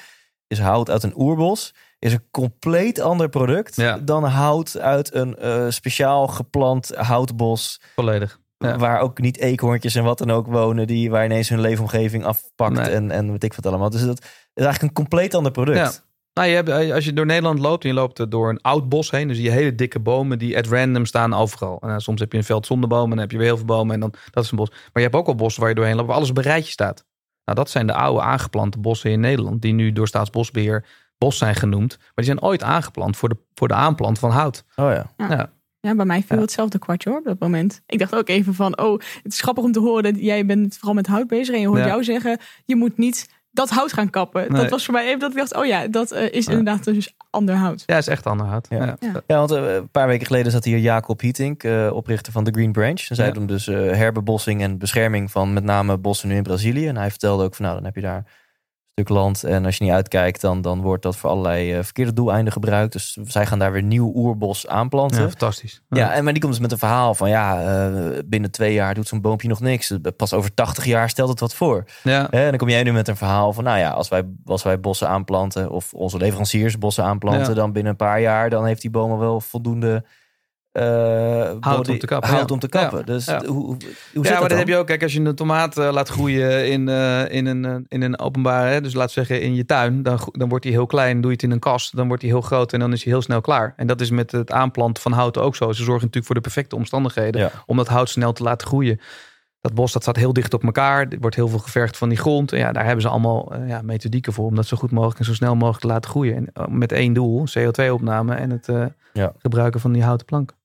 is 0.46 0.58
hout 0.58 0.90
uit 0.90 1.02
een 1.02 1.20
oerbos. 1.20 1.74
Is 1.98 2.12
een 2.12 2.30
compleet 2.30 3.00
ander 3.00 3.28
product 3.28 3.76
Ja. 3.76 3.98
dan 3.98 4.24
hout 4.24 4.78
uit 4.78 5.14
een 5.14 5.36
eh, 5.36 5.66
speciaal 5.68 6.26
geplant 6.26 6.94
houtbos. 6.94 7.80
Volledig. 7.94 8.40
Ja. 8.58 8.76
Waar 8.76 9.00
ook 9.00 9.18
niet 9.20 9.38
eekhoorntjes 9.38 9.94
en 9.94 10.04
wat 10.04 10.18
dan 10.18 10.30
ook 10.30 10.46
wonen, 10.46 10.86
die 10.86 11.10
waar 11.10 11.24
ineens 11.24 11.48
hun 11.48 11.60
leefomgeving 11.60 12.24
afpakt 12.24 12.76
Nee. 12.76 12.88
en, 12.88 13.10
en 13.10 13.30
weet 13.30 13.44
ik 13.44 13.54
wat 13.54 13.66
allemaal. 13.66 13.90
Dus 13.90 14.04
dat 14.04 14.18
is 14.54 14.64
eigenlijk 14.64 14.82
een 14.82 15.02
compleet 15.02 15.34
ander 15.34 15.52
product. 15.52 15.78
Ja. 15.78 15.90
Nou, 16.34 16.48
je 16.48 16.54
hebt, 16.54 16.68
eh, 16.68 16.94
als 16.94 17.04
je 17.04 17.12
door 17.12 17.26
Nederland 17.26 17.58
loopt 17.58 17.82
en 17.82 17.88
je 17.88 17.94
loopt 17.94 18.18
er 18.18 18.30
door 18.30 18.48
een 18.48 18.60
oud 18.60 18.88
bos 18.88 19.10
heen, 19.10 19.26
dan 19.26 19.36
zie 19.36 19.44
je 19.44 19.50
hele 19.50 19.74
dikke 19.74 19.98
bomen 20.00 20.38
die 20.38 20.56
at 20.56 20.66
random 20.66 21.06
staan 21.06 21.34
overal. 21.34 21.78
En, 21.80 21.88
eh, 21.88 21.94
soms 21.98 22.20
heb 22.20 22.32
je 22.32 22.38
een 22.38 22.44
veld 22.44 22.66
zonder 22.66 22.88
bomen 22.88 23.04
en 23.04 23.10
dan 23.10 23.18
heb 23.18 23.30
je 23.30 23.36
weer 23.36 23.46
heel 23.46 23.56
veel 23.56 23.66
bomen 23.66 23.94
en 23.94 24.00
dan 24.00 24.12
dat 24.30 24.44
is 24.44 24.50
een 24.50 24.56
bos. 24.56 24.70
Maar 24.70 24.78
je 24.92 25.00
hebt 25.00 25.14
ook 25.14 25.26
al 25.26 25.34
bossen 25.34 25.60
waar 25.60 25.70
je 25.70 25.76
doorheen 25.76 25.94
loopt 25.96 26.06
waar 26.06 26.16
alles 26.16 26.30
op 26.30 26.36
een 26.36 26.42
rijtje 26.42 26.72
staat. 26.72 27.04
Nou, 27.44 27.58
dat 27.58 27.70
zijn 27.70 27.86
de 27.86 27.92
oude 27.94 28.20
aangeplante 28.20 28.78
bossen 28.78 29.10
in 29.10 29.20
Nederland, 29.20 29.62
die 29.62 29.72
nu 29.72 29.92
door 29.92 30.06
Staatsbosbeheer 30.08 30.84
bos 31.18 31.38
zijn 31.38 31.54
genoemd. 31.54 31.96
Maar 31.98 32.08
die 32.14 32.24
zijn 32.24 32.42
ooit 32.42 32.62
aangeplant 32.62 33.16
voor 33.16 33.28
de, 33.28 33.36
voor 33.54 33.68
de 33.68 33.74
aanplant 33.74 34.18
van 34.18 34.30
hout. 34.30 34.64
Oh 34.76 34.90
ja. 34.92 35.12
Ja. 35.16 35.50
Ja, 35.88 35.94
bij 35.96 36.04
mij 36.06 36.22
viel 36.26 36.36
Ja. 36.36 36.42
hetzelfde 36.42 36.78
kwartje 36.78 37.10
hoor, 37.10 37.18
op 37.18 37.24
dat 37.24 37.38
moment. 37.38 37.80
Ik 37.86 37.98
dacht 37.98 38.14
ook 38.14 38.28
even 38.28 38.54
van, 38.54 38.78
oh, 38.80 39.00
het 39.22 39.32
is 39.32 39.40
grappig 39.40 39.64
om 39.64 39.72
te 39.72 39.80
horen 39.80 40.02
dat 40.02 40.20
jij 40.22 40.46
bent 40.46 40.74
vooral 40.76 40.94
met 40.94 41.06
hout 41.06 41.26
bezig. 41.26 41.54
En 41.54 41.60
je 41.60 41.66
hoort 41.66 41.78
Ja. 41.80 41.86
jou 41.86 42.04
zeggen, 42.04 42.38
je 42.64 42.76
moet 42.76 42.98
niet 42.98 43.36
dat 43.50 43.70
hout 43.70 43.92
gaan 43.92 44.10
kappen. 44.10 44.52
Nee. 44.52 44.60
Dat 44.60 44.70
was 44.70 44.84
voor 44.84 44.94
mij 44.94 45.06
even 45.06 45.18
dat 45.18 45.30
ik 45.30 45.36
dacht, 45.36 45.54
oh 45.56 45.66
ja, 45.66 45.86
dat 45.88 46.10
eh, 46.10 46.32
is 46.32 46.44
Ja. 46.46 46.50
inderdaad 46.52 46.84
dus 46.84 47.14
ander 47.30 47.54
hout. 47.54 47.82
Ja, 47.86 47.96
is 47.96 48.06
echt 48.06 48.26
ander 48.26 48.46
hout. 48.46 48.66
Ja. 48.70 48.96
Ja. 49.00 49.22
Want 49.26 49.50
eh, 49.50 49.74
een 49.74 49.90
paar 49.90 50.06
weken 50.06 50.26
geleden 50.26 50.52
zat 50.52 50.64
hier 50.64 50.78
Jacob 50.78 51.20
Hietink, 51.20 51.62
eh, 51.62 51.90
oprichter 51.92 52.32
van 52.32 52.44
The 52.44 52.50
Green 52.50 52.72
Branch. 52.72 53.06
En 53.08 53.16
zij 53.16 53.26
Ja. 53.26 53.32
doen 53.32 53.46
dus 53.46 53.66
eh, 53.66 53.74
herbebossing 53.74 54.62
en 54.62 54.78
bescherming 54.78 55.30
van 55.30 55.52
met 55.52 55.64
name 55.64 55.98
bossen 55.98 56.28
nu 56.28 56.34
in 56.36 56.42
Brazilië. 56.42 56.86
En 56.88 56.96
hij 56.96 57.10
vertelde 57.10 57.44
ook 57.44 57.54
van 57.54 57.64
nou, 57.64 57.76
dan 57.76 57.84
heb 57.86 57.94
je 57.94 58.00
daar 58.00 58.24
stuk 59.04 59.08
land. 59.16 59.44
En 59.44 59.64
als 59.64 59.76
je 59.76 59.84
niet 59.84 59.92
uitkijkt, 59.92 60.40
dan, 60.40 60.60
dan 60.60 60.80
wordt 60.80 61.02
dat 61.02 61.16
voor 61.16 61.30
allerlei 61.30 61.72
eh, 61.74 61.82
verkeerde 61.82 62.12
doeleinden 62.12 62.52
gebruikt. 62.52 62.92
Dus 62.92 63.18
zij 63.24 63.46
gaan 63.46 63.58
daar 63.58 63.72
weer 63.72 63.82
nieuw 63.82 64.12
oerbos 64.14 64.66
aanplanten. 64.66 65.16
Ja, 65.18 65.22
Ja, 65.22 65.28
fantastisch. 65.28 65.82
en, 65.88 66.24
maar 66.24 66.32
die 66.32 66.42
komt 66.42 66.52
dus 66.52 66.62
met 66.62 66.72
een 66.72 66.78
verhaal 66.78 67.14
van 67.14 67.28
ja, 67.28 67.60
eh, 67.62 68.18
binnen 68.26 68.50
twee 68.50 68.72
jaar 68.72 68.94
doet 68.94 69.08
zo'n 69.08 69.20
boompje 69.20 69.48
nog 69.48 69.60
niks. 69.60 69.92
Pas 70.16 70.32
over 70.32 70.54
80 70.54 70.84
jaar 70.84 71.08
stelt 71.08 71.28
het 71.28 71.40
wat 71.40 71.54
voor. 71.54 71.84
ja. 72.02 72.30
En 72.30 72.48
dan 72.48 72.56
kom 72.58 72.68
jij 72.68 72.82
nu 72.82 72.92
met 72.92 73.08
een 73.08 73.16
verhaal 73.16 73.52
van, 73.52 73.64
nou 73.64 73.78
ja, 73.78 73.90
als 73.90 74.08
wij, 74.08 74.22
als 74.44 74.62
wij 74.62 74.80
bossen 74.80 75.08
aanplanten 75.08 75.70
of 75.70 75.94
onze 75.94 76.16
leveranciers 76.18 76.78
bossen 76.78 77.04
aanplanten, 77.04 77.48
Ja. 77.48 77.54
dan 77.54 77.72
binnen 77.72 77.90
een 77.92 77.98
paar 77.98 78.20
jaar, 78.20 78.50
dan 78.50 78.64
heeft 78.66 78.80
die 78.80 78.90
bomen 78.90 79.18
wel 79.18 79.40
voldoende 79.40 80.04
eh, 80.72 81.50
Hout 81.60 81.88
om 81.88 81.98
te 81.98 82.06
kappen, 82.06 82.30
Hout 82.30 82.48
ja. 82.48 82.54
om 82.54 82.60
te 82.60 82.68
kappen. 82.68 82.98
Ja. 82.98 83.04
Dus 83.04 83.24
Ja. 83.24 83.44
hoe, 83.44 83.64
hoe, 83.64 83.76
zit 83.78 84.24
ja, 84.24 84.30
maar 84.30 84.40
dat 84.40 84.48
dan? 84.48 84.58
heb 84.58 84.68
je 84.68 84.76
ook. 84.76 84.86
Kijk, 84.86 85.02
als 85.02 85.12
je 85.12 85.20
een 85.20 85.34
tomaat 85.34 85.78
eh, 85.78 85.92
laat 85.92 86.08
groeien 86.08 86.68
in, 86.70 86.88
eh, 86.88 87.30
in, 87.30 87.46
een, 87.46 87.64
eh, 87.64 87.74
in 87.88 88.02
een 88.02 88.18
openbare, 88.18 88.80
dus 88.80 88.94
laat 88.94 89.10
zeggen 89.10 89.42
in 89.42 89.54
je 89.54 89.64
tuin, 89.64 90.02
dan, 90.02 90.18
dan 90.32 90.48
wordt 90.48 90.64
hij 90.64 90.72
heel 90.72 90.86
klein. 90.86 91.20
Doe 91.20 91.30
je 91.30 91.36
het 91.36 91.42
in 91.42 91.50
een 91.50 91.58
kast, 91.58 91.96
dan 91.96 92.06
wordt 92.08 92.22
hij 92.22 92.30
heel 92.30 92.40
groot 92.40 92.72
en 92.72 92.80
dan 92.80 92.92
is 92.92 93.04
hij 93.04 93.12
heel 93.12 93.22
snel 93.22 93.40
klaar. 93.40 93.72
En 93.76 93.86
dat 93.86 94.00
is 94.00 94.10
met 94.10 94.32
het 94.32 94.52
aanplanten 94.52 95.02
van 95.02 95.12
hout 95.12 95.38
ook 95.38 95.56
zo. 95.56 95.66
Ze 95.66 95.82
zorgen 95.82 95.94
natuurlijk 95.94 96.26
voor 96.26 96.34
de 96.34 96.40
perfecte 96.40 96.76
omstandigheden 96.76 97.50
om 97.66 97.76
dat 97.76 97.88
hout 97.88 98.08
snel 98.08 98.32
te 98.32 98.42
laten 98.42 98.66
groeien. 98.66 99.00
Dat 99.60 99.74
bos 99.74 99.92
dat 99.92 100.02
staat 100.02 100.16
heel 100.16 100.32
dicht 100.32 100.54
op 100.54 100.64
elkaar. 100.64 101.06
Er 101.08 101.18
wordt 101.20 101.36
heel 101.36 101.48
veel 101.48 101.58
gevergd 101.58 101.96
van 101.96 102.08
die 102.08 102.18
grond. 102.18 102.52
En 102.52 102.58
ja, 102.58 102.72
daar 102.72 102.84
hebben 102.84 103.02
ze 103.02 103.08
allemaal 103.08 103.52
ja, 103.66 103.82
methodieken 103.82 104.32
voor 104.32 104.46
om 104.46 104.54
dat 104.54 104.66
zo 104.66 104.76
goed 104.76 104.90
mogelijk 104.90 105.18
en 105.18 105.24
zo 105.24 105.34
snel 105.34 105.54
mogelijk 105.54 105.80
te 105.80 105.86
laten 105.86 106.10
groeien. 106.10 106.36
En, 106.36 106.50
eh, 106.52 106.66
met 106.66 106.92
één 106.92 107.12
doel, 107.12 107.44
CO2-opname 107.58 108.34
en 108.34 108.50
het 108.50 108.68
gebruiken 109.38 109.80
van 109.80 109.92
die 109.92 110.02
houten 110.02 110.26
planken. 110.26 110.57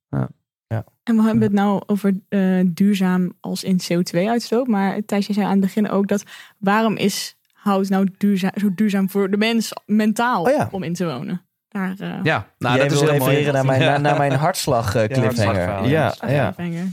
En 1.03 1.15
we 1.15 1.21
hebben 1.23 1.41
het 1.43 1.51
nou 1.51 1.81
over 1.85 2.13
eh, 2.29 2.59
duurzaam 2.67 3.33
als 3.39 3.63
in 3.63 3.79
CO2-uitstoot. 3.83 4.67
Maar 4.67 5.01
Thijs, 5.05 5.27
je 5.27 5.33
zei 5.33 5.45
aan 5.45 5.51
het 5.51 5.61
begin 5.61 5.89
ook 5.89 6.07
dat 6.07 6.23
waarom 6.57 6.95
is 6.97 7.35
hout 7.53 7.89
nou 7.89 8.07
duurzaam, 8.17 8.51
zo 8.55 8.73
duurzaam 8.75 9.09
voor 9.09 9.29
de 9.31 9.37
mens 9.37 9.73
mentaal 9.85 10.43
Oh 10.43 10.51
ja. 10.51 10.67
om 10.71 10.83
in 10.83 10.93
te 10.93 11.05
wonen? 11.05 11.41
Daar, 11.67 11.95
eh 11.99 12.19
Ja, 12.23 12.47
nou, 12.57 12.75
Jij 12.77 12.87
dat 12.87 12.97
is 12.97 13.03
mooi. 13.07 13.11
refereren 13.19 13.53
naar 13.53 13.65
mijn, 13.71 13.81
Ja. 13.81 13.89
naar, 13.89 14.01
naar 14.01 14.17
mijn 14.17 14.31
hartslag 14.33 14.91
cliffhanger. 14.91 15.87
Ja, 15.87 16.13
ja. 16.21 16.53
ja. 16.57 16.83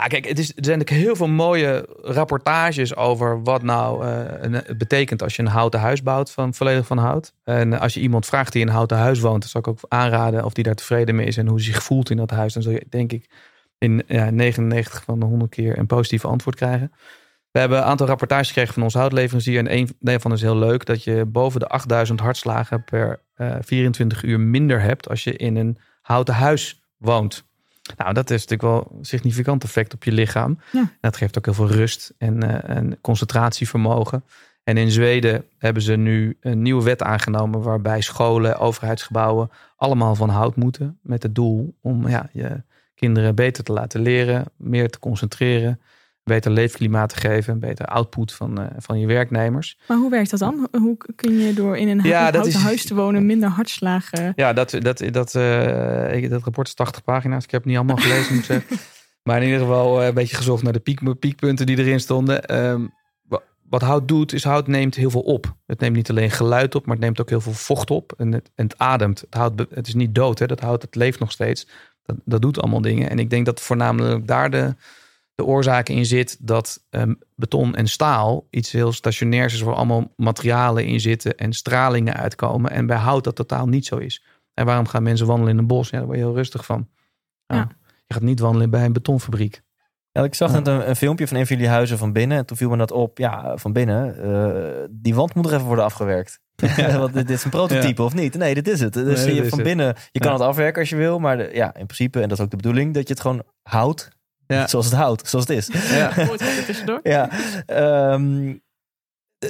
Ja, 0.00 0.06
kijk, 0.06 0.28
het 0.28 0.38
is, 0.38 0.48
er 0.48 0.64
zijn 0.64 0.78
natuurlijk 0.78 1.06
heel 1.06 1.16
veel 1.16 1.28
mooie 1.28 1.88
rapportages 2.02 2.96
over 2.96 3.42
wat 3.42 3.62
nou 3.62 4.06
eh, 4.06 4.76
betekent 4.76 5.22
als 5.22 5.36
je 5.36 5.42
een 5.42 5.48
houten 5.48 5.80
huis 5.80 6.02
bouwt, 6.02 6.30
van, 6.30 6.54
volledig 6.54 6.86
van 6.86 6.98
hout. 6.98 7.34
En 7.44 7.80
als 7.80 7.94
je 7.94 8.00
iemand 8.00 8.26
vraagt 8.26 8.52
die 8.52 8.60
in 8.62 8.68
een 8.68 8.74
houten 8.74 8.96
huis 8.96 9.20
woont, 9.20 9.40
dan 9.40 9.48
zou 9.48 9.64
ik 9.64 9.70
ook 9.70 9.80
aanraden 9.88 10.44
of 10.44 10.52
die 10.52 10.64
daar 10.64 10.74
tevreden 10.74 11.14
mee 11.14 11.26
is 11.26 11.36
en 11.36 11.46
hoe 11.46 11.56
hij 11.56 11.64
zich 11.64 11.82
voelt 11.82 12.10
in 12.10 12.16
dat 12.16 12.30
huis. 12.30 12.52
Dan 12.52 12.62
zul 12.62 12.72
je 12.72 12.86
denk 12.88 13.12
ik 13.12 13.28
in 13.78 14.02
ja, 14.06 14.30
99 14.30 15.04
van 15.04 15.20
de 15.20 15.26
100 15.26 15.50
keer 15.50 15.78
een 15.78 15.86
positief 15.86 16.24
antwoord 16.24 16.56
krijgen. 16.56 16.92
We 17.50 17.58
hebben 17.58 17.78
een 17.78 17.84
aantal 17.84 18.06
rapportages 18.06 18.48
gekregen 18.48 18.74
van 18.74 18.82
onze 18.82 18.98
houtleverancier. 18.98 19.58
En 19.58 19.72
een 19.72 19.96
daarvan 20.00 20.32
is 20.32 20.40
heel 20.40 20.56
leuk. 20.56 20.84
Dat 20.84 21.04
je 21.04 21.24
boven 21.24 21.60
de 21.60 21.68
8000 21.68 22.20
hartslagen 22.20 22.84
per 22.84 23.20
eh, 23.34 23.56
24 23.60 24.22
uur 24.22 24.40
minder 24.40 24.80
hebt 24.80 25.08
als 25.08 25.24
je 25.24 25.36
in 25.36 25.56
een 25.56 25.78
houten 26.02 26.34
huis 26.34 26.82
woont. 26.96 27.44
Nou, 27.96 28.12
dat 28.12 28.30
is 28.30 28.46
natuurlijk 28.46 28.62
wel 28.62 28.98
een 28.98 29.04
significant 29.04 29.64
effect 29.64 29.94
op 29.94 30.04
je 30.04 30.12
lichaam. 30.12 30.58
Ja. 30.72 30.92
Dat 31.00 31.16
geeft 31.16 31.38
ook 31.38 31.44
heel 31.44 31.54
veel 31.54 31.70
rust 31.70 32.14
en, 32.18 32.42
eh, 32.42 32.76
en 32.76 32.98
concentratievermogen. 33.00 34.24
En 34.64 34.76
in 34.76 34.90
Zweden 34.90 35.44
hebben 35.58 35.82
ze 35.82 35.96
nu 35.96 36.36
een 36.40 36.62
nieuwe 36.62 36.82
wet 36.82 37.02
aangenomen 37.02 37.62
waarbij 37.62 38.00
scholen, 38.00 38.58
overheidsgebouwen 38.58 39.50
allemaal 39.76 40.14
van 40.14 40.28
hout 40.28 40.56
moeten. 40.56 40.98
Met 41.02 41.22
het 41.22 41.34
doel 41.34 41.74
om 41.80 42.08
ja, 42.08 42.28
je 42.32 42.62
kinderen 42.94 43.34
beter 43.34 43.64
te 43.64 43.72
laten 43.72 44.00
leren, 44.00 44.44
meer 44.56 44.90
te 44.90 44.98
concentreren, 44.98 45.80
beter 46.24 46.50
leefklimaat 46.50 47.08
te 47.08 47.16
geven, 47.16 47.52
een 47.52 47.58
beter 47.60 47.86
output 47.86 48.32
van, 48.32 48.60
eh, 48.60 48.66
van 48.78 48.98
je 49.00 49.06
werknemers. 49.06 49.78
Maar 49.88 49.96
hoe 49.96 50.10
werkt 50.10 50.30
dat 50.30 50.38
dan? 50.40 50.68
Hoe 50.72 50.96
kun 51.16 51.38
je 51.38 51.54
door 51.54 51.76
in 51.76 51.88
een 51.88 52.02
Ja, 52.04 52.18
houten 52.20 52.40
dat 52.40 52.46
is- 52.46 52.54
huis 52.54 52.84
te 52.86 52.94
wonen 52.94 53.26
minder 53.26 53.48
hartslagen? 53.48 54.32
Ja, 54.36 54.52
dat, 54.52 54.70
dat, 54.70 54.98
dat, 54.98 55.34
ik- 56.14 56.30
dat 56.30 56.42
rapport 56.42 56.66
is 56.66 56.74
80 56.74 57.04
pagina's. 57.04 57.44
Ik 57.44 57.50
heb 57.50 57.60
het 57.60 57.68
niet 57.68 57.78
allemaal 57.78 57.96
gelezen, 57.96 58.34
moet 58.34 58.44
zeggen. 58.44 58.76
Maar 59.22 59.36
in 59.40 59.44
ieder 59.44 59.60
geval 59.60 60.00
eh, 60.00 60.06
een 60.06 60.14
beetje 60.14 60.36
gezocht 60.36 60.62
naar 60.62 60.72
de 60.72 60.78
piek, 60.78 61.18
piekpunten 61.18 61.66
die 61.66 61.78
erin 61.78 62.00
stonden. 62.00 62.42
Wa- 63.28 63.42
wat 63.70 63.82
hout 63.82 64.08
doet, 64.08 64.32
is 64.32 64.44
hout 64.44 64.66
neemt 64.66 64.94
heel 64.94 65.10
veel 65.10 65.20
op. 65.20 65.56
Het 65.66 65.80
neemt 65.80 65.96
niet 65.96 66.10
alleen 66.10 66.30
geluid 66.30 66.74
op, 66.74 66.86
maar 66.86 66.94
het 66.96 67.04
neemt 67.04 67.20
ook 67.20 67.28
heel 67.28 67.40
veel 67.40 67.52
vocht 67.52 67.90
op. 67.90 68.12
En 68.18 68.32
het, 68.32 68.50
en 68.54 68.64
het 68.64 68.78
ademt. 68.78 69.20
Het, 69.20 69.34
hout, 69.34 69.66
het 69.70 69.86
is 69.86 69.94
niet 69.94 70.14
dood, 70.14 70.38
hè? 70.38 70.46
dat 70.46 70.60
hout 70.60 70.82
het 70.82 70.94
leeft 70.94 71.18
nog 71.18 71.30
steeds. 71.32 71.68
Dat, 72.02 72.16
dat 72.24 72.42
doet 72.42 72.60
allemaal 72.60 72.80
dingen. 72.80 73.10
En 73.10 73.18
ik 73.18 73.30
denk 73.30 73.46
dat 73.46 73.60
voornamelijk 73.60 74.26
daar 74.26 74.50
de, 74.50 74.74
de 75.34 75.44
oorzaak 75.44 75.88
in 75.88 76.06
zit 76.06 76.36
dat 76.40 76.84
ehm, 76.90 77.14
beton 77.36 77.74
en 77.74 77.86
staal 77.86 78.46
iets 78.50 78.72
heel 78.72 78.92
stationairs 78.92 79.54
is, 79.54 79.60
waar 79.60 79.74
allemaal 79.74 80.12
materialen 80.16 80.84
in 80.86 81.00
zitten 81.00 81.34
en 81.36 81.52
stralingen 81.52 82.14
uitkomen. 82.14 82.70
En 82.70 82.86
bij 82.86 82.96
hout 82.96 83.24
dat 83.24 83.34
totaal 83.36 83.66
niet 83.66 83.86
zo 83.86 83.96
is. 83.96 84.24
En 84.54 84.66
waarom 84.66 84.86
gaan 84.86 85.02
mensen 85.02 85.26
wandelen 85.26 85.52
in 85.52 85.58
een 85.58 85.66
bos? 85.66 85.90
Ja, 85.90 85.96
daar 85.96 86.06
word 86.06 86.18
je 86.18 86.24
heel 86.24 86.34
rustig 86.34 86.64
van. 86.64 86.88
Ja. 87.46 87.56
Ja. 87.56 87.68
Je 88.06 88.14
gaat 88.14 88.22
niet 88.22 88.40
wandelen 88.40 88.70
bij 88.70 88.84
een 88.84 88.92
betonfabriek. 88.92 89.62
Ja, 90.12 90.22
ik 90.24 90.34
zag 90.34 90.52
net 90.52 90.66
een, 90.66 90.88
een 90.88 90.96
filmpje 90.96 91.28
van 91.28 91.36
een 91.36 91.46
van 91.46 91.56
jullie 91.56 91.70
huizen 91.70 91.98
van 91.98 92.12
binnen. 92.12 92.38
En 92.38 92.46
toen 92.46 92.56
viel 92.56 92.70
me 92.70 92.76
dat 92.76 92.90
op. 92.92 93.18
Ja, 93.18 93.56
van 93.56 93.72
binnen. 93.72 94.22
eh, 94.22 94.84
die 94.90 95.14
wand 95.14 95.34
moet 95.34 95.46
er 95.46 95.52
even 95.54 95.66
worden 95.66 95.84
afgewerkt. 95.84 96.40
Want 96.76 97.12
dit, 97.12 97.26
dit 97.26 97.36
is 97.36 97.44
een 97.44 97.50
prototype 97.50 98.02
of 98.02 98.14
niet? 98.14 98.34
Nee, 98.34 98.54
dit 98.54 98.68
is 98.68 98.80
het. 98.80 98.92
Dus 98.92 99.24
Nee, 99.24 99.34
je 99.34 99.48
van 99.48 99.58
het. 99.58 99.66
binnen, 99.66 99.94
je 100.10 100.20
kan 100.20 100.32
het 100.32 100.40
afwerken 100.42 100.80
als 100.80 100.90
je 100.90 100.96
wil. 100.96 101.18
Maar 101.18 101.36
de- 101.36 101.50
ja, 101.52 101.66
in 101.66 101.86
principe, 101.86 102.20
en 102.20 102.28
dat 102.28 102.38
is 102.38 102.44
ook 102.44 102.50
de 102.50 102.56
bedoeling, 102.56 102.94
dat 102.94 103.02
je 103.08 103.12
het 103.12 103.22
gewoon 103.22 103.42
houdt. 103.62 104.08
Ja. 104.46 104.66
Zoals 104.72 104.86
het 104.86 104.94
houdt, 104.94 105.28
zoals 105.28 105.48
het 105.48 105.56
is. 105.56 105.66
Ja. 105.90 106.12
Er? 106.86 107.00
Ja, 107.02 107.30
ehm, 107.66 108.54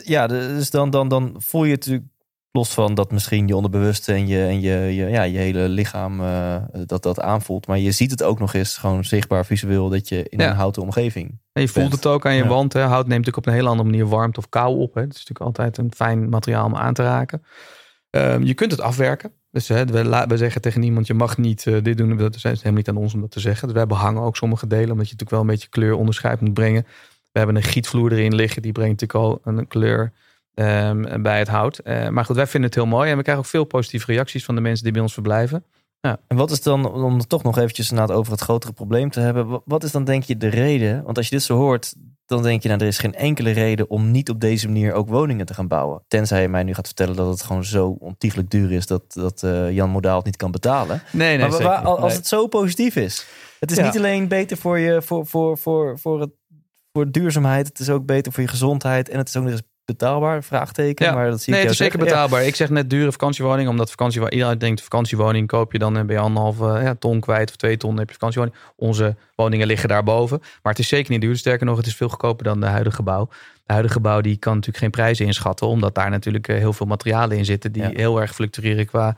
ja 0.05 0.27
dus 0.27 0.71
dan, 0.71 0.91
dan, 0.91 1.09
dan 1.09 1.35
voel 1.39 1.65
je 1.65 1.71
het 1.73 1.81
natuurlijk 1.81 2.13
los 2.53 2.71
van 2.75 2.95
dat 2.95 3.13
misschien 3.13 3.47
je 3.47 3.57
onderbewuste 3.57 4.13
en 4.13 4.27
je, 4.27 4.45
en 4.47 4.61
je, 4.61 4.71
je, 4.95 5.07
ja, 5.07 5.23
je 5.23 5.39
hele 5.39 5.69
lichaam 5.69 6.21
eh, 6.21 6.57
dat 6.87 7.03
dat 7.03 7.21
aanvoelt. 7.21 7.67
Maar 7.67 7.79
je 7.79 7.93
ziet 7.93 8.11
het 8.11 8.23
ook 8.23 8.39
nog 8.39 8.55
eens 8.55 8.77
gewoon 8.77 9.05
zichtbaar 9.05 9.47
visueel 9.47 9.89
dat 9.89 10.09
je 10.09 10.29
in 10.29 10.39
Ja. 10.39 10.51
een 10.51 10.57
houten 10.57 10.83
omgeving. 10.83 11.41
En 11.53 11.63
je 11.63 11.69
voelt 11.69 11.89
bent. 11.91 12.03
het 12.05 12.13
ook 12.13 12.27
aan 12.27 12.35
je 12.35 12.43
Ja. 12.43 12.49
wand. 12.49 12.73
Hè. 12.73 12.81
Hout 12.81 13.07
neemt 13.07 13.09
natuurlijk 13.09 13.37
op 13.37 13.47
een 13.47 13.53
hele 13.53 13.69
andere 13.69 13.89
manier 13.89 14.07
warmte 14.09 14.39
of 14.39 14.49
kou 14.49 14.79
op. 14.79 14.95
Hè. 14.95 15.01
Het 15.01 15.15
is 15.15 15.19
natuurlijk 15.27 15.47
altijd 15.47 15.79
een 15.79 15.93
fijn 15.97 16.29
materiaal 16.29 16.65
om 16.67 16.77
aan 16.77 16.95
te 16.95 17.03
raken. 17.03 17.45
Ehm, 18.15 18.43
je 18.43 18.55
kunt 18.55 18.71
het 18.71 18.81
afwerken. 18.81 19.33
Dus 19.51 19.69
hè, 19.69 19.85
we, 19.85 20.25
we 20.29 20.37
zeggen 20.37 20.61
tegen 20.61 20.81
niemand, 20.81 21.07
je 21.07 21.15
mag 21.15 21.39
niet 21.39 21.67
eh, 21.67 21.83
dit 21.83 21.97
doen. 21.97 22.17
Dat 22.17 22.35
is 22.35 22.43
helemaal 22.43 22.73
niet 22.73 22.89
aan 22.89 22.97
ons 22.97 23.15
om 23.15 23.21
dat 23.21 23.31
te 23.31 23.41
zeggen. 23.41 23.69
Dus 23.69 23.77
wij 23.77 23.87
behangen 23.87 24.23
ook 24.23 24.37
sommige 24.37 24.67
delen, 24.67 24.91
omdat 24.91 25.09
je 25.09 25.13
natuurlijk 25.13 25.31
wel 25.31 25.41
een 25.41 25.47
beetje 25.47 25.69
kleuronderscheid 25.69 26.41
moet 26.41 26.55
brengen. 26.55 26.83
We 27.33 27.39
hebben 27.39 27.57
een 27.57 27.63
gietvloer 27.63 28.13
erin 28.13 28.35
liggen, 28.35 28.63
die 28.63 28.73
brengt 28.73 29.01
natuurlijk 29.01 29.45
al 29.45 29.53
een 29.55 29.69
kleur 29.69 30.13
ehm, 30.55 31.23
bij 31.23 31.39
het 31.39 31.49
hout. 31.49 31.79
Eh, 31.79 32.09
maar 32.09 32.25
goed, 32.25 32.37
wij 32.37 32.47
vinden 32.47 32.71
het 32.71 32.79
heel 32.79 32.89
mooi. 32.89 33.11
En 33.11 33.17
we 33.17 33.23
krijgen 33.23 33.45
ook 33.45 33.51
veel 33.51 33.65
positieve 33.65 34.13
reacties 34.13 34.45
van 34.45 34.55
de 34.55 34.61
mensen 34.61 34.85
die 34.85 34.93
bij 34.93 35.03
ons 35.03 35.13
verblijven. 35.13 35.65
En 36.27 36.37
wat 36.37 36.51
is 36.51 36.63
dan, 36.63 36.93
om 36.93 37.19
het 37.19 37.29
toch 37.29 37.43
nog 37.43 37.59
eventjes 37.59 37.91
inderdaad 37.91 38.17
over 38.17 38.33
het 38.33 38.41
grotere 38.41 38.73
probleem 38.73 39.11
te 39.11 39.21
hebben. 39.21 39.47
wa- 39.49 39.61
Wat 39.65 39.85
is 39.85 39.93
dan 39.93 40.05
denk 40.05 40.23
je 40.23 40.37
de 40.37 40.49
reden? 40.49 41.03
Want 41.05 41.17
als 41.17 41.29
je 41.29 41.35
dit 41.35 41.45
zo 41.45 41.57
hoort, 41.57 41.95
dan 42.27 42.43
denk 42.43 42.63
je 42.63 42.69
nou 42.69 42.81
er 42.81 42.87
is 42.87 42.99
geen 42.99 43.15
enkele 43.15 43.51
reden 43.51 43.91
om 43.91 44.11
niet 44.11 44.31
op 44.31 44.41
deze 44.41 44.67
manier 44.67 44.93
ook 44.93 45.09
woningen 45.09 45.47
te 45.47 45.55
gaan 45.55 45.69
bouwen. 45.69 46.03
Tenzij 46.09 46.43
je 46.43 46.49
mij 46.49 46.63
nu 46.63 46.75
gaat 46.75 46.87
vertellen 46.87 47.17
dat 47.17 47.29
het 47.29 47.43
gewoon 47.43 47.65
zo 47.65 47.97
ontiegelijk 48.01 48.51
duur 48.51 48.73
is 48.73 48.87
dat, 48.87 49.03
dat 49.13 49.43
eh, 49.43 49.71
Jan 49.73 49.91
Modaal 49.91 50.17
het 50.17 50.25
niet 50.25 50.37
kan 50.37 50.51
betalen. 50.51 51.03
Nee, 51.13 51.39
maar 51.39 51.51
waar- 51.51 51.79
niet. 51.79 51.87
als 51.87 52.01
Nee. 52.01 52.17
het 52.17 52.27
zo 52.27 52.47
positief 52.47 52.97
is. 52.97 53.27
Het 53.61 53.71
is 53.71 53.77
Ja. 53.77 53.85
niet 53.85 53.97
alleen 53.97 54.29
beter 54.29 54.57
voor 54.57 54.79
je 54.79 55.03
voor, 55.03 55.27
voor, 55.27 55.59
voor, 55.59 55.99
voor, 55.99 56.21
het, 56.21 56.31
voor 56.93 57.11
duurzaamheid. 57.11 57.67
Het 57.69 57.79
is 57.79 57.91
ook 57.91 58.07
beter 58.07 58.33
voor 58.33 58.43
je 58.43 58.49
gezondheid. 58.49 59.09
En 59.09 59.19
het 59.19 59.29
is 59.29 59.37
ook 59.37 59.43
nog 59.43 59.53
eens 59.53 59.63
betaalbaar, 59.85 60.43
vraagteken. 60.45 61.07
Ja. 61.07 61.13
Maar 61.15 61.31
dat 61.31 61.41
zie 61.41 61.53
Nee, 61.53 61.63
ik 61.63 61.69
het 61.69 61.79
is 61.79 61.85
zeker 61.85 61.99
zeggen. 61.99 62.15
betaalbaar. 62.17 62.47
Ik 62.47 62.55
zeg 62.55 62.71
net 62.71 62.91
dure 62.91 63.13
vakantiewoning, 63.13 63.69
omdat 63.69 63.91
vakantiewoning, 63.91 64.37
iedereen 64.37 64.59
denkt 64.59 64.83
vakantiewoning 64.83 65.47
koop 65.47 65.73
je 65.73 65.79
dan 65.79 65.97
en 65.97 66.07
ben 66.07 66.17
je 66.17 66.23
anderhalve 66.23 66.65
ja, 66.65 66.95
ton 66.95 67.21
kwijt 67.21 67.51
of 67.51 67.57
twee 67.57 67.77
ton 67.77 67.97
heb 67.99 68.07
je 68.09 68.13
vakantiewoning. 68.15 68.59
Onze 68.77 69.17
woningen 69.35 69.67
liggen 69.67 69.89
daarboven. 69.89 70.39
Maar 70.41 70.73
het 70.73 70.79
is 70.79 70.89
zeker 70.89 71.11
niet 71.13 71.21
duur. 71.21 71.37
Sterker 71.37 71.67
nog, 71.67 71.77
het 71.77 71.87
is 71.87 71.97
veel 71.97 72.09
goedkoper 72.09 72.45
dan 72.45 72.61
de 72.61 72.67
huidige 72.67 72.97
gebouw. 72.97 73.29
De 73.55 73.73
huidige 73.73 73.95
gebouw 73.95 74.21
die 74.21 74.37
kan 74.37 74.53
natuurlijk 74.53 74.79
geen 74.83 74.91
prijzen 74.91 75.27
inschatten, 75.27 75.67
omdat 75.67 75.95
daar 75.95 76.11
natuurlijk 76.11 76.49
eh, 76.49 76.57
heel 76.57 76.73
veel 76.73 76.87
materialen 76.87 77.37
in 77.37 77.45
zitten 77.45 77.73
die 77.73 77.83
Ja. 77.83 77.91
heel 77.93 78.21
erg 78.21 78.35
fluctueren 78.35 78.87
qua. 78.87 79.17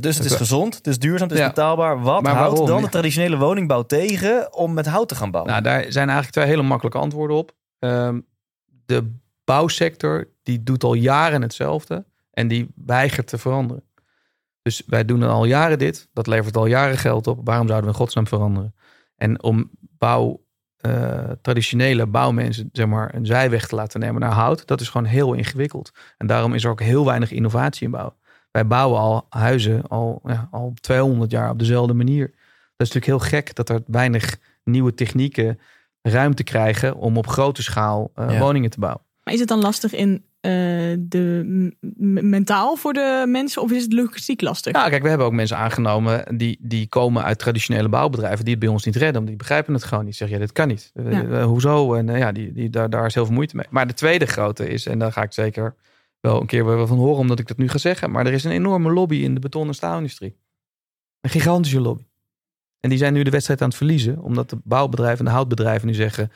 Dus 0.00 0.16
het 0.16 0.24
is 0.26 0.34
gezond, 0.34 0.74
het 0.76 0.86
is 0.86 0.98
duurzaam, 0.98 1.28
het 1.28 1.36
is 1.36 1.42
Ja. 1.42 1.48
betaalbaar. 1.48 2.00
Wat 2.02 2.26
houdt 2.26 2.38
waarom? 2.48 2.66
dan 2.66 2.82
de 2.82 2.88
traditionele 2.88 3.36
woningbouw 3.36 3.82
tegen 3.82 4.54
om 4.54 4.74
met 4.74 4.86
hout 4.86 5.08
te 5.08 5.14
gaan 5.14 5.30
bouwen? 5.30 5.52
Nou, 5.52 5.64
daar 5.64 5.80
zijn 5.92 6.06
eigenlijk 6.08 6.30
twee 6.36 6.46
hele 6.46 6.62
makkelijke 6.62 6.98
antwoorden 6.98 7.36
op. 7.36 7.52
Ehm, 7.78 8.20
de 8.86 9.14
bouwsector 9.48 10.28
die 10.42 10.62
doet 10.62 10.84
al 10.84 10.94
jaren 10.94 11.42
hetzelfde 11.42 12.04
en 12.30 12.48
die 12.48 12.68
weigert 12.74 13.26
te 13.26 13.38
veranderen. 13.38 13.82
Dus 14.62 14.82
wij 14.86 15.04
doen 15.04 15.22
al 15.22 15.44
jaren 15.44 15.78
dit. 15.78 16.08
Dat 16.12 16.26
levert 16.26 16.56
al 16.56 16.66
jaren 16.66 16.98
geld 16.98 17.26
op. 17.26 17.40
Waarom 17.44 17.66
zouden 17.66 17.88
we 17.88 17.94
in 17.94 18.00
godsnaam 18.00 18.26
veranderen? 18.26 18.74
En 19.16 19.42
om 19.42 19.70
bouw, 19.80 20.40
eh, 20.76 21.30
traditionele 21.42 22.06
bouwmensen 22.06 22.68
zeg 22.72 22.86
maar, 22.86 23.14
een 23.14 23.26
zijweg 23.26 23.66
te 23.68 23.74
laten 23.74 24.00
nemen 24.00 24.20
naar 24.20 24.32
hout, 24.32 24.66
dat 24.66 24.80
is 24.80 24.88
gewoon 24.88 25.06
heel 25.06 25.32
ingewikkeld. 25.34 25.90
En 26.16 26.26
daarom 26.26 26.54
is 26.54 26.64
er 26.64 26.70
ook 26.70 26.80
heel 26.82 27.04
weinig 27.04 27.30
innovatie 27.30 27.84
in 27.84 27.90
bouw. 27.90 28.16
Wij 28.50 28.66
bouwen 28.66 29.00
al 29.00 29.26
huizen 29.28 29.86
al, 29.88 30.20
ja, 30.24 30.48
al 30.50 30.72
200 30.80 31.30
jaar 31.30 31.50
op 31.50 31.58
dezelfde 31.58 31.94
manier. 31.94 32.26
Dat 32.76 32.86
is 32.86 32.92
natuurlijk 32.92 33.06
heel 33.06 33.40
gek 33.40 33.54
dat 33.54 33.68
er 33.68 33.80
weinig 33.86 34.36
nieuwe 34.64 34.94
technieken 34.94 35.58
ruimte 36.02 36.42
krijgen 36.44 36.96
om 36.96 37.16
op 37.16 37.26
grote 37.26 37.62
schaal 37.62 38.10
eh, 38.14 38.30
Ja. 38.30 38.38
woningen 38.38 38.70
te 38.70 38.80
bouwen. 38.80 39.06
Maar 39.28 39.36
is 39.36 39.42
het 39.42 39.52
dan 39.52 39.60
lastig 39.60 39.92
in 39.94 40.24
eh, 40.40 40.50
de 40.98 41.42
mentaal 42.22 42.76
voor 42.76 42.92
de 42.92 43.24
mensen 43.28 43.62
of 43.62 43.70
is 43.72 43.82
het 43.82 43.92
logistiek 43.92 44.40
lastig? 44.40 44.72
Ja, 44.72 44.88
kijk, 44.88 45.02
we 45.02 45.08
hebben 45.08 45.26
ook 45.26 45.32
mensen 45.32 45.56
aangenomen 45.56 46.36
die, 46.36 46.58
die 46.60 46.86
komen 46.88 47.24
uit 47.24 47.38
traditionele 47.38 47.88
bouwbedrijven 47.88 48.44
die 48.44 48.54
het 48.54 48.62
bij 48.62 48.72
ons 48.72 48.84
niet 48.84 48.94
redden. 48.96 49.14
Want 49.14 49.26
die 49.26 49.36
begrijpen 49.36 49.74
het 49.74 49.84
gewoon 49.84 50.04
niet. 50.04 50.16
Zeggen, 50.16 50.36
ja, 50.38 50.42
dit 50.44 50.52
kan 50.52 50.68
niet. 50.68 50.90
Eh, 50.94 51.12
Ja. 51.12 51.24
eh, 51.24 51.44
hoezo? 51.44 51.94
En 51.94 52.06
ja, 52.06 52.32
die, 52.32 52.52
die, 52.52 52.70
daar, 52.70 52.90
daar 52.90 53.06
is 53.06 53.14
heel 53.14 53.24
veel 53.24 53.34
moeite 53.34 53.56
mee. 53.56 53.66
Maar 53.70 53.86
de 53.86 53.94
tweede 53.94 54.26
grote 54.26 54.68
is, 54.68 54.86
en 54.86 54.98
daar 54.98 55.12
ga 55.12 55.22
ik 55.22 55.32
zeker 55.32 55.74
wel 56.20 56.40
een 56.40 56.46
keer 56.46 56.64
wel 56.64 56.86
van 56.86 56.98
horen 56.98 57.18
omdat 57.18 57.38
ik 57.38 57.48
dat 57.48 57.56
nu 57.56 57.68
ga 57.68 57.78
zeggen. 57.78 58.10
Maar 58.10 58.26
er 58.26 58.32
is 58.32 58.44
een 58.44 58.50
enorme 58.50 58.92
lobby 58.92 59.16
in 59.16 59.34
de 59.34 59.40
beton- 59.40 59.66
en 59.68 59.74
staalindustrie. 59.74 60.36
Een 61.20 61.30
gigantische 61.30 61.80
lobby. 61.80 62.02
En 62.80 62.88
die 62.88 62.98
zijn 62.98 63.12
nu 63.12 63.22
de 63.22 63.30
wedstrijd 63.30 63.60
aan 63.62 63.68
het 63.68 63.76
verliezen. 63.76 64.18
Omdat 64.22 64.50
de 64.50 64.58
bouwbedrijven 64.64 65.18
en 65.18 65.24
de 65.24 65.30
houtbedrijven 65.30 65.86
nu 65.86 65.94
zeggen... 65.94 66.30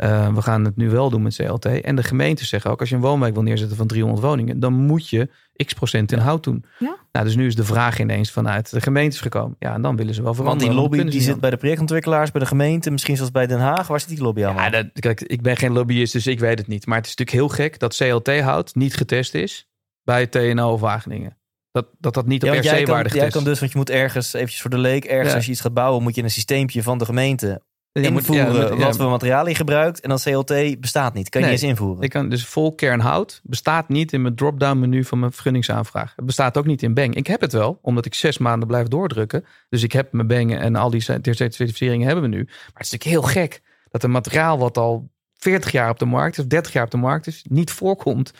eh, 0.00 0.34
we 0.34 0.42
gaan 0.42 0.64
het 0.64 0.76
nu 0.76 0.90
wel 0.90 1.10
doen 1.10 1.22
met 1.22 1.36
CLT. 1.36 1.64
En 1.64 1.96
de 1.96 2.02
gemeentes 2.02 2.48
zeggen 2.48 2.70
ook... 2.70 2.80
als 2.80 2.88
je 2.88 2.94
een 2.94 3.00
woonwijk 3.00 3.34
wil 3.34 3.42
neerzetten 3.42 3.76
van 3.76 3.86
300 3.86 4.22
woningen... 4.22 4.60
dan 4.60 4.72
moet 4.72 5.08
je 5.08 5.28
x 5.66 5.72
procent 5.72 6.12
in 6.12 6.18
hout 6.18 6.44
doen. 6.44 6.64
Ja. 6.78 6.96
Nou, 7.12 7.24
dus 7.24 7.36
nu 7.36 7.46
is 7.46 7.54
de 7.54 7.64
vraag 7.64 8.00
ineens 8.00 8.30
vanuit 8.30 8.70
de 8.70 8.80
gemeentes 8.80 9.20
gekomen. 9.20 9.56
Ja, 9.58 9.74
en 9.74 9.82
dan 9.82 9.96
willen 9.96 10.14
ze 10.14 10.22
wel 10.22 10.34
Want 10.34 10.42
veranderen. 10.44 10.72
die 10.74 10.82
dan 10.82 10.90
lobby 10.98 11.10
die 11.10 11.20
zit 11.20 11.40
bij 11.40 11.50
de 11.50 11.56
projectontwikkelaars, 11.56 12.30
bij 12.30 12.40
de 12.40 12.46
gemeente, 12.46 12.90
misschien 12.90 13.16
zoals 13.16 13.30
bij 13.30 13.46
Den 13.46 13.58
Haag. 13.60 13.86
Waar 13.86 14.00
zit 14.00 14.08
die 14.08 14.22
lobby 14.22 14.44
aan? 14.44 14.54
Ja, 14.54 14.70
dat, 14.70 14.86
kijk, 14.92 15.20
ik 15.20 15.42
ben 15.42 15.56
geen 15.56 15.72
lobbyist, 15.72 16.12
dus 16.12 16.26
ik 16.26 16.40
weet 16.40 16.58
het 16.58 16.66
niet. 16.66 16.86
Maar 16.86 16.96
het 16.96 17.06
is 17.06 17.14
natuurlijk 17.16 17.36
heel 17.36 17.64
gek 17.64 17.78
dat 17.78 17.96
CLT-hout 17.96 18.74
niet 18.74 18.96
getest 18.96 19.34
is 19.34 19.68
bij 20.02 20.26
TNO 20.26 20.72
of 20.72 20.80
Wageningen. 20.80 21.38
Dat 21.72 21.86
dat, 21.98 22.14
dat 22.14 22.26
niet 22.26 22.42
op 22.42 22.48
Ja, 22.48 22.54
want 22.54 22.64
jij 22.64 22.82
kan, 22.82 23.06
jij 23.12 23.30
dus, 23.30 23.60
want 23.60 23.72
je 23.72 23.78
moet 23.78 23.90
ergens, 23.90 24.32
eventjes 24.32 24.60
voor 24.60 24.70
de 24.70 24.78
leek, 24.78 25.04
ergens 25.04 25.28
Ja. 25.28 25.34
als 25.36 25.44
je 25.44 25.50
iets 25.52 25.60
gaat 25.60 25.74
bouwen, 25.74 26.02
moet 26.02 26.14
je 26.14 26.22
een 26.22 26.30
systeempje 26.30 26.82
van 26.82 26.98
de 26.98 27.04
gemeente 27.04 27.62
Je 27.92 28.00
moet- 28.10 28.26
ja, 28.26 28.32
invoeren 28.34 28.70
moet- 28.70 28.78
ja, 28.80 28.84
wat 28.86 28.96
voor 28.96 29.10
materiaal 29.10 29.48
je 29.48 29.54
gebruikt. 29.54 30.00
En 30.00 30.08
dan 30.08 30.18
CLT 30.18 30.80
bestaat 30.80 31.14
niet. 31.14 31.28
Kan 31.28 31.40
je 31.40 31.46
Nee. 31.46 31.56
niet 31.56 31.64
eens 31.64 31.70
invoeren. 31.72 32.02
Ik 32.02 32.10
kan 32.10 32.28
dus 32.28 32.46
vol 32.46 32.74
kernhout 32.74 33.40
bestaat 33.44 33.88
niet 33.88 34.12
in 34.12 34.22
mijn 34.22 34.34
drop-down 34.34 34.78
menu 34.78 35.04
van 35.04 35.18
mijn 35.18 35.32
vergunningsaanvraag. 35.32 36.12
Het 36.16 36.24
bestaat 36.26 36.56
ook 36.58 36.66
niet 36.66 36.82
in 36.82 36.94
Bang. 36.94 37.14
Ik 37.14 37.26
heb 37.26 37.40
het 37.40 37.52
wel, 37.52 37.78
omdat 37.82 38.06
ik 38.06 38.14
zes 38.14 38.38
maanden 38.38 38.68
blijf 38.68 38.86
doordrukken. 38.88 39.44
Dus 39.68 39.82
ik 39.82 39.92
heb 39.92 40.12
mijn 40.12 40.26
Bang 40.26 40.58
en 40.58 40.76
al 40.76 40.90
die 40.90 41.00
certificeringen 41.00 42.06
hebben 42.06 42.24
we 42.24 42.30
nu. 42.36 42.42
Maar 42.44 42.72
het 42.74 42.84
is 42.84 42.90
natuurlijk 42.90 43.22
heel 43.24 43.42
gek 43.42 43.60
dat 43.90 44.02
een 44.02 44.10
materiaal 44.10 44.58
wat 44.58 44.78
al 44.78 45.10
40 45.34 45.72
jaar 45.72 45.90
op 45.90 45.98
de 45.98 46.04
markt 46.04 46.36
is, 46.38 46.42
of 46.44 46.48
30 46.50 46.72
jaar 46.72 46.84
op 46.84 46.90
de 46.90 46.96
markt 46.96 47.26
is, 47.26 47.44
niet 47.48 47.70
voorkomt 47.70 48.32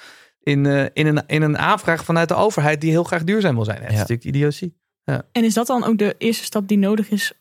in, 0.42 0.66
eh, 0.66 0.84
in, 0.92 1.06
een, 1.06 1.22
in 1.26 1.42
een 1.42 1.58
aanvraag 1.58 2.04
vanuit 2.04 2.28
de 2.28 2.34
overheid 2.34 2.80
die 2.80 2.90
heel 2.90 3.04
graag 3.04 3.24
duurzaam 3.24 3.54
wil 3.54 3.64
zijn. 3.64 3.76
Het 3.78 3.86
is 3.86 3.92
Ja. 3.92 3.98
natuurlijk 4.00 4.28
idiotie. 4.28 4.78
En 5.32 5.44
is 5.44 5.54
dat 5.54 5.66
dan 5.66 5.84
ook 5.84 5.98
de 5.98 6.14
eerste 6.18 6.44
stap 6.44 6.68
die 6.68 6.78
nodig 6.78 7.10
is 7.10 7.32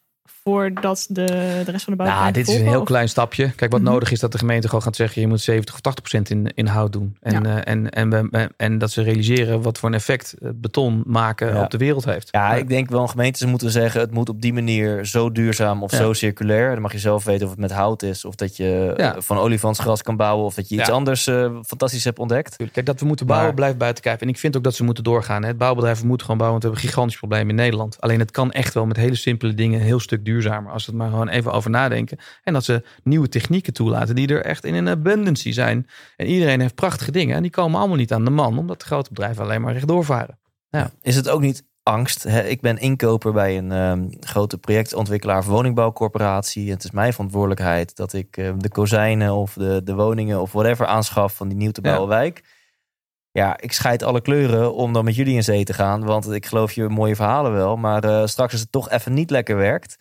voordat 0.50 1.06
de, 1.10 1.26
de 1.66 1.72
rest 1.72 1.84
van 1.84 1.94
de 1.94 2.04
bouw 2.04 2.08
Nou, 2.14 2.32
dit 2.32 2.48
is 2.48 2.56
een 2.56 2.68
heel 2.68 2.84
klein 2.84 3.10
stapje. 3.10 3.52
Kijk, 3.56 3.72
wat 3.72 3.82
Mhm. 3.82 3.92
nodig 3.92 4.12
is 4.12 4.20
dat 4.20 4.32
de 4.32 4.38
gemeente 4.38 4.68
gewoon 4.68 4.84
gaat 4.84 4.96
zeggen... 4.96 5.22
je 5.22 5.28
moet 5.28 5.42
70 5.42 5.74
of 5.76 5.82
80 5.82 6.02
procent 6.04 6.30
in, 6.30 6.52
in 6.56 6.68
hout 6.68 6.92
doen. 6.94 7.18
En, 7.22 7.44
Ja. 7.44 7.64
eh, 7.64 7.74
en, 7.74 7.90
en, 7.90 8.10
we- 8.10 8.50
en 8.58 8.78
dat 8.78 8.92
ze 8.92 9.02
realiseren 9.02 9.62
wat 9.62 9.78
voor 9.78 9.90
een 9.90 9.96
effect 9.96 10.36
het 10.44 10.62
beton 10.62 11.04
maken 11.06 11.48
Ja. 11.54 11.64
op 11.64 11.70
de 11.70 11.78
wereld 11.78 12.06
heeft. 12.06 12.28
Ja, 12.32 12.54
ik 12.54 12.68
denk 12.70 12.90
wel 12.90 13.08
gemeentes 13.08 13.46
moeten 13.46 13.72
zeggen... 13.72 14.02
het 14.02 14.12
moet 14.12 14.30
op 14.30 14.42
die 14.42 14.54
manier 14.54 15.06
zo 15.06 15.32
duurzaam 15.32 15.84
of 15.84 15.92
Ja. 15.92 15.98
zo 15.98 16.14
circulair. 16.14 16.72
Dan 16.72 16.82
mag 16.82 16.92
je 16.92 17.00
zelf 17.00 17.24
weten 17.24 17.44
of 17.46 17.52
het 17.52 17.60
met 17.60 17.72
hout 17.72 18.04
is. 18.04 18.26
Of 18.26 18.36
dat 18.36 18.58
je 18.58 18.94
Ja. 18.98 19.16
eh, 19.16 19.22
van 19.22 19.38
olifantsgras 19.38 20.02
kan 20.02 20.16
bouwen. 20.16 20.46
Of 20.46 20.54
dat 20.56 20.70
je 20.70 20.76
iets 20.76 20.88
Ja. 20.88 20.94
anders 20.94 21.28
eh, 21.28 21.52
fantastisch 21.66 22.04
hebt 22.04 22.20
ontdekt. 22.20 22.56
Kijk, 22.72 22.86
dat 22.86 23.00
we 23.00 23.06
moeten 23.06 23.26
bouwen 23.26 23.48
Maar- 23.48 23.58
blijft 23.58 23.78
buiten 23.78 24.04
kijf. 24.04 24.22
En 24.22 24.28
ik 24.30 24.38
vind 24.38 24.58
ook 24.58 24.64
dat 24.64 24.76
ze 24.76 24.84
moeten 24.84 25.04
doorgaan. 25.04 25.42
hè. 25.42 25.48
Het 25.48 25.58
bouwbedrijf 25.58 26.04
moet 26.04 26.22
gewoon 26.22 26.38
bouwen, 26.38 26.60
want 26.60 26.64
we 26.64 26.70
hebben 26.70 26.88
een 26.88 26.90
gigantisch 26.94 27.18
probleem 27.18 27.50
in 27.50 27.56
Nederland. 27.56 28.02
Alleen 28.02 28.20
het 28.20 28.32
kan 28.32 28.52
echt 28.52 28.74
wel 28.74 28.86
met 28.86 28.98
hele 28.98 29.16
simpele 29.16 29.54
dingen 29.54 29.80
een 29.80 29.86
heel 29.86 30.00
stuk 30.00 30.26
duurzamer. 30.42 30.72
Als 30.72 30.86
we 30.86 30.92
het 30.92 31.02
maar 31.02 31.10
gewoon 31.10 31.28
even 31.28 31.52
over 31.52 31.70
nadenken. 31.70 32.18
En 32.44 32.54
dat 32.54 32.64
ze 32.64 32.84
nieuwe 33.04 33.30
technieken 33.30 33.74
toelaten 33.74 34.16
die 34.16 34.28
er 34.28 34.46
echt 34.46 34.66
in 34.66 34.74
een 34.74 34.90
abundancy 34.90 35.52
zijn. 35.52 35.88
En 36.16 36.26
iedereen 36.26 36.62
heeft 36.62 36.76
prachtige 36.76 37.12
dingen. 37.12 37.36
En 37.36 37.42
die 37.42 37.52
komen 37.52 37.80
allemaal 37.80 37.98
niet 37.98 38.14
aan 38.14 38.26
de 38.26 38.32
man, 38.32 38.58
omdat 38.58 38.80
de 38.80 38.86
grote 38.86 39.10
bedrijven 39.10 39.44
alleen 39.44 39.62
maar 39.62 39.74
rechtdoor 39.74 40.06
varen. 40.06 40.40
Is 41.02 41.16
het 41.16 41.30
ook 41.30 41.42
niet 41.42 41.68
angst? 41.84 42.24
Hè? 42.24 42.44
Ik 42.44 42.62
ben 42.62 42.78
inkoper 42.78 43.34
bij 43.34 43.58
een 43.58 43.72
ehm, 43.72 44.08
grote 44.20 44.58
projectontwikkelaar 44.58 45.38
of 45.38 45.46
woningbouwcorporatie. 45.46 46.72
Het 46.72 46.84
is 46.84 46.92
mijn 46.92 47.14
verantwoordelijkheid 47.14 47.96
dat 47.96 48.14
ik 48.14 48.38
eh, 48.38 48.52
de 48.58 48.70
kozijnen 48.70 49.34
of 49.34 49.54
de, 49.54 49.82
de 49.84 49.96
woningen 49.96 50.42
of 50.42 50.52
whatever 50.52 50.86
aanschaf 50.86 51.36
van 51.36 51.48
die 51.48 51.58
nieuw 51.58 51.72
te 51.72 51.82
bouwen 51.82 52.08
wijk. 52.08 52.44
Ja, 53.32 53.60
ik 53.60 53.72
scheid 53.72 54.04
alle 54.04 54.22
kleuren 54.22 54.74
om 54.74 54.94
dan 54.94 55.06
met 55.06 55.16
jullie 55.16 55.36
in 55.36 55.44
zee 55.44 55.64
te 55.64 55.74
gaan. 55.74 56.06
Want 56.06 56.32
ik 56.32 56.46
geloof 56.46 56.72
je 56.72 56.90
mooie 56.90 57.16
verhalen 57.16 57.52
wel. 57.52 57.78
Maar 57.78 58.04
eh, 58.04 58.26
straks 58.26 58.52
als 58.52 58.62
het 58.62 58.72
toch 58.72 58.90
even 58.90 59.14
niet 59.14 59.30
lekker 59.30 59.56
werkt. 59.56 59.98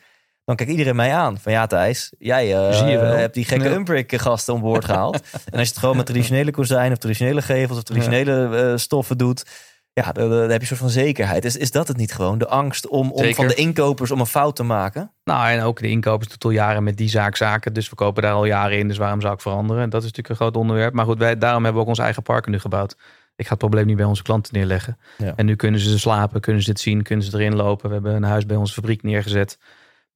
Dan 0.49 0.57
kijkt 0.57 0.73
iedereen 0.73 0.97
mij 0.97 1.15
aan. 1.15 1.39
Van 1.39 1.53
ja 1.53 1.67
Thijs, 1.67 2.13
jij 2.19 2.55
eh, 2.55 3.17
hebt 3.17 3.35
die 3.35 3.45
gekke. 3.45 3.71
Umbrick 3.71 4.13
gasten 4.17 4.55
om 4.55 4.61
boord 4.61 4.85
gehaald. 4.85 5.15
en 5.51 5.59
als 5.59 5.63
je 5.63 5.69
het 5.69 5.79
gewoon 5.79 5.97
met 5.97 6.07
traditionele 6.07 6.51
kozijnen 6.51 6.93
of 6.93 6.99
traditionele 6.99 7.43
gevels 7.43 7.79
of 7.79 7.85
traditionele 7.85 8.57
eh, 8.57 8.77
stoffen 8.77 9.19
doet. 9.19 9.47
Ja, 9.93 10.13
dan, 10.13 10.31
dan 10.31 10.39
heb 10.39 10.51
je 10.51 10.61
een 10.61 10.67
soort 10.67 10.81
van 10.81 10.91
zekerheid. 10.91 11.45
Is, 11.45 11.57
is 11.57 11.71
dat 11.71 11.89
het 11.89 11.97
niet 11.97 12.13
gewoon? 12.13 12.39
De 12.39 12.49
angst 12.49 12.89
om, 12.89 13.11
om 13.11 13.19
Zeker. 13.19 13.35
van 13.35 13.47
de 13.47 13.55
inkopers 13.55 14.11
om 14.11 14.21
een 14.21 14.27
fout 14.27 14.57
te 14.57 14.63
maken? 14.63 15.13
Nou, 15.25 15.49
en 15.49 15.63
ook 15.63 15.81
de 15.81 15.89
inkopers 15.89 16.29
doet 16.29 16.45
al 16.45 16.51
jaren 16.51 16.85
met 16.85 16.97
die 16.97 17.09
zaak 17.09 17.37
zaken. 17.37 17.73
Dus 17.73 17.89
we 17.89 17.97
kopen 17.97 18.23
daar 18.23 18.33
al 18.33 18.45
jaren 18.45 18.79
in. 18.79 18.89
Dus 18.89 18.99
waarom 18.99 19.21
zou 19.21 19.35
ik 19.35 19.41
veranderen? 19.41 19.91
Dat 19.91 20.03
is 20.03 20.07
natuurlijk 20.07 20.29
een 20.29 20.47
groot 20.47 20.57
onderwerp. 20.57 20.95
Maar 20.95 21.05
goed, 21.05 21.19
wij, 21.19 21.39
daarom 21.39 21.65
hebben 21.65 21.83
we 21.83 21.89
ook 21.89 21.95
ons 21.97 22.05
eigen 22.05 22.23
parken 22.23 22.53
nu 22.53 22.59
gebouwd. 22.59 22.97
Ik 23.37 23.45
ga 23.45 23.51
het 23.51 23.59
probleem 23.59 23.87
niet 23.87 23.97
bij 23.97 24.07
onze 24.07 24.23
klanten 24.23 24.55
neerleggen. 24.55 24.99
Ja. 25.19 25.33
En 25.37 25.47
nu 25.47 25.57
kunnen 25.57 25.81
ze 25.81 25.99
slapen, 25.99 26.41
kunnen 26.41 26.63
ze 26.63 26.71
het 26.71 26.81
zien, 26.81 27.03
kunnen 27.03 27.25
ze 27.25 27.39
erin 27.39 27.57
lopen. 27.57 27.89
We 27.89 27.95
hebben 27.95 28.15
een 28.15 28.23
huis 28.23 28.47
bij 28.47 28.57
onze 28.57 28.73
fabriek 28.73 29.03
neergezet. 29.03 29.59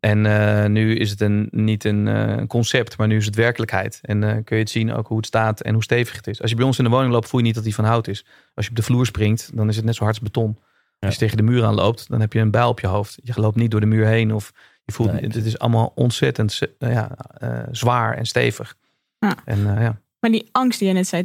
En 0.04 0.26
eh, 0.26 0.70
nu 0.70 0.94
is 0.94 1.10
het 1.10 1.20
een, 1.20 1.48
niet 1.50 1.84
een 1.84 2.08
eh, 2.08 2.46
concept, 2.46 2.96
maar 2.98 3.06
nu 3.06 3.16
is 3.16 3.26
het 3.26 3.34
werkelijkheid. 3.34 3.98
En 4.02 4.22
eh, 4.24 4.30
kun 4.44 4.56
je 4.56 4.62
het 4.62 4.70
zien 4.70 4.92
ook 4.92 5.06
hoe 5.06 5.16
het 5.16 5.26
staat 5.26 5.60
en 5.60 5.72
hoe 5.72 5.82
stevig 5.82 6.16
het 6.16 6.26
is. 6.26 6.40
Als 6.40 6.50
je 6.50 6.56
bij 6.56 6.64
ons 6.64 6.78
in 6.78 6.84
de 6.84 6.90
woning 6.90 7.12
loopt, 7.12 7.28
voel 7.28 7.40
je 7.40 7.46
niet 7.46 7.54
dat 7.54 7.64
die 7.64 7.74
van 7.74 7.84
hout 7.84 8.08
is. 8.08 8.24
Als 8.54 8.64
je 8.64 8.70
op 8.70 8.76
de 8.76 8.82
vloer 8.82 9.06
springt, 9.06 9.50
dan 9.54 9.68
is 9.68 9.76
het 9.76 9.84
net 9.84 9.94
zo 9.94 10.04
hard 10.04 10.14
als 10.14 10.24
beton. 10.24 10.58
Als 10.98 11.12
je 11.12 11.20
tegen 11.20 11.36
de 11.36 11.42
muur 11.42 11.64
aan 11.64 11.74
loopt, 11.74 12.08
dan 12.08 12.20
heb 12.20 12.32
je 12.32 12.40
een 12.40 12.50
bijl 12.50 12.68
op 12.68 12.80
je 12.80 12.86
hoofd. 12.86 13.18
Je 13.22 13.32
loopt 13.40 13.56
niet 13.56 13.70
door 13.70 13.80
de 13.80 13.86
muur 13.86 14.06
heen 14.06 14.34
of 14.34 14.52
je 14.84 14.92
voelt, 14.92 15.12
Nee, 15.12 15.22
het 15.22 15.44
is 15.44 15.58
allemaal 15.58 15.92
ontzettend 15.94 16.60
eh, 16.78 16.92
ja, 16.92 17.16
eh, 17.38 17.62
zwaar 17.70 18.16
en 18.16 18.26
stevig. 18.26 18.76
Ja. 19.18 19.36
En 19.44 19.76
eh, 19.76 19.82
ja. 19.82 20.00
Maar 20.20 20.30
die 20.30 20.48
angst 20.52 20.78
die 20.78 20.88
je 20.88 20.94
net 20.94 21.06
zei, 21.06 21.22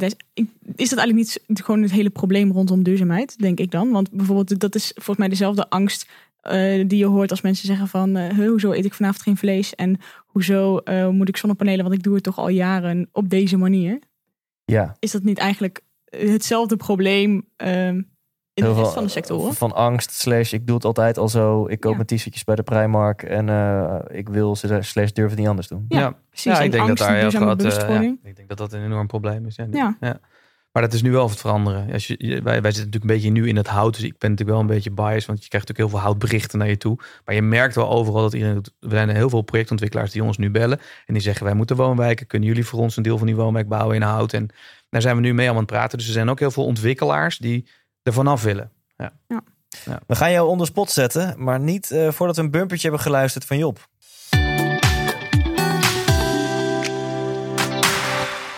is 0.76 0.88
dat 0.88 0.98
eigenlijk 0.98 1.14
niet 1.14 1.40
gewoon 1.62 1.82
het 1.82 1.90
hele 1.90 2.10
probleem 2.10 2.52
rondom 2.52 2.82
duurzaamheid, 2.82 3.38
denk 3.38 3.58
ik 3.58 3.70
dan? 3.70 3.90
Want 3.90 4.10
bijvoorbeeld, 4.10 4.60
dat 4.60 4.74
is 4.74 4.92
volgens 4.94 5.16
mij 5.16 5.28
dezelfde 5.28 5.70
angst 5.70 6.08
eh, 6.48 6.84
die 6.88 6.98
je 6.98 7.06
hoort 7.06 7.30
als 7.30 7.40
mensen 7.40 7.66
zeggen 7.66 7.88
van, 7.88 8.16
eh, 8.16 8.28
"Huh, 8.36 8.48
hoezo 8.48 8.72
eet 8.72 8.84
ik 8.84 8.94
vanavond 8.94 9.22
geen 9.22 9.36
vlees? 9.36 9.74
En 9.74 9.98
hoezo 10.26 10.76
eh, 10.78 11.08
moet 11.08 11.28
ik 11.28 11.36
zonnepanelen, 11.36 11.84
want 11.84 11.96
ik 11.96 12.02
doe 12.02 12.14
het 12.14 12.22
toch 12.22 12.38
al 12.38 12.48
jaren 12.48 13.08
op 13.12 13.28
deze 13.28 13.56
manier? 13.56 13.98
Ja, 14.64 14.96
Is 14.98 15.10
dat 15.12 15.22
niet 15.22 15.38
eigenlijk 15.38 15.80
hetzelfde 16.04 16.76
probleem 16.76 17.48
ehm, 17.56 17.94
in 17.96 18.04
de 18.54 18.62
Heel 18.64 18.72
rest 18.72 18.80
veel, 18.84 18.92
van 18.94 19.02
de 19.04 19.08
sectoren? 19.10 19.54
Van 19.54 19.72
angst, 19.74 20.10
slash 20.10 20.52
ik 20.52 20.66
doe 20.66 20.76
het 20.76 20.84
altijd 20.84 21.18
al 21.18 21.28
zo. 21.28 21.66
Ik 21.68 21.80
koop 21.80 21.90
Ja. 21.90 21.96
mijn 21.96 22.06
t-shirtjes 22.18 22.44
bij 22.44 22.54
de 22.54 22.62
Primark 22.62 23.22
en 23.22 23.48
eh, 23.48 23.98
ik 24.08 24.28
wil, 24.28 24.56
ze- 24.56 24.78
slash 24.82 25.10
durf 25.10 25.30
het 25.30 25.38
niet 25.38 25.48
anders 25.48 25.68
doen. 25.68 25.84
Ja, 25.88 25.98
Ja. 25.98 26.14
Precies, 26.28 26.52
Ja, 26.52 26.58
en 26.58 26.64
ik 26.64 26.70
denk 26.70 26.80
dat 26.86 26.88
angst 27.00 27.02
en 27.02 27.08
daar 27.12 27.20
heel 27.30 27.40
groot. 27.40 27.64
eh, 28.02 28.02
ik 28.30 28.36
denk 28.36 28.48
dat 28.48 28.58
dat 28.58 28.72
een 28.72 28.84
enorm 28.84 29.06
probleem 29.06 29.46
is. 29.46 29.58
Ja. 29.70 29.96
Ja. 30.68 30.80
Maar 30.80 30.82
dat 30.82 30.92
is 30.92 31.02
nu 31.02 31.10
wel 31.10 31.22
aan 31.22 31.30
het 31.30 31.40
veranderen. 31.40 31.92
Als 31.92 32.06
je, 32.06 32.16
wij, 32.16 32.42
wij 32.42 32.72
zitten 32.72 32.84
natuurlijk 32.84 32.94
een 32.94 33.16
beetje 33.16 33.30
nu 33.30 33.48
in 33.48 33.56
het 33.56 33.66
hout. 33.66 33.94
Dus 33.94 34.04
ik 34.04 34.18
ben 34.18 34.30
natuurlijk 34.30 34.58
wel 34.58 34.68
een 34.68 34.74
beetje 34.74 34.90
biased. 34.90 35.26
Want 35.26 35.42
je 35.42 35.48
krijgt 35.48 35.68
natuurlijk 35.68 35.78
heel 35.78 35.88
veel 35.88 35.98
houtberichten 35.98 36.58
naar 36.58 36.68
je 36.68 36.76
toe. 36.76 36.98
Maar 37.24 37.34
je 37.34 37.42
merkt 37.42 37.74
wel 37.74 37.90
overal 37.90 38.22
dat 38.22 38.32
iedereen. 38.32 38.56
Er 38.56 38.90
zijn 38.90 39.08
heel 39.08 39.30
veel 39.30 39.42
projectontwikkelaars 39.42 40.12
die 40.12 40.22
ons 40.22 40.38
nu 40.38 40.50
bellen. 40.50 40.80
En 41.06 41.14
die 41.14 41.22
zeggen: 41.22 41.44
Wij 41.44 41.54
moeten 41.54 41.76
woonwijken. 41.76 42.26
Kunnen 42.26 42.48
jullie 42.48 42.66
voor 42.66 42.80
ons 42.80 42.96
een 42.96 43.02
deel 43.02 43.18
van 43.18 43.26
die 43.26 43.36
woonwijk 43.36 43.68
bouwen 43.68 43.96
in 43.96 44.02
hout? 44.02 44.32
En 44.32 44.48
daar 44.90 45.02
zijn 45.02 45.16
we 45.16 45.22
nu 45.22 45.34
mee 45.34 45.50
aan 45.50 45.56
het 45.56 45.66
praten. 45.66 45.98
Dus 45.98 46.06
er 46.06 46.12
zijn 46.12 46.30
ook 46.30 46.38
heel 46.38 46.50
veel 46.50 46.64
ontwikkelaars 46.64 47.38
die 47.38 47.68
er 48.02 48.12
vanaf 48.12 48.42
willen. 48.42 48.72
We 50.06 50.14
gaan 50.14 50.30
jou 50.30 50.48
onder 50.48 50.66
spot 50.66 50.90
zetten, 50.90 51.34
maar 51.44 51.60
niet 51.60 51.90
eh, 51.90 52.10
voordat 52.10 52.36
we 52.36 52.42
een 52.42 52.50
bumpertje 52.50 52.88
hebben 52.88 53.06
geluisterd 53.06 53.44
van 53.44 53.58
Job. 53.58 53.88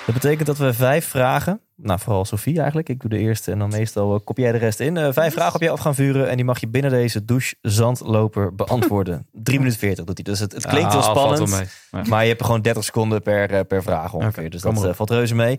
Dat 0.07 0.15
betekent 0.15 0.47
dat 0.47 0.59
we 0.59 0.75
vijf 0.75 1.07
vragen, 1.07 1.61
nou 1.83 2.01
vooral 2.01 2.25
Sofie 2.25 2.57
eigenlijk, 2.59 2.89
ik 2.89 3.01
doe 3.01 3.11
de 3.11 3.19
eerste 3.19 3.53
en 3.53 3.59
dan 3.59 3.69
meestal 3.69 4.15
uh, 4.15 4.21
kop 4.25 4.37
jij 4.39 4.53
de 4.53 4.59
rest 4.59 4.81
in. 4.81 4.97
Uh, 4.97 5.09
vijf 5.13 5.33
vragen 5.33 5.55
op 5.55 5.61
je 5.63 5.71
af 5.71 5.81
gaan 5.81 5.95
vuren 5.95 6.29
en 6.29 6.37
die 6.37 6.45
mag 6.45 6.61
je 6.61 6.69
binnen 6.69 6.91
deze 6.91 7.25
douche 7.25 7.55
zandloper 7.63 8.55
beantwoorden. 8.65 9.27
3 9.33 9.59
minuten 9.59 9.79
40 9.79 10.05
doet 10.05 10.17
hij, 10.17 10.25
dus 10.25 10.39
het, 10.41 10.53
het 10.53 10.67
klinkt 10.67 10.95
Ah, 10.95 11.03
spannend. 11.03 11.51
wel. 11.51 11.61
Ja. 12.03 12.09
Maar 12.09 12.23
je 12.23 12.29
hebt 12.29 12.45
gewoon 12.45 12.63
30 12.63 12.85
seconden 12.85 13.23
per, 13.23 13.51
eh, 13.51 13.61
per 13.69 13.83
vraag 13.83 14.13
ongeveer. 14.13 14.41
Oké, 14.43 14.51
dus 14.51 14.63
dat 14.63 14.85
eh, 14.85 14.95
valt 14.95 15.11
reuze 15.11 15.35
mee. 15.35 15.59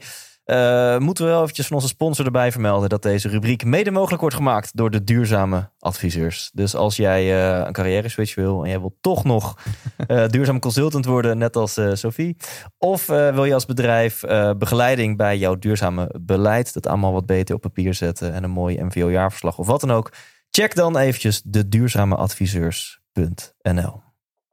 Eh, 0.51 0.97
moeten 0.97 1.25
we 1.25 1.31
wel 1.31 1.41
eventjes 1.41 1.67
van 1.67 1.75
onze 1.75 1.87
sponsor 1.87 2.25
erbij 2.25 2.51
vermelden 2.51 2.89
dat 2.89 3.01
deze 3.01 3.27
rubriek 3.27 3.65
mede 3.65 3.91
mogelijk 3.91 4.21
wordt 4.21 4.35
gemaakt 4.35 4.77
door 4.77 4.89
de 4.89 5.03
duurzame 5.03 5.69
adviseurs. 5.79 6.49
Dus 6.53 6.75
als 6.75 6.95
jij 6.95 7.21
eh, 7.21 7.65
een 7.65 7.73
carrière 7.73 8.09
switch 8.09 8.35
wil 8.35 8.63
en 8.63 8.69
jij 8.69 8.79
wil 8.79 8.97
toch 9.01 9.23
nog 9.23 9.57
eh 10.07 10.27
duurzaam 10.27 10.59
consultant 10.59 11.05
worden, 11.05 11.37
net 11.37 11.55
als 11.55 11.79
Sophie. 11.93 12.37
Of 12.77 13.05
wil 13.05 13.45
je 13.45 13.53
als 13.53 13.65
bedrijf 13.65 14.21
begeleiding 14.57 15.17
bij 15.17 15.37
jouw 15.37 15.55
duurzame 15.55 16.15
beleid, 16.21 16.73
dat 16.73 16.87
allemaal 16.87 17.13
wat 17.13 17.25
beter 17.25 17.55
op 17.55 17.61
papier 17.61 17.93
zetten 17.93 18.33
en 18.33 18.43
een 18.43 18.51
mooi 18.51 18.83
MVO-jaarverslag 18.83 19.57
of 19.57 19.67
wat 19.67 19.81
dan 19.81 19.91
ook. 19.91 20.11
Check 20.49 20.75
dan 20.75 20.97
eventjes 20.97 21.41
de 21.45 21.67
duurzameadviseurs.nl. 21.67 24.01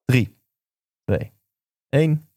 3, 0.05 0.39
2, 1.05 1.33
1. 1.89 2.28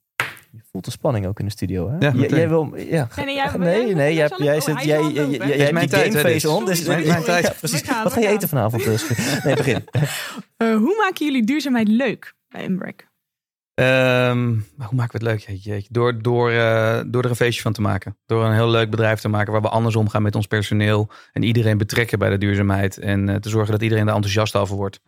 Je 0.52 0.62
voelt 0.72 0.86
de 0.86 0.92
spanning 0.92 1.26
ook 1.28 1.40
in 1.40 1.46
de 1.46 1.52
studio, 1.52 1.90
hè? 1.90 1.98
Ja, 2.00 2.12
Jij- 2.28 2.50
wil, 2.50 2.74
ja. 2.78 3.08
Nee, 3.16 3.26
nee, 3.26 3.36
jij- 3.36 3.52
nee, 3.58 3.84
jij- 3.86 3.94
nee, 3.96 4.14
jij, 4.14 4.56
oh, 4.56 4.62
zit, 4.62 4.84
jij, 4.84 5.04
jij, 5.12 5.58
jij, 5.58 5.74
mijn 5.74 5.90
tijd, 5.90 6.46
on. 6.46 6.66
Dus, 6.66 6.84
Sorry, 6.84 7.08
mijn 7.08 7.24
tijd. 7.24 7.46
Ja, 7.46 7.54
precies. 7.60 7.82
We 7.82 7.88
gaan, 7.88 8.04
Wat 8.04 8.14
ga 8.14 8.20
je 8.20 8.26
gaan. 8.26 8.36
eten 8.36 8.50
vanavond? 8.50 8.84
Dus? 8.84 9.08
Nee, 9.44 9.56
begin. 9.56 9.84
Eh, 10.58 10.76
hoe 10.76 10.96
maken 10.98 11.26
jullie 11.26 11.44
duurzaamheid 11.46 11.88
leuk 11.88 12.34
bij 12.50 12.66
Umbrek? 12.66 13.10
Ehm, 13.74 14.52
maar 14.54 14.88
hoe 14.88 14.96
maken 14.98 15.20
we 15.20 15.26
het 15.26 15.48
leuk? 15.48 15.58
Jeetje. 15.60 15.88
Door, 15.92 16.22
door, 16.22 16.52
eh, 16.52 17.02
door 17.08 17.24
er 17.24 17.30
een 17.30 17.36
feestje 17.36 17.62
van 17.62 17.74
te 17.74 17.82
maken. 17.82 18.18
Door 18.26 18.46
een 18.46 18.54
heel 18.54 18.70
leuk 18.70 18.90
bedrijf 18.90 19.20
te 19.20 19.28
maken 19.28 19.52
waar 19.52 19.62
we 19.62 19.70
anders 19.70 19.96
omgaan 19.96 20.22
met 20.22 20.36
ons 20.36 20.48
personeel. 20.48 21.10
En 21.34 21.44
iedereen 21.44 21.78
betrekken 21.78 22.20
bij 22.20 22.30
de 22.30 22.38
duurzaamheid. 22.38 22.98
En 22.98 23.30
eh, 23.30 23.36
te 23.36 23.50
zorgen 23.50 23.72
dat 23.72 23.82
iedereen 23.82 24.06
daar 24.06 24.16
enthousiast 24.16 24.56
over 24.56 24.76
wordt. 24.76 25.00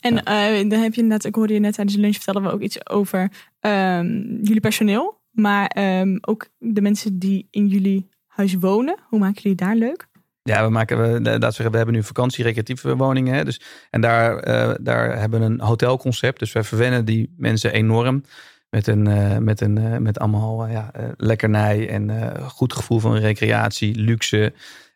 En 0.00 0.22
eh, 0.22 0.68
dan 0.68 0.80
heb 0.80 0.94
je 0.94 1.02
net, 1.02 1.24
ik 1.24 1.34
hoorde 1.34 1.52
je 1.52 1.60
net 1.60 1.74
tijdens 1.74 1.96
de 1.96 2.02
lunch 2.02 2.14
vertellen 2.14 2.42
we 2.42 2.50
ook 2.50 2.60
iets 2.60 2.88
over 2.88 3.32
ehm, 3.60 4.06
jullie 4.42 4.60
personeel. 4.60 5.20
Maar 5.30 5.66
ehm, 5.66 6.16
ook 6.20 6.48
de 6.58 6.80
mensen 6.80 7.18
die 7.18 7.46
in 7.50 7.66
jullie 7.66 8.08
huis 8.26 8.54
wonen. 8.54 8.98
Hoe 9.08 9.18
maken 9.18 9.42
jullie 9.42 9.58
daar 9.58 9.76
leuk? 9.76 10.10
Ja, 10.42 10.64
we 10.64 10.70
maken, 10.70 11.02
we, 11.02 11.20
laten 11.20 11.32
we 11.32 11.40
zeggen, 11.40 11.70
we 11.70 11.76
hebben 11.76 11.94
nu 11.94 12.02
vakantie, 12.02 12.44
recreatieve 12.44 12.96
woningen. 12.96 13.34
Hè, 13.34 13.44
dus, 13.44 13.60
en 13.90 14.00
daar, 14.00 14.38
eh, 14.38 14.74
daar 14.80 15.18
hebben 15.18 15.40
we 15.40 15.46
een 15.46 15.60
hotelconcept. 15.60 16.38
Dus 16.38 16.52
wij 16.52 16.64
verwennen 16.64 17.04
die 17.04 17.34
mensen 17.36 17.72
enorm. 17.72 18.22
Met, 18.70 18.86
een, 18.86 19.06
eh, 19.06 19.38
met, 19.38 19.60
een, 19.60 19.78
eh, 19.78 19.98
met 19.98 20.18
allemaal 20.18 20.64
eh, 20.64 20.72
ja, 20.72 20.90
eh, 20.92 21.04
lekkernij 21.16 21.88
en 21.88 22.10
eh, 22.10 22.48
goed 22.48 22.72
gevoel 22.72 22.98
van 22.98 23.16
recreatie, 23.16 23.94
luxe 23.94 24.52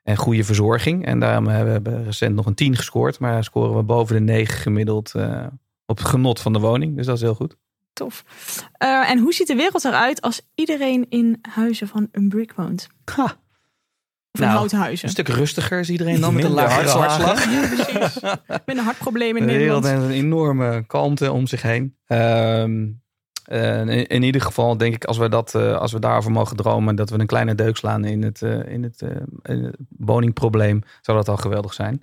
en 0.07 0.17
goede 0.17 0.45
verzorging. 0.45 1.05
En 1.07 1.21
daarom 1.21 1.47
hebben 1.47 1.83
we 1.83 2.03
recent 2.03 2.35
nog 2.35 2.47
een 2.47 2.55
10 2.55 2.77
gescoord. 2.77 3.19
Maar 3.19 3.45
scoren 3.45 3.77
we 3.77 3.83
boven 3.83 4.15
de 4.15 4.21
9 4.21 4.55
gemiddeld 4.59 5.15
eh, 5.15 5.47
op 5.87 5.99
het 5.99 6.07
genot 6.07 6.41
van 6.41 6.53
de 6.53 6.59
woning. 6.59 6.97
Dus 6.97 7.07
dat 7.07 7.17
is 7.17 7.23
heel 7.23 7.35
goed. 7.35 7.57
Tof. 7.93 8.25
Eh, 8.73 9.11
en 9.11 9.19
hoe 9.19 9.33
ziet 9.35 9.47
de 9.47 9.55
wereld 9.55 9.85
eruit 9.85 10.21
als 10.21 10.41
iedereen 10.55 11.07
in 11.09 11.39
huizen 11.51 11.89
van 11.89 12.09
een 12.13 12.29
brick 12.29 12.53
woont? 12.53 12.89
Ha. 13.15 13.25
Of 14.33 14.41
Nou, 14.41 14.53
houten 14.53 14.79
huizen? 14.79 15.05
Een 15.07 15.11
stuk 15.13 15.29
rustiger 15.29 15.79
is 15.81 15.91
iedereen 15.91 16.21
dan 16.21 16.35
met 16.35 16.45
een 16.45 16.51
lagere 16.51 16.89
hartslagen. 16.89 17.25
hartslag. 17.25 17.87
Precies. 17.87 18.21
Met 18.47 18.77
een 18.77 18.79
hartprobleem 18.79 19.37
in 19.37 19.47
De 19.47 19.53
wereld 19.53 19.83
Nederland. 19.83 20.05
heeft 20.11 20.19
een 20.21 20.25
enorme 20.27 20.85
kalmte 20.87 21.33
om 21.33 21.47
zich 21.47 21.63
heen. 21.63 21.97
Ehm, 22.07 22.87
eh, 23.47 23.81
in, 23.81 24.07
in 24.07 24.23
ieder 24.23 24.41
geval 24.41 24.77
denk 24.77 24.95
ik 24.95 25.05
als 25.05 25.19
we, 25.19 25.29
dat, 25.29 25.55
eh, 25.55 25.77
als 25.77 25.93
we 25.93 25.99
daarover 25.99 26.31
mogen 26.31 26.57
dromen... 26.57 26.97
dat 26.97 27.11
we 27.11 27.19
een 27.19 27.27
kleine 27.27 27.55
deuk 27.55 27.77
slaan 27.77 28.05
in 28.05 28.23
het, 28.23 28.43
eh, 28.43 28.73
in 28.73 28.83
het, 28.83 29.03
in 29.43 29.65
het 29.65 29.77
woningprobleem... 29.89 30.83
zou 31.01 31.17
dat 31.17 31.29
al 31.29 31.37
geweldig 31.37 31.75
zijn. 31.75 32.03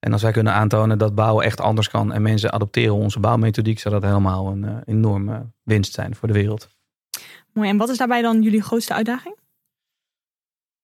En 0.00 0.12
als 0.12 0.22
wij 0.22 0.32
kunnen 0.32 0.52
aantonen 0.52 0.98
dat 0.98 1.14
bouwen 1.14 1.44
echt 1.44 1.60
anders 1.60 1.88
kan... 1.88 2.12
en 2.12 2.22
mensen 2.22 2.52
adopteren 2.52 2.94
onze 2.94 3.20
bouwmethodiek... 3.20 3.78
zou 3.78 3.94
dat 3.94 4.02
helemaal 4.02 4.46
een 4.46 4.82
enorme 4.84 5.46
winst 5.62 5.92
zijn 5.92 6.14
voor 6.14 6.28
de 6.28 6.34
wereld. 6.34 6.68
Mooi. 7.52 7.68
En 7.68 7.76
wat 7.76 7.88
is 7.88 7.98
daarbij 7.98 8.22
dan 8.22 8.42
jullie 8.42 8.62
grootste 8.62 8.94
uitdaging? 8.94 9.36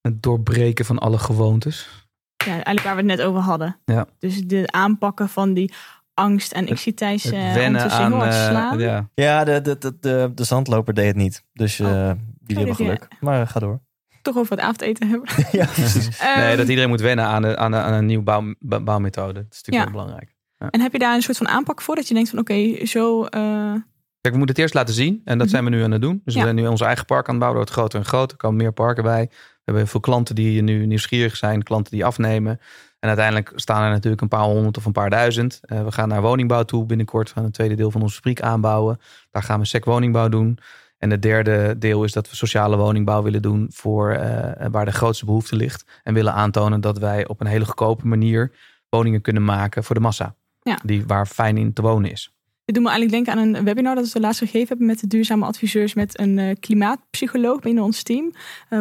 Het 0.00 0.22
doorbreken 0.22 0.84
van 0.84 0.98
alle 0.98 1.18
gewoontes. 1.18 2.06
Ja, 2.44 2.52
eigenlijk 2.52 2.82
waar 2.82 2.94
we 2.94 3.00
het 3.00 3.18
net 3.18 3.22
over 3.22 3.40
hadden. 3.40 3.76
Ja. 3.84 4.06
Dus 4.18 4.40
de 4.46 4.64
aanpakken 4.70 5.28
van 5.28 5.54
die 5.54 5.72
angst. 6.14 6.52
En 6.52 6.66
ik 6.66 6.78
zie 6.78 6.94
Thijs 6.94 7.26
uh, 7.32 7.52
wennen 7.54 7.90
aan... 7.90 8.14
aan, 8.14 8.22
eh, 8.28 8.48
slaan. 8.48 8.78
ja. 8.78 9.08
Ja, 9.14 9.44
de, 9.44 9.60
de, 9.60 9.78
de, 9.78 9.96
de, 10.00 10.30
de 10.34 10.44
zandloper 10.44 10.94
deed 10.94 11.06
het 11.06 11.16
niet. 11.16 11.44
Dus 11.52 11.78
eh, 11.80 11.86
Oh. 11.86 11.92
jullie 11.94 12.16
dit 12.46 12.56
hebben 12.56 12.74
geluk. 12.76 13.08
Maar 13.20 13.46
ga 13.46 13.60
door. 13.60 13.80
Toch 14.22 14.36
over 14.36 14.56
het 14.56 14.64
avondeten 14.64 15.08
hebben. 15.08 15.28
ja, 15.60 15.66
precies. 15.66 16.08
Nee, 16.22 16.30
Ehm, 16.44 16.56
dat 16.56 16.68
iedereen 16.68 16.88
moet 16.90 17.00
wennen 17.00 17.24
aan, 17.24 17.42
de, 17.42 17.56
aan, 17.56 17.70
de- 17.70 17.76
aan 17.76 17.92
een 17.92 18.06
nieuwe 18.06 18.22
bouw, 18.24 18.54
bouw- 18.58 18.80
bouwmethode. 18.82 19.32
Dat 19.32 19.46
is 19.50 19.62
natuurlijk 19.62 19.74
Ja. 19.76 19.82
heel 19.82 19.90
belangrijk. 19.90 20.30
En 20.70 20.80
heb 20.80 20.92
je 20.92 20.98
daar 20.98 21.14
een 21.14 21.22
soort 21.22 21.36
van 21.36 21.48
aanpak 21.48 21.80
voor? 21.82 21.94
Dat 21.94 22.08
je 22.08 22.14
denkt 22.14 22.30
van 22.30 22.38
oké, 22.38 22.86
zo... 22.86 23.24
eh, 23.24 23.72
Kijk, 24.20 24.34
we 24.34 24.40
moeten 24.40 24.48
het 24.56 24.58
eerst 24.58 24.74
laten 24.74 24.94
zien. 24.94 25.20
En 25.24 25.38
dat 25.38 25.46
Mhm. 25.46 25.48
zijn 25.48 25.64
we 25.64 25.70
nu 25.70 25.82
aan 25.82 25.90
het 25.90 26.00
doen. 26.02 26.20
Dus 26.24 26.34
Ja. 26.34 26.40
we 26.40 26.46
zijn 26.46 26.56
nu 26.56 26.66
onze 26.66 26.84
eigen 26.84 27.04
park 27.04 27.24
aan 27.24 27.30
het 27.34 27.38
bouwen. 27.38 27.56
Wordt 27.60 27.72
groter 27.76 27.98
en 27.98 28.04
groter. 28.04 28.30
Er 28.30 28.36
komen 28.36 28.56
meer 28.56 28.72
parken 28.72 29.02
bij. 29.02 29.26
We 29.30 29.36
hebben 29.64 29.88
veel 29.88 30.00
klanten 30.00 30.34
die 30.34 30.62
nu 30.62 30.86
nieuwsgierig 30.86 31.36
zijn. 31.36 31.62
Klanten 31.62 31.92
die 31.92 32.04
afnemen. 32.04 32.60
En 33.02 33.08
uiteindelijk 33.08 33.52
staan 33.54 33.82
er 33.82 33.90
natuurlijk 33.90 34.22
een 34.22 34.28
paar 34.28 34.44
honderd 34.44 34.76
of 34.76 34.84
een 34.84 34.92
paar 34.92 35.10
duizend. 35.10 35.60
Eh, 35.62 35.84
we 35.84 35.92
gaan 35.92 36.08
naar 36.08 36.22
woningbouw 36.22 36.62
toe 36.62 36.84
binnenkort. 36.84 37.28
We 37.28 37.34
gaan 37.34 37.44
het 37.44 37.52
tweede 37.52 37.74
deel 37.74 37.90
van 37.90 38.02
onze 38.02 38.14
fabriek 38.14 38.40
aanbouwen. 38.40 39.00
Daar 39.30 39.42
gaan 39.42 39.60
we 39.60 39.66
sec 39.66 39.84
woningbouw 39.84 40.28
doen. 40.28 40.58
En 40.98 41.10
het 41.10 41.22
derde 41.22 41.78
deel 41.78 42.04
is 42.04 42.12
dat 42.12 42.30
we 42.30 42.36
sociale 42.36 42.76
woningbouw 42.76 43.22
willen 43.22 43.42
doen 43.42 43.66
voor 43.72 44.10
eh, 44.10 44.66
waar 44.70 44.84
de 44.84 44.92
grootste 44.92 45.24
behoefte 45.24 45.56
ligt. 45.56 45.84
En 46.02 46.14
willen 46.14 46.32
aantonen 46.32 46.80
dat 46.80 46.98
wij 46.98 47.26
op 47.28 47.40
een 47.40 47.46
hele 47.46 47.64
goedkope 47.64 48.06
manier 48.06 48.52
woningen 48.88 49.20
kunnen 49.20 49.44
maken 49.44 49.84
voor 49.84 49.94
de 49.94 50.00
massa. 50.00 50.34
Ja. 50.60 50.78
Die 50.84 51.06
waar 51.06 51.26
fijn 51.26 51.56
in 51.56 51.72
te 51.72 51.82
wonen 51.82 52.10
is. 52.10 52.32
Dit 52.64 52.74
doet 52.74 52.84
me 52.84 52.90
eigenlijk 52.90 53.24
denken 53.24 53.42
aan 53.42 53.54
een 53.54 53.64
webinar 53.64 53.94
dat 53.94 54.12
we 54.12 54.20
laatst 54.20 54.40
gegeven 54.40 54.68
hebben 54.68 54.86
met 54.86 55.00
de 55.00 55.06
duurzame 55.06 55.44
adviseurs 55.44 55.94
met 55.94 56.18
een 56.18 56.38
eh, 56.38 56.56
klimaatpsycholoog 56.60 57.60
binnen 57.60 57.84
ons 57.84 58.02
team, 58.02 58.32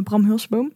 Bram 0.03 0.26
Hulsboom. 0.26 0.72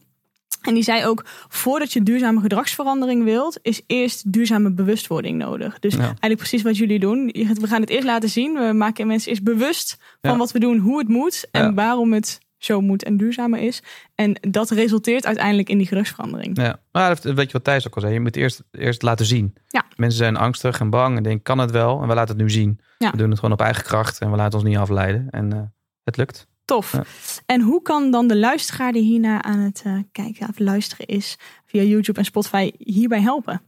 En 0.66 0.74
die 0.74 0.82
zei 0.82 1.06
ook, 1.06 1.24
voordat 1.48 1.92
je 1.92 2.02
duurzame 2.02 2.40
gedragsverandering 2.40 3.24
wilt, 3.24 3.58
is 3.62 3.82
eerst 3.86 4.32
duurzame 4.32 4.70
bewustwording 4.72 5.38
nodig. 5.38 5.78
Dus 5.78 5.94
Ja. 5.94 6.00
eigenlijk 6.00 6.36
precies 6.36 6.62
wat 6.62 6.76
jullie 6.76 6.98
doen. 6.98 7.26
We 7.60 7.66
gaan 7.66 7.80
het 7.80 7.90
eerst 7.90 8.04
laten 8.06 8.28
zien. 8.28 8.54
We 8.54 8.72
maken 8.72 9.06
mensen 9.06 9.30
eerst 9.30 9.42
bewust 9.42 9.96
van 10.22 10.38
wat 10.38 10.52
we 10.52 10.58
doen, 10.58 10.78
hoe 10.78 10.98
het 10.98 11.08
moet 11.08 11.48
en 11.50 11.62
Ja. 11.62 11.74
waarom 11.74 12.12
het 12.12 12.38
zo 12.58 12.80
moet 12.80 13.04
en 13.04 13.16
duurzamer 13.16 13.58
is. 13.60 13.82
En 14.14 14.38
dat 14.40 14.70
resulteert 14.70 15.26
uiteindelijk 15.26 15.68
in 15.68 15.78
die 15.78 15.86
gedragsverandering. 15.86 16.60
Ja, 16.60 16.80
maar 16.92 17.08
dat- 17.08 17.34
weet 17.34 17.46
je 17.46 17.52
wat 17.52 17.64
Thijs 17.64 17.86
ook 17.86 17.94
al 17.94 18.00
zei? 18.00 18.12
Je 18.12 18.20
moet 18.20 18.36
eerst, 18.36 18.62
eerst 18.70 19.02
laten 19.02 19.26
zien. 19.26 19.54
Ja. 19.68 19.84
Mensen 19.96 20.18
zijn 20.18 20.36
angstig 20.36 20.80
en 20.80 20.90
bang 20.90 21.16
en 21.16 21.22
denken, 21.22 21.42
kan 21.42 21.58
het 21.58 21.70
wel? 21.70 22.02
En 22.02 22.08
we 22.08 22.14
laten 22.14 22.34
het 22.34 22.42
nu 22.44 22.50
zien. 22.50 22.80
We 22.98 23.16
doen 23.16 23.28
het 23.30 23.38
gewoon 23.38 23.54
op 23.54 23.60
eigen 23.60 23.84
kracht 23.84 24.18
en 24.18 24.30
we 24.30 24.36
laten 24.36 24.58
ons 24.58 24.68
niet 24.68 24.76
afleiden. 24.76 25.26
En 25.30 25.52
eh, 25.52 25.60
het 26.04 26.16
lukt. 26.16 26.46
Tof. 26.66 26.92
Ja. 26.92 27.04
En 27.46 27.60
hoe 27.60 27.82
kan 27.82 28.10
dan 28.10 28.28
de 28.28 28.36
luisteraar 28.36 28.92
die 28.92 29.02
hiernaar 29.02 29.42
aan 29.42 29.58
het 29.58 29.82
eh, 29.84 29.92
kijken 30.12 30.48
of 30.48 30.58
luisteren 30.58 31.06
is 31.06 31.38
via 31.66 31.82
YouTube 31.82 32.18
en 32.18 32.24
Spotify 32.24 32.70
hierbij 32.78 33.20
helpen? 33.20 33.62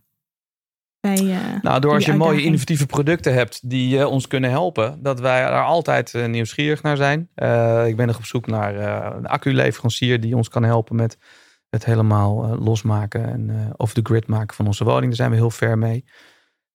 Bij, 1.01 1.17
eh, 1.17 1.63
Nou, 1.63 1.81
door 1.81 1.95
als 1.95 2.05
je 2.05 2.13
mooie 2.13 2.43
innovatieve 2.43 2.87
producten 2.87 3.35
hebt 3.35 3.71
die 3.71 3.99
eh, 3.99 4.11
ons 4.11 4.27
kunnen 4.27 4.51
helpen, 4.51 5.03
dat 5.03 5.21
wij 5.21 5.41
daar 5.41 5.65
altijd 5.65 6.13
nieuwsgierig 6.27 6.83
naar 6.83 6.97
zijn. 6.97 7.21
Ik 7.89 7.97
ben 7.97 8.07
nog 8.07 8.17
op 8.17 8.25
zoek 8.25 8.47
naar 8.47 8.75
een 9.17 9.27
acculeverancier 9.27 10.21
die 10.21 10.37
ons 10.37 10.49
kan 10.49 10.63
helpen 10.63 10.97
met 10.97 11.19
het 11.71 11.85
helemaal 11.85 12.59
losmaken 12.59 13.29
en 13.29 13.73
off 13.77 13.93
the 13.93 14.01
grid 14.03 14.27
maken 14.27 14.57
van 14.57 14.67
onze 14.67 14.85
woning. 14.85 15.07
Daar 15.07 15.15
zijn 15.15 15.31
we 15.31 15.37
heel 15.37 15.51
ver 15.51 15.79
mee. 15.79 16.05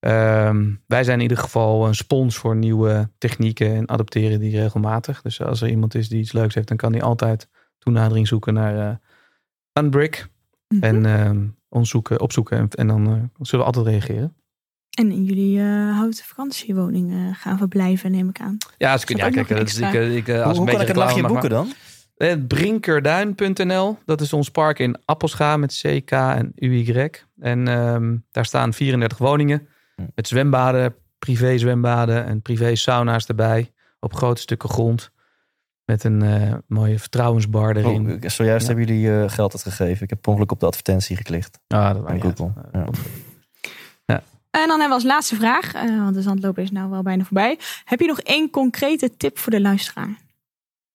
Ehm, 0.04 0.72
wij 0.86 1.04
zijn 1.04 1.16
in 1.16 1.22
ieder 1.22 1.38
geval 1.38 1.86
een 1.86 1.94
spons 1.94 2.36
voor 2.36 2.56
nieuwe 2.56 3.10
technieken 3.18 3.74
en 3.74 3.88
adopteren 3.88 4.40
die 4.40 4.60
regelmatig. 4.60 5.22
Dus 5.22 5.42
als 5.42 5.60
er 5.60 5.68
iemand 5.68 5.94
is 5.94 6.08
die 6.08 6.20
iets 6.20 6.32
leuks 6.32 6.54
heeft, 6.54 6.68
dan 6.68 6.76
kan 6.76 6.92
hij 6.92 7.02
altijd 7.02 7.48
toenadering 7.78 8.28
zoeken 8.28 8.54
naar 8.54 8.78
eh 8.78 8.96
Unbrick. 9.84 10.28
Mhm. 10.68 10.82
En 10.82 11.06
ehm, 11.06 11.46
ons 11.68 11.90
zoeken, 11.90 12.20
opzoeken 12.20 12.58
en, 12.58 12.68
en 12.68 12.86
dan 12.86 13.06
eh, 13.06 13.12
zullen 13.46 13.66
we 13.66 13.72
altijd 13.72 13.86
reageren. 13.86 14.36
En 14.90 15.10
in 15.10 15.24
jullie 15.24 15.60
eh, 15.60 15.96
houten 15.96 16.24
vakantiewoning 16.24 17.36
gaan 17.40 17.58
verblijven, 17.58 18.10
neem 18.10 18.28
ik 18.28 18.40
aan. 18.40 18.56
Ja, 18.78 18.92
als 18.92 19.02
ik, 19.02 19.08
dat 19.08 19.18
ja 19.18 19.30
kijk, 19.30 19.48
dat 19.48 19.58
een 19.58 19.64
is, 19.64 19.78
ik, 19.78 20.16
ik, 20.16 20.28
eh, 20.28 20.34
Hoe, 20.34 20.44
als 20.44 20.58
hoe 20.58 20.66
een 20.66 20.72
kan 20.72 20.82
ik 20.82 20.88
het 20.88 20.96
reclame 20.96 21.28
boeken 21.28 21.50
dan? 21.50 21.72
Brinkerduin.nl, 22.48 23.98
dat 24.04 24.20
is 24.20 24.32
ons 24.32 24.48
park 24.48 24.78
in 24.78 24.96
Appelscha 25.04 25.56
met 25.56 25.82
CK 25.82 26.10
en 26.10 26.52
UY. 26.54 27.10
En 27.38 27.68
ehm, 27.68 28.16
daar 28.30 28.46
staan 28.46 28.72
34 28.72 29.18
woningen. 29.18 29.68
Met 30.14 30.28
zwembaden, 30.28 30.94
privé 31.18 31.58
zwembaden 31.58 32.24
en 32.24 32.42
privé 32.42 32.74
sauna's 32.74 33.26
erbij. 33.26 33.72
Op 34.00 34.14
grote 34.14 34.40
stukken 34.40 34.68
grond. 34.68 35.10
Met 35.84 36.04
een 36.04 36.22
eh, 36.22 36.54
mooie 36.66 36.98
vertrouwensbar 36.98 37.76
erin. 37.76 38.06
Oh, 38.06 38.12
ik- 38.22 38.30
zojuist 38.30 38.66
Ja. 38.66 38.74
hebben 38.74 38.94
jullie 38.94 39.20
eh, 39.22 39.30
geld 39.30 39.52
uitgegeven. 39.52 40.02
Ik 40.02 40.10
heb 40.10 40.20
per 40.20 40.30
ongeluk 40.30 40.52
op 40.52 40.60
de 40.60 40.66
advertentie 40.66 41.16
geklikt. 41.16 41.58
ah, 41.68 41.94
dat. 41.94 42.20
Google. 42.20 42.52
Eh, 42.72 42.86
Ja. 44.06 44.22
En 44.50 44.68
dan 44.68 44.80
hebben 44.80 44.88
we 44.88 44.94
als 44.94 45.02
laatste 45.04 45.36
vraag, 45.36 45.74
eh, 45.74 45.82
want 45.98 46.14
de 46.14 46.22
zandloper 46.22 46.62
is 46.62 46.70
nou 46.70 46.90
wel 46.90 47.02
bijna 47.02 47.24
voorbij. 47.24 47.58
Heb 47.84 48.00
je 48.00 48.06
nog 48.06 48.20
één 48.20 48.50
concrete 48.50 49.16
tip 49.16 49.38
voor 49.38 49.52
de 49.52 49.60
luisteraar? 49.60 50.18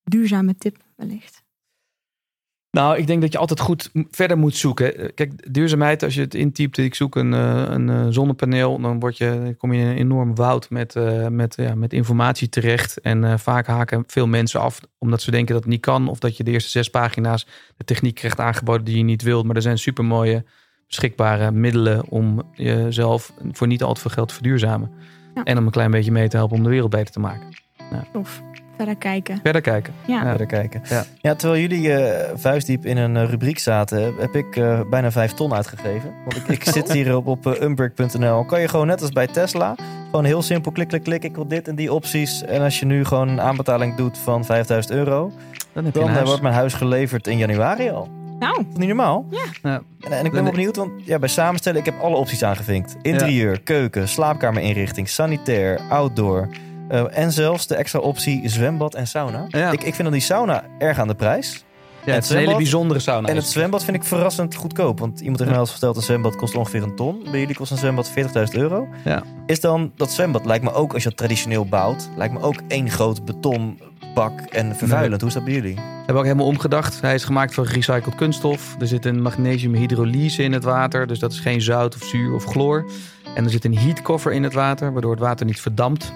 Duurzame 0.04 0.56
tip 0.58 0.78
wellicht. 0.96 1.39
Nou, 2.72 2.98
ik 2.98 3.08
denk 3.08 3.22
dat 3.22 3.32
je 3.32 3.38
altijd 3.38 3.60
goed 3.60 3.92
verder 4.12 4.38
moet 4.38 4.56
zoeken. 4.56 4.98
Eh, 4.98 5.10
Kijk, 5.16 5.54
duurzaamheid, 5.54 6.04
als 6.04 6.16
je 6.16 6.22
het 6.22 6.34
intypt, 6.34 6.78
ik 6.78 6.96
zoek 6.96 7.16
een, 7.16 7.34
eh, 7.34 7.64
een 7.68 7.90
eh, 7.90 8.06
zonnepaneel, 8.10 8.80
dan 8.80 9.00
word 9.00 9.18
je, 9.18 9.56
kom 9.58 9.74
je 9.74 9.82
in 9.82 9.88
een 9.88 9.98
enorm 9.98 10.36
woud 10.36 10.70
met, 10.70 10.96
met, 11.30 11.56
ja, 11.56 11.76
met 11.76 11.94
informatie 11.94 12.50
terecht. 12.50 13.02
En 13.02 13.40
vaak 13.40 13.68
haken 13.68 14.04
veel 14.08 14.28
mensen 14.28 14.60
af 14.60 14.82
omdat 14.98 15.22
ze 15.22 15.32
denken 15.32 15.54
dat 15.54 15.64
het 15.64 15.72
niet 15.72 15.82
kan. 15.82 16.08
Of 16.08 16.20
dat 16.20 16.38
je 16.38 16.44
de 16.44 16.52
eerste 16.52 16.70
zes 16.70 16.90
pagina's 16.90 17.48
de 17.78 17.84
techniek 17.84 18.16
krijgt 18.16 18.40
aangeboden 18.40 18.86
die 18.86 18.98
je 18.98 19.04
niet 19.04 19.22
wilt. 19.22 19.46
Maar 19.46 19.56
er 19.56 19.62
zijn 19.62 19.78
supermooie 19.78 20.46
beschikbare 20.88 21.52
middelen 21.52 22.10
om 22.10 22.42
jezelf 22.54 23.34
voor 23.52 23.68
niet 23.68 23.84
al 23.84 23.94
te 23.94 24.02
veel 24.02 24.12
geld 24.12 24.28
te 24.28 24.34
verduurzamen. 24.34 24.92
Ja. 25.36 25.44
En 25.44 25.58
om 25.58 25.66
een 25.66 25.72
klein 25.72 25.92
beetje 25.92 26.12
mee 26.12 26.28
te 26.28 26.38
helpen 26.38 26.58
om 26.58 26.64
de 26.64 26.70
wereld 26.70 26.90
beter 26.90 27.14
te 27.14 27.20
maken. 27.20 27.48
Of 28.14 28.42
verder 28.80 28.96
kijken. 28.96 29.40
Verder 29.44 29.62
kijken. 29.62 29.94
Ja. 30.06 30.24
Ja. 30.24 30.30
Verder 30.30 30.48
kijken. 30.48 30.82
Ja. 30.90 31.04
Ja, 31.22 31.36
terwijl 31.36 31.62
jullie 31.62 31.94
eh, 31.94 32.30
vuistdiep 32.36 32.86
in 32.86 32.98
een 32.98 33.18
eh, 33.18 33.30
rubriek 33.30 33.60
zaten, 33.60 34.14
heb 34.20 34.36
ik 34.36 34.56
eh, 34.56 34.80
bijna 34.90 35.12
vijf 35.12 35.34
ton 35.34 35.54
uitgegeven. 35.54 36.14
Want 36.24 36.36
ik, 36.36 36.48
ik 36.48 36.64
zit 36.64 36.92
hier 36.92 37.16
op, 37.16 37.28
op 37.28 37.46
uh, 37.46 37.62
unbrick.nl. 37.62 38.46
Kan 38.46 38.62
je 38.62 38.68
gewoon 38.68 38.88
net 38.88 39.02
als 39.02 39.12
bij 39.12 39.28
Tesla, 39.28 39.76
gewoon 40.06 40.26
heel 40.26 40.42
simpel 40.42 40.72
klik, 40.72 40.88
klik, 40.88 41.04
klik. 41.04 41.24
Ik 41.24 41.36
wil 41.36 41.48
dit 41.48 41.68
en 41.68 41.76
die 41.76 41.94
opties. 41.94 42.44
En 42.44 42.62
als 42.62 42.80
je 42.80 42.86
nu 42.86 43.06
gewoon 43.06 43.28
een 43.28 43.42
aanbetaling 43.42 43.96
doet 43.96 44.18
van 44.18 44.46
5000 44.46 44.94
euro, 44.94 45.32
Dan 45.74 45.86
heb 45.86 45.94
je 45.94 46.00
dan 46.00 46.26
wordt 46.26 46.42
mijn 46.42 46.54
huis 46.54 46.74
geleverd 46.74 47.28
in 47.28 47.38
januari 47.38 47.90
al. 47.90 48.08
Nou, 48.40 48.56
Dat 48.56 48.66
is 48.72 48.78
niet 48.78 48.88
normaal. 48.88 49.26
Ja. 49.30 49.82
En, 50.02 50.12
en 50.12 50.26
ik 50.26 50.32
ben 50.32 50.44
wel 50.44 50.52
benieuwd, 50.52 50.76
want 50.76 50.92
ja, 51.06 51.20
bij 51.20 51.30
samenstellen, 51.30 51.80
ik 51.80 51.86
heb 51.86 52.00
alle 52.02 52.16
opties 52.16 52.44
aangevinkt. 52.44 52.96
Interieur, 53.02 53.62
keuken, 53.62 54.08
slaapkamerinrichting, 54.08 55.10
sanitair, 55.10 55.80
outdoor. 55.90 56.50
Eh, 56.90 57.18
en 57.18 57.32
zelfs 57.32 57.68
de 57.68 57.76
extra 57.76 58.00
optie 58.00 58.50
zwembad 58.50 58.96
en 58.96 59.08
sauna. 59.08 59.46
Ja. 59.48 59.72
Ik, 59.72 59.84
ik 59.84 59.96
vind 59.96 60.04
dan 60.04 60.12
die 60.12 60.22
sauna 60.22 60.64
erg 60.78 61.00
aan 61.00 61.08
de 61.08 61.16
prijs. 61.16 61.64
Ja, 62.06 62.16
het 62.16 62.16
het 62.16 62.24
is 62.24 62.30
een 62.30 62.38
hele 62.38 62.56
bijzondere 62.56 63.00
sauna. 63.00 63.28
En 63.28 63.36
het 63.36 63.46
zwembad 63.46 63.84
vind 63.84 63.98
ik 63.98 64.04
verrassend 64.04 64.56
goedkoop. 64.56 65.00
Want 65.00 65.20
iemand 65.20 65.38
heeft 65.38 65.50
mij 65.50 65.60
al 65.60 65.66
eens 65.66 65.72
verteld, 65.72 65.96
een 65.96 66.02
zwembad 66.02 66.36
kost 66.36 66.56
ongeveer 66.56 66.84
een 66.84 66.96
ton. 66.96 67.24
Bij 67.32 67.40
jullie 67.40 67.56
kost 67.56 67.72
een 67.72 67.78
zwembad 67.78 68.10
40.000 68.10 68.16
euro. 68.52 68.88
Ja. 69.06 69.24
Is 69.46 69.60
dan 69.60 69.92
dat 69.96 70.12
zwembad, 70.12 70.46
lijkt 70.46 70.64
me 70.64 70.74
ook 70.74 70.94
als 70.94 71.04
je 71.04 71.10
dat 71.10 71.18
traditioneel 71.18 71.66
bouwt... 71.66 72.10
lijkt 72.16 72.34
me 72.34 72.40
ook 72.42 72.62
één 72.68 72.90
groot 72.90 73.26
betonbak 73.26 74.42
en 74.42 74.76
vervuilend. 74.76 75.22
Hoe 75.22 75.30
is 75.30 75.36
dat 75.36 75.44
bij 75.44 75.54
jullie? 75.54 75.76
We 75.76 75.82
hebben 76.16 76.18
ook 76.18 76.24
helemaal 76.24 76.46
omgedacht. 76.46 77.02
Hij 77.02 77.14
is 77.14 77.24
gemaakt 77.24 77.54
van 77.54 77.66
gerecycled 77.66 78.16
kunststof. 78.16 78.76
Er 78.80 78.88
zit 78.88 79.06
een 79.06 79.22
magnesiumhydrolyse 79.22 80.44
in 80.44 80.54
het 80.54 80.64
water. 80.64 81.08
Dus 81.08 81.20
dat 81.20 81.32
is 81.32 81.40
geen 81.40 81.62
zout 81.62 81.96
of 81.96 82.04
zuur 82.04 82.34
of 82.34 82.44
chloor. 82.44 82.86
En 83.36 83.44
er 83.44 83.50
zit 83.50 83.66
een 83.66 83.78
heatcover 83.78 84.32
in 84.32 84.44
het 84.44 84.54
water, 84.54 84.92
waardoor 84.94 85.12
het 85.12 85.20
water 85.20 85.46
niet 85.46 85.62
verdampt. 85.62 86.14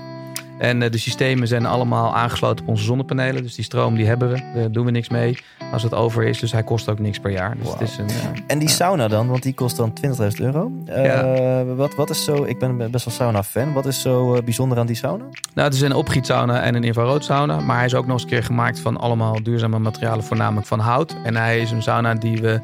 En 0.57 0.81
eh, 0.81 0.91
de 0.91 0.97
systemen 0.97 1.47
zijn 1.47 1.65
allemaal 1.65 2.15
aangesloten 2.15 2.65
op 2.65 2.69
onze 2.69 2.83
zonnepanelen. 2.83 3.43
Dus 3.43 3.55
die 3.55 3.63
stroom 3.63 3.95
die 3.95 4.05
hebben 4.05 4.29
we. 4.29 4.41
Daar 4.55 4.71
doen 4.71 4.85
we 4.85 4.91
niks 4.91 5.09
mee 5.09 5.37
als 5.71 5.83
het 5.83 5.93
over 5.93 6.23
is. 6.23 6.39
Dus 6.39 6.51
hij 6.51 6.63
kost 6.63 6.89
ook 6.89 6.99
niks 6.99 7.19
per 7.19 7.31
jaar. 7.31 7.57
Dus 7.57 7.71
het 7.71 7.81
is 7.81 7.97
een, 7.97 8.09
eh, 8.09 8.15
En 8.47 8.59
die 8.59 8.69
sauna 8.69 9.07
dan, 9.07 9.27
want 9.27 9.43
die 9.43 9.53
kost 9.53 9.77
dan 9.77 9.93
20.000 9.93 10.39
euro. 10.39 10.71
Eh, 10.85 11.61
wat, 11.75 11.95
wat 11.95 12.09
is 12.09 12.23
zo, 12.23 12.43
ik 12.43 12.59
ben 12.59 12.91
best 12.91 13.05
wel 13.05 13.13
sauna-fan. 13.13 13.73
Wat 13.73 13.85
is 13.85 14.01
zo 14.01 14.41
bijzonder 14.43 14.77
aan 14.77 14.87
die 14.87 14.95
sauna? 14.95 15.23
Nou, 15.53 15.67
het 15.67 15.73
is 15.73 15.81
een 15.81 15.93
opgietsauna 15.93 16.61
en 16.61 16.75
een 16.75 16.83
infraroodsauna. 16.83 17.59
Maar 17.59 17.75
hij 17.75 17.85
is 17.85 17.95
ook 17.95 18.05
nog 18.05 18.13
eens 18.13 18.23
een 18.23 18.29
keer 18.29 18.43
gemaakt 18.43 18.79
van 18.79 18.97
allemaal 18.97 19.43
duurzame 19.43 19.79
materialen, 19.79 20.23
voornamelijk 20.23 20.67
van 20.67 20.79
hout. 20.79 21.15
En 21.23 21.35
hij 21.35 21.61
is 21.61 21.71
een 21.71 21.83
sauna 21.83 22.13
die 22.13 22.41
we 22.41 22.61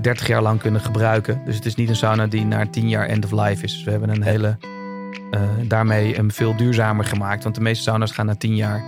30 0.00 0.26
jaar 0.26 0.42
lang 0.42 0.60
kunnen 0.60 0.80
gebruiken. 0.80 1.40
Dus 1.44 1.54
het 1.54 1.66
is 1.66 1.74
niet 1.74 1.88
een 1.88 1.96
sauna 1.96 2.26
die 2.26 2.44
na 2.44 2.66
10 2.70 2.88
jaar 2.88 3.06
end 3.06 3.24
of 3.24 3.30
life 3.30 3.64
is. 3.64 3.72
Dus 3.72 3.84
we 3.84 3.90
hebben 3.90 4.08
een 4.08 4.22
hele, 4.22 4.56
eh, 5.30 5.40
daarmee 5.64 6.18
een 6.18 6.32
veel 6.32 6.56
duurzamer 6.56 7.04
gemaakt. 7.04 7.42
Want 7.42 7.54
de 7.54 7.60
meeste 7.60 7.82
sauna's 7.82 8.12
gaan 8.12 8.26
na 8.26 8.34
10 8.34 8.56
jaar 8.56 8.82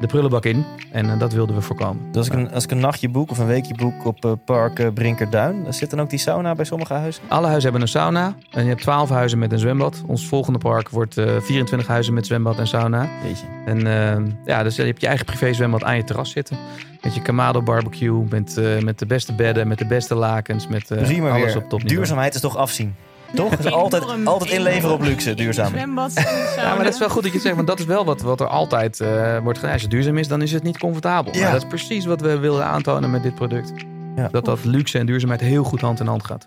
de 0.00 0.06
prullenbak 0.06 0.44
in. 0.44 0.64
En 0.92 1.10
eh, 1.10 1.18
dat 1.18 1.32
wilden 1.32 1.56
we 1.56 1.62
voorkomen. 1.62 2.02
Dus 2.12 2.16
als 2.16 2.26
ik, 2.26 2.32
een, 2.32 2.52
als 2.52 2.64
ik 2.64 2.70
een 2.70 2.80
nachtje 2.80 3.08
boek 3.08 3.30
of 3.30 3.38
een 3.38 3.46
weekje 3.46 3.74
boek 3.74 4.04
op 4.04 4.24
eh, 4.24 4.32
park 4.44 4.94
Brinkerduin, 4.94 5.64
dan 5.64 5.72
zit 5.72 5.90
dan 5.90 6.00
ook 6.00 6.10
die 6.10 6.18
sauna 6.18 6.54
bij 6.54 6.64
sommige 6.64 6.92
huizen? 6.92 7.22
Alle 7.28 7.46
huizen 7.46 7.62
hebben 7.62 7.80
een 7.80 7.88
sauna. 7.88 8.34
En 8.50 8.62
je 8.62 8.68
hebt 8.68 8.82
12 8.82 9.08
huizen 9.08 9.38
met 9.38 9.52
een 9.52 9.58
zwembad. 9.58 10.02
Ons 10.06 10.26
volgende 10.26 10.58
park 10.58 10.88
wordt 10.88 11.18
eh 11.18 11.40
24 11.40 11.88
huizen 11.88 12.14
met 12.14 12.26
zwembad 12.26 12.58
en 12.58 12.66
sauna. 12.66 13.08
Weet 13.22 13.40
je. 13.40 13.46
En 13.66 13.86
eh, 13.86 14.32
ja, 14.44 14.62
dus 14.62 14.76
je 14.76 14.82
hebt 14.82 15.00
je 15.00 15.06
eigen 15.06 15.26
privé 15.26 15.52
zwembad 15.52 15.84
aan 15.84 15.96
je 15.96 16.04
terras 16.04 16.30
zitten. 16.30 16.56
Met 17.02 17.14
je 17.14 17.22
Kamado 17.22 17.62
barbecue, 17.62 18.24
met, 18.28 18.60
met 18.84 18.98
de 18.98 19.06
beste 19.06 19.32
bedden, 19.32 19.68
met 19.68 19.78
de 19.78 19.86
beste 19.86 20.14
lakens, 20.14 20.66
met 20.68 20.90
alles 20.90 21.08
weer. 21.08 21.30
op 21.30 21.40
topniveau. 21.40 21.86
Duurzaamheid 21.86 22.34
is 22.34 22.40
toch 22.40 22.56
afzien. 22.56 22.94
Toch? 23.34 23.70
Altijd, 23.70 24.04
altijd 24.24 24.50
inleveren 24.50 24.94
op 24.94 25.02
luxe, 25.02 25.34
duurzaam. 25.34 25.68
Zwembad, 25.68 26.12
Ja, 26.56 26.74
maar 26.74 26.84
dat 26.84 26.92
is 26.92 26.98
wel 26.98 27.08
goed 27.08 27.22
dat 27.22 27.30
je 27.30 27.36
het 27.36 27.42
zegt, 27.42 27.56
want 27.56 27.68
dat 27.68 27.78
is 27.78 27.84
wel 27.84 28.04
wat, 28.04 28.20
wat 28.20 28.40
er 28.40 28.46
altijd 28.46 29.00
eh, 29.00 29.38
wordt 29.42 29.58
gedaan. 29.58 29.72
Als 29.72 29.82
het 29.82 29.90
duurzaam 29.90 30.18
is, 30.18 30.28
dan 30.28 30.42
is 30.42 30.52
het 30.52 30.62
niet 30.62 30.78
comfortabel. 30.78 31.34
Ja. 31.34 31.42
Maar 31.42 31.52
dat 31.52 31.62
is 31.62 31.68
precies 31.68 32.04
wat 32.04 32.20
we 32.20 32.38
willen 32.38 32.64
aantonen 32.64 33.10
met 33.10 33.22
dit 33.22 33.34
product. 33.34 33.72
Ja. 34.16 34.28
Dat 34.30 34.44
dat 34.44 34.64
luxe 34.64 34.98
en 34.98 35.06
duurzaamheid 35.06 35.40
heel 35.40 35.64
goed 35.64 35.80
hand 35.80 36.00
in 36.00 36.06
hand 36.06 36.24
gaat. 36.24 36.46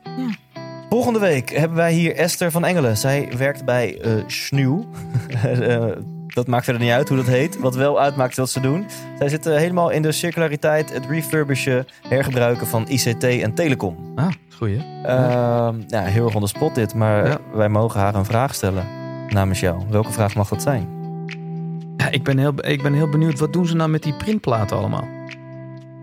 Volgende 0.90 1.20
week 1.20 1.50
hebben 1.50 1.78
wij 1.78 1.94
hier 1.94 2.16
Esther 2.16 2.52
van 2.52 2.66
Engelen. 2.66 2.98
Zij 2.98 3.30
werkt 3.38 3.66
bij 3.66 4.00
eh 4.02 4.12
Sneeuw. 4.28 4.86
Eh, 5.42 5.86
dat 6.28 6.48
maakt 6.48 6.64
verder 6.64 6.82
niet 6.82 6.92
uit 6.92 7.08
hoe 7.08 7.18
dat 7.18 7.28
heet. 7.28 7.60
Wat 7.60 7.76
wel 7.76 8.00
uitmaakt 8.00 8.32
is 8.32 8.38
wat 8.38 8.50
ze 8.50 8.60
doen. 8.60 8.86
Zij 9.18 9.30
zitten 9.30 9.58
helemaal 9.58 9.90
in 9.90 10.02
de 10.02 10.12
circulariteit, 10.12 10.94
het 10.94 11.06
refurbishen, 11.06 11.86
hergebruiken 12.08 12.68
van 12.68 12.86
ICT 12.88 13.24
en 13.24 13.54
telecom. 13.54 13.98
Ah, 14.16 14.28
hè? 14.70 15.08
Ehm, 15.08 15.76
ja, 15.88 16.02
heel 16.02 16.26
erg 16.26 16.36
on 16.36 16.42
the 16.42 16.48
spot 16.48 16.76
dit, 16.76 16.94
maar 16.96 17.28
Ja. 17.28 17.38
wij 17.54 17.70
mogen 17.70 18.00
haar 18.00 18.16
een 18.16 18.26
vraag 18.26 18.54
stellen 18.56 18.86
namens 19.28 19.60
jou. 19.60 19.82
Welke 19.90 20.12
vraag 20.12 20.36
mag 20.36 20.50
dat 20.50 20.62
zijn? 20.62 20.88
Ja, 21.98 22.10
ik, 22.12 22.24
ben 22.24 22.38
heel, 22.38 22.54
ik 22.58 22.82
ben 22.84 22.94
heel 22.94 23.10
benieuwd, 23.10 23.40
wat 23.40 23.54
doen 23.54 23.66
ze 23.66 23.76
nou 23.76 23.90
met 23.90 24.04
die 24.04 24.14
printplaten 24.14 24.78
allemaal? 24.78 25.08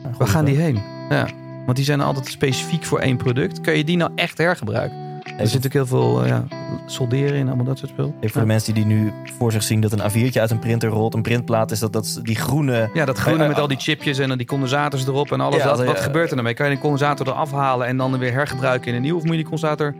Nou, 0.03 0.15
Waar 0.19 0.29
gaan 0.29 0.45
die 0.45 0.57
heen? 0.57 0.79
Ja, 1.09 1.27
want 1.65 1.77
die 1.77 1.85
zijn 1.87 2.01
altijd 2.01 2.27
specifiek 2.27 2.85
voor 2.85 2.99
één 2.99 3.17
product. 3.17 3.61
Kun 3.61 3.77
je 3.77 3.85
die 3.85 3.97
nou 3.97 4.11
echt 4.15 4.39
hergebruiken? 4.39 4.97
Er 5.39 5.47
zit 5.47 5.63
natuurlijk 5.63 5.91
heel 5.91 6.01
veel 6.01 6.23
eh, 6.23 6.29
ja, 6.29 6.45
solderen 6.87 7.35
in, 7.35 7.47
allemaal 7.47 7.65
dat 7.65 7.79
soort 7.79 7.91
spul. 7.91 8.15
Even 8.17 8.31
voor 8.31 8.41
de 8.41 8.47
mensen 8.47 8.75
die 8.75 8.85
nu 8.85 9.13
voor 9.39 9.53
zich 9.53 9.63
zien 9.63 9.81
dat 9.81 9.93
een 9.93 10.01
A4'tje 10.11 10.41
uit 10.41 10.51
een 10.51 10.59
printer 10.59 10.89
rolt. 10.89 11.15
Een 11.15 11.23
printplaat 11.23 11.71
is 11.71 11.79
dat, 11.79 11.93
dat 11.93 12.21
die 12.23 12.37
groene... 12.37 12.91
Ja, 12.95 13.05
dat 13.05 13.19
groene 13.19 13.43
Eh, 13.43 13.49
met 13.49 13.59
al 13.59 13.69
die 13.69 13.79
chipjes 13.79 14.19
en 14.19 14.29
dan 14.29 14.39
die 14.39 14.47
condensators 14.47 15.07
erop 15.07 15.33
en 15.33 15.41
alles. 15.41 15.63
Ja, 15.63 15.65
dat, 15.65 15.85
wat 15.85 15.97
ja. 15.97 16.03
gebeurt 16.03 16.29
er 16.31 16.35
daarmee? 16.35 16.55
Kan 16.55 16.67
je 16.67 16.73
een 16.73 16.79
condensator 16.79 17.29
eraf 17.29 17.53
halen 17.53 17.87
en 17.87 17.97
dan 17.97 18.19
weer 18.19 18.33
hergebruiken 18.33 18.89
in 18.89 18.95
een 18.95 19.03
nieuw? 19.03 19.17
Of 19.17 19.23
moet 19.23 19.31
je 19.31 19.37
die 19.37 19.49
condensator... 19.51 19.95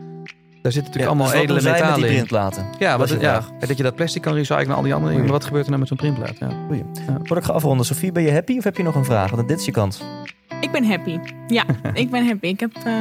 Daar 0.61 0.71
zitten 0.71 0.91
natuurlijk 0.91 1.19
allemaal 1.19 1.31
dus 1.31 1.41
edele 1.41 1.61
metalen 1.71 1.95
die 1.95 2.05
in. 2.05 2.11
printplaten. 2.11 2.65
Ja, 2.79 2.97
Dat 2.97 3.09
wat, 3.09 3.21
ja, 3.21 3.43
dat 3.59 3.77
je 3.77 3.83
dat 3.83 3.95
plastic 3.95 4.21
kan 4.21 4.33
recyclen 4.33 4.67
en 4.67 4.75
al 4.75 4.81
die 4.81 4.93
andere 4.93 5.13
dingen. 5.13 5.29
Wat 5.31 5.43
gebeurt 5.45 5.63
er 5.63 5.69
nou 5.69 5.79
met 5.79 5.89
zo'n 5.89 5.97
printplaat? 5.97 6.37
Ja. 6.37 6.49
Voordat 7.05 7.37
ik 7.37 7.43
ga 7.43 7.53
afronden, 7.53 7.85
Sofie, 7.85 8.11
ben 8.11 8.23
je 8.23 8.31
happy 8.31 8.57
of 8.57 8.63
heb 8.63 8.77
je 8.77 8.83
nog 8.83 8.95
een 8.95 9.05
vraag? 9.05 9.31
Want 9.31 9.47
dit 9.47 9.59
is 9.59 9.65
je 9.65 9.71
kans. 9.71 10.01
Ik 10.61 10.71
ben 10.71 10.83
happy. 10.85 11.19
Ja, 11.47 11.63
ik 11.93 12.09
ben 12.09 12.27
happy. 12.27 12.47
Ik, 12.47 12.59
heb, 12.59 12.71
eh, 12.85 12.91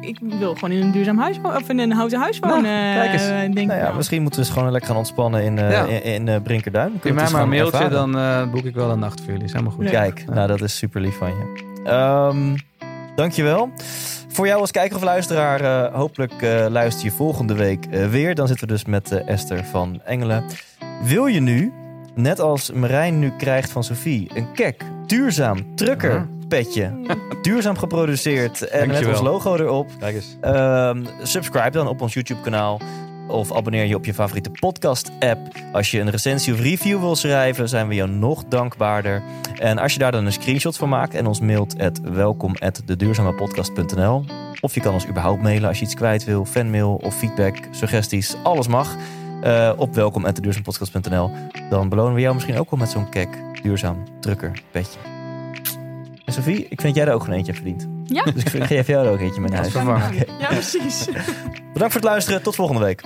ik 0.00 0.18
wil 0.38 0.54
gewoon 0.54 0.70
in 0.70 0.82
een 0.82 0.90
duurzaam 0.90 1.18
huis 1.18 1.36
wonen. 1.40 1.56
Of 1.60 1.68
in 1.68 1.78
een 1.78 1.92
houten 1.92 2.20
huis 2.20 2.40
Nou, 2.40 2.54
wonen. 2.54 2.94
kijk 2.94 3.12
eens. 3.12 3.22
eh, 3.28 3.36
denk 3.38 3.54
Nou 3.54 3.72
ja, 3.78 3.82
nou. 3.84 3.96
misschien 3.96 4.22
moeten 4.22 4.40
we 4.40 4.46
eens 4.46 4.54
gewoon 4.54 4.70
lekker 4.70 4.88
gaan 4.90 4.98
ontspannen 4.98 5.42
in, 5.44 5.58
eh 5.58 5.70
Ja. 5.70 5.84
in, 5.84 6.28
in 6.28 6.42
Brinkerduin. 6.42 6.98
Kun 7.00 7.10
je 7.10 7.16
mij 7.16 7.30
maar 7.30 7.42
een 7.42 7.48
mailtje, 7.48 7.78
ervaren. 7.78 8.12
dan 8.12 8.18
eh, 8.22 8.50
boek 8.52 8.64
ik 8.64 8.74
wel 8.74 8.90
een 8.90 8.98
nacht 8.98 9.20
voor 9.20 9.28
jullie. 9.30 9.44
Is 9.44 9.52
helemaal 9.52 9.72
goed. 9.74 9.82
Leuk. 9.84 9.92
Kijk, 9.92 10.24
nou 10.34 10.46
dat 10.48 10.60
is 10.60 10.76
super 10.76 11.00
lief 11.00 11.16
van 11.16 11.28
je. 11.28 11.62
Ehm, 11.84 12.56
dankjewel. 13.14 13.70
Voor 14.28 14.46
jou 14.46 14.60
als 14.60 14.70
kijker 14.70 14.96
of 14.96 15.02
luisteraar, 15.02 15.60
eh, 15.60 15.94
hopelijk 15.94 16.42
eh, 16.42 16.66
luister 16.68 17.04
je 17.04 17.10
volgende 17.10 17.54
week 17.54 17.84
weer. 18.10 18.34
Dan 18.34 18.46
zitten 18.48 18.66
we 18.66 18.72
dus 18.72 18.84
met 18.84 19.24
Esther 19.26 19.64
van 19.64 20.00
Engelen. 20.04 20.44
Wil 21.02 21.26
je 21.26 21.40
nu, 21.40 21.72
net 22.20 22.40
als 22.40 22.70
Marijn 22.70 23.18
nu 23.18 23.32
krijgt 23.38 23.70
van 23.70 23.84
Sofie, 23.84 24.30
een 24.34 24.52
kek, 24.52 24.82
duurzaam, 25.06 25.74
trucker, 25.74 26.28
petje, 26.48 26.92
duurzaam 27.42 27.78
geproduceerd 27.78 28.62
en 28.68 28.78
met 28.78 28.88
Dankjewel. 28.88 29.18
ons 29.18 29.28
logo 29.28 29.56
erop. 29.56 29.90
Kijk 29.98 30.14
eens. 30.14 30.36
Ehm, 30.40 31.04
subscribe 31.22 31.70
dan 31.70 31.88
op 31.88 32.00
ons 32.00 32.14
YouTube 32.14 32.40
kanaal. 32.40 32.80
Of 33.28 33.52
abonneer 33.54 33.84
je 33.84 33.94
op 33.94 34.04
je 34.04 34.14
favoriete 34.14 34.50
podcast 34.50 35.10
app. 35.18 35.38
Als 35.72 35.90
je 35.90 36.00
een 36.00 36.10
recensie 36.10 36.52
of 36.52 36.60
review 36.60 37.00
wil 37.00 37.16
schrijven, 37.16 37.68
zijn 37.68 37.88
we 37.88 37.94
jou 37.94 38.10
nog 38.10 38.44
dankbaarder. 38.48 39.22
En 39.60 39.78
als 39.78 39.92
je 39.92 39.98
daar 39.98 40.12
dan 40.12 40.26
een 40.26 40.32
screenshot 40.32 40.76
van 40.76 40.88
maakt 40.88 41.14
en 41.14 41.26
ons 41.26 41.40
mailt 41.40 41.80
at 41.80 42.00
welkom 42.00 42.54
at. 42.58 42.82
Of 44.60 44.74
je 44.74 44.80
kan 44.80 44.92
ons 44.92 45.06
überhaupt 45.06 45.42
mailen 45.42 45.68
als 45.68 45.78
je 45.78 45.84
iets 45.84 45.94
kwijt 45.94 46.24
wil. 46.24 46.44
Fanmail 46.44 46.94
of 46.94 47.14
feedback, 47.14 47.56
suggesties, 47.70 48.36
alles 48.42 48.66
mag. 48.68 48.96
Eh, 49.40 49.72
op 49.76 49.94
welkom 49.94 50.24
at 50.24 50.34
deduurzamepodcast.nl. 50.34 51.30
Dan 51.70 51.88
belonen 51.88 52.14
we 52.14 52.20
jou 52.20 52.34
misschien 52.34 52.58
ook 52.58 52.70
wel 52.70 52.78
met 52.80 52.90
zo'n 52.90 53.10
kek, 53.10 53.28
duurzaam, 53.62 54.20
drukker, 54.20 54.62
petje. 54.70 54.98
En 56.24 56.32
Sophie, 56.32 56.56
ik 56.56 56.80
vind 56.80 56.82
dat 56.82 56.94
jij 56.94 57.06
er 57.06 57.12
ook 57.12 57.20
gewoon 57.22 57.36
eentje 57.36 57.52
hebt 57.52 57.64
verdiend. 57.64 58.10
Ja. 58.10 58.22
Dus 58.22 58.44
ik 58.54 58.64
geef 58.64 58.86
jou 58.86 59.06
er 59.06 59.12
ook 59.12 59.20
eentje 59.20 59.40
mee 59.40 59.50
naar 59.50 59.58
huis. 59.58 59.72
vervangen. 59.72 60.22
Oké. 60.22 60.32
Ja, 60.38 60.46
precies. 60.46 61.04
Bedankt 61.72 61.92
voor 61.92 62.00
het 62.00 62.04
luisteren. 62.04 62.42
Tot 62.42 62.54
volgende 62.54 62.84
week. 62.84 63.02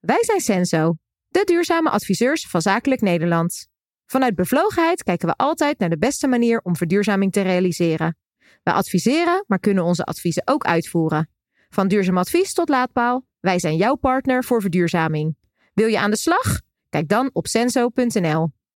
Wij 0.00 0.24
zijn 0.24 0.40
Senso, 0.40 0.94
de 1.28 1.42
duurzame 1.44 1.90
adviseurs 1.90 2.46
van 2.48 2.62
Zakelijk 2.62 3.00
Nederland. 3.00 3.66
Vanuit 4.06 4.34
bevlogenheid 4.34 5.02
kijken 5.02 5.28
we 5.28 5.34
altijd 5.36 5.78
naar 5.78 5.90
de 5.90 5.98
beste 5.98 6.26
manier 6.26 6.60
om 6.62 6.76
verduurzaming 6.76 7.32
te 7.32 7.40
realiseren. 7.40 8.16
Wij 8.62 8.74
adviseren, 8.74 9.44
maar 9.46 9.58
kunnen 9.58 9.84
onze 9.84 10.04
adviezen 10.04 10.42
ook 10.44 10.64
uitvoeren. 10.64 11.30
Van 11.74 11.88
duurzaam 11.88 12.18
advies 12.18 12.52
tot 12.52 12.68
laadpaal, 12.68 13.26
wij 13.40 13.58
zijn 13.58 13.76
jouw 13.76 13.94
partner 13.94 14.44
voor 14.44 14.60
verduurzaming. 14.60 15.36
Wil 15.74 15.86
je 15.86 15.98
aan 15.98 16.10
de 16.10 16.16
slag? 16.16 16.60
Kijk 16.88 17.08
dan 17.08 17.30
op 17.32 17.46
senso.nl. 17.46 18.50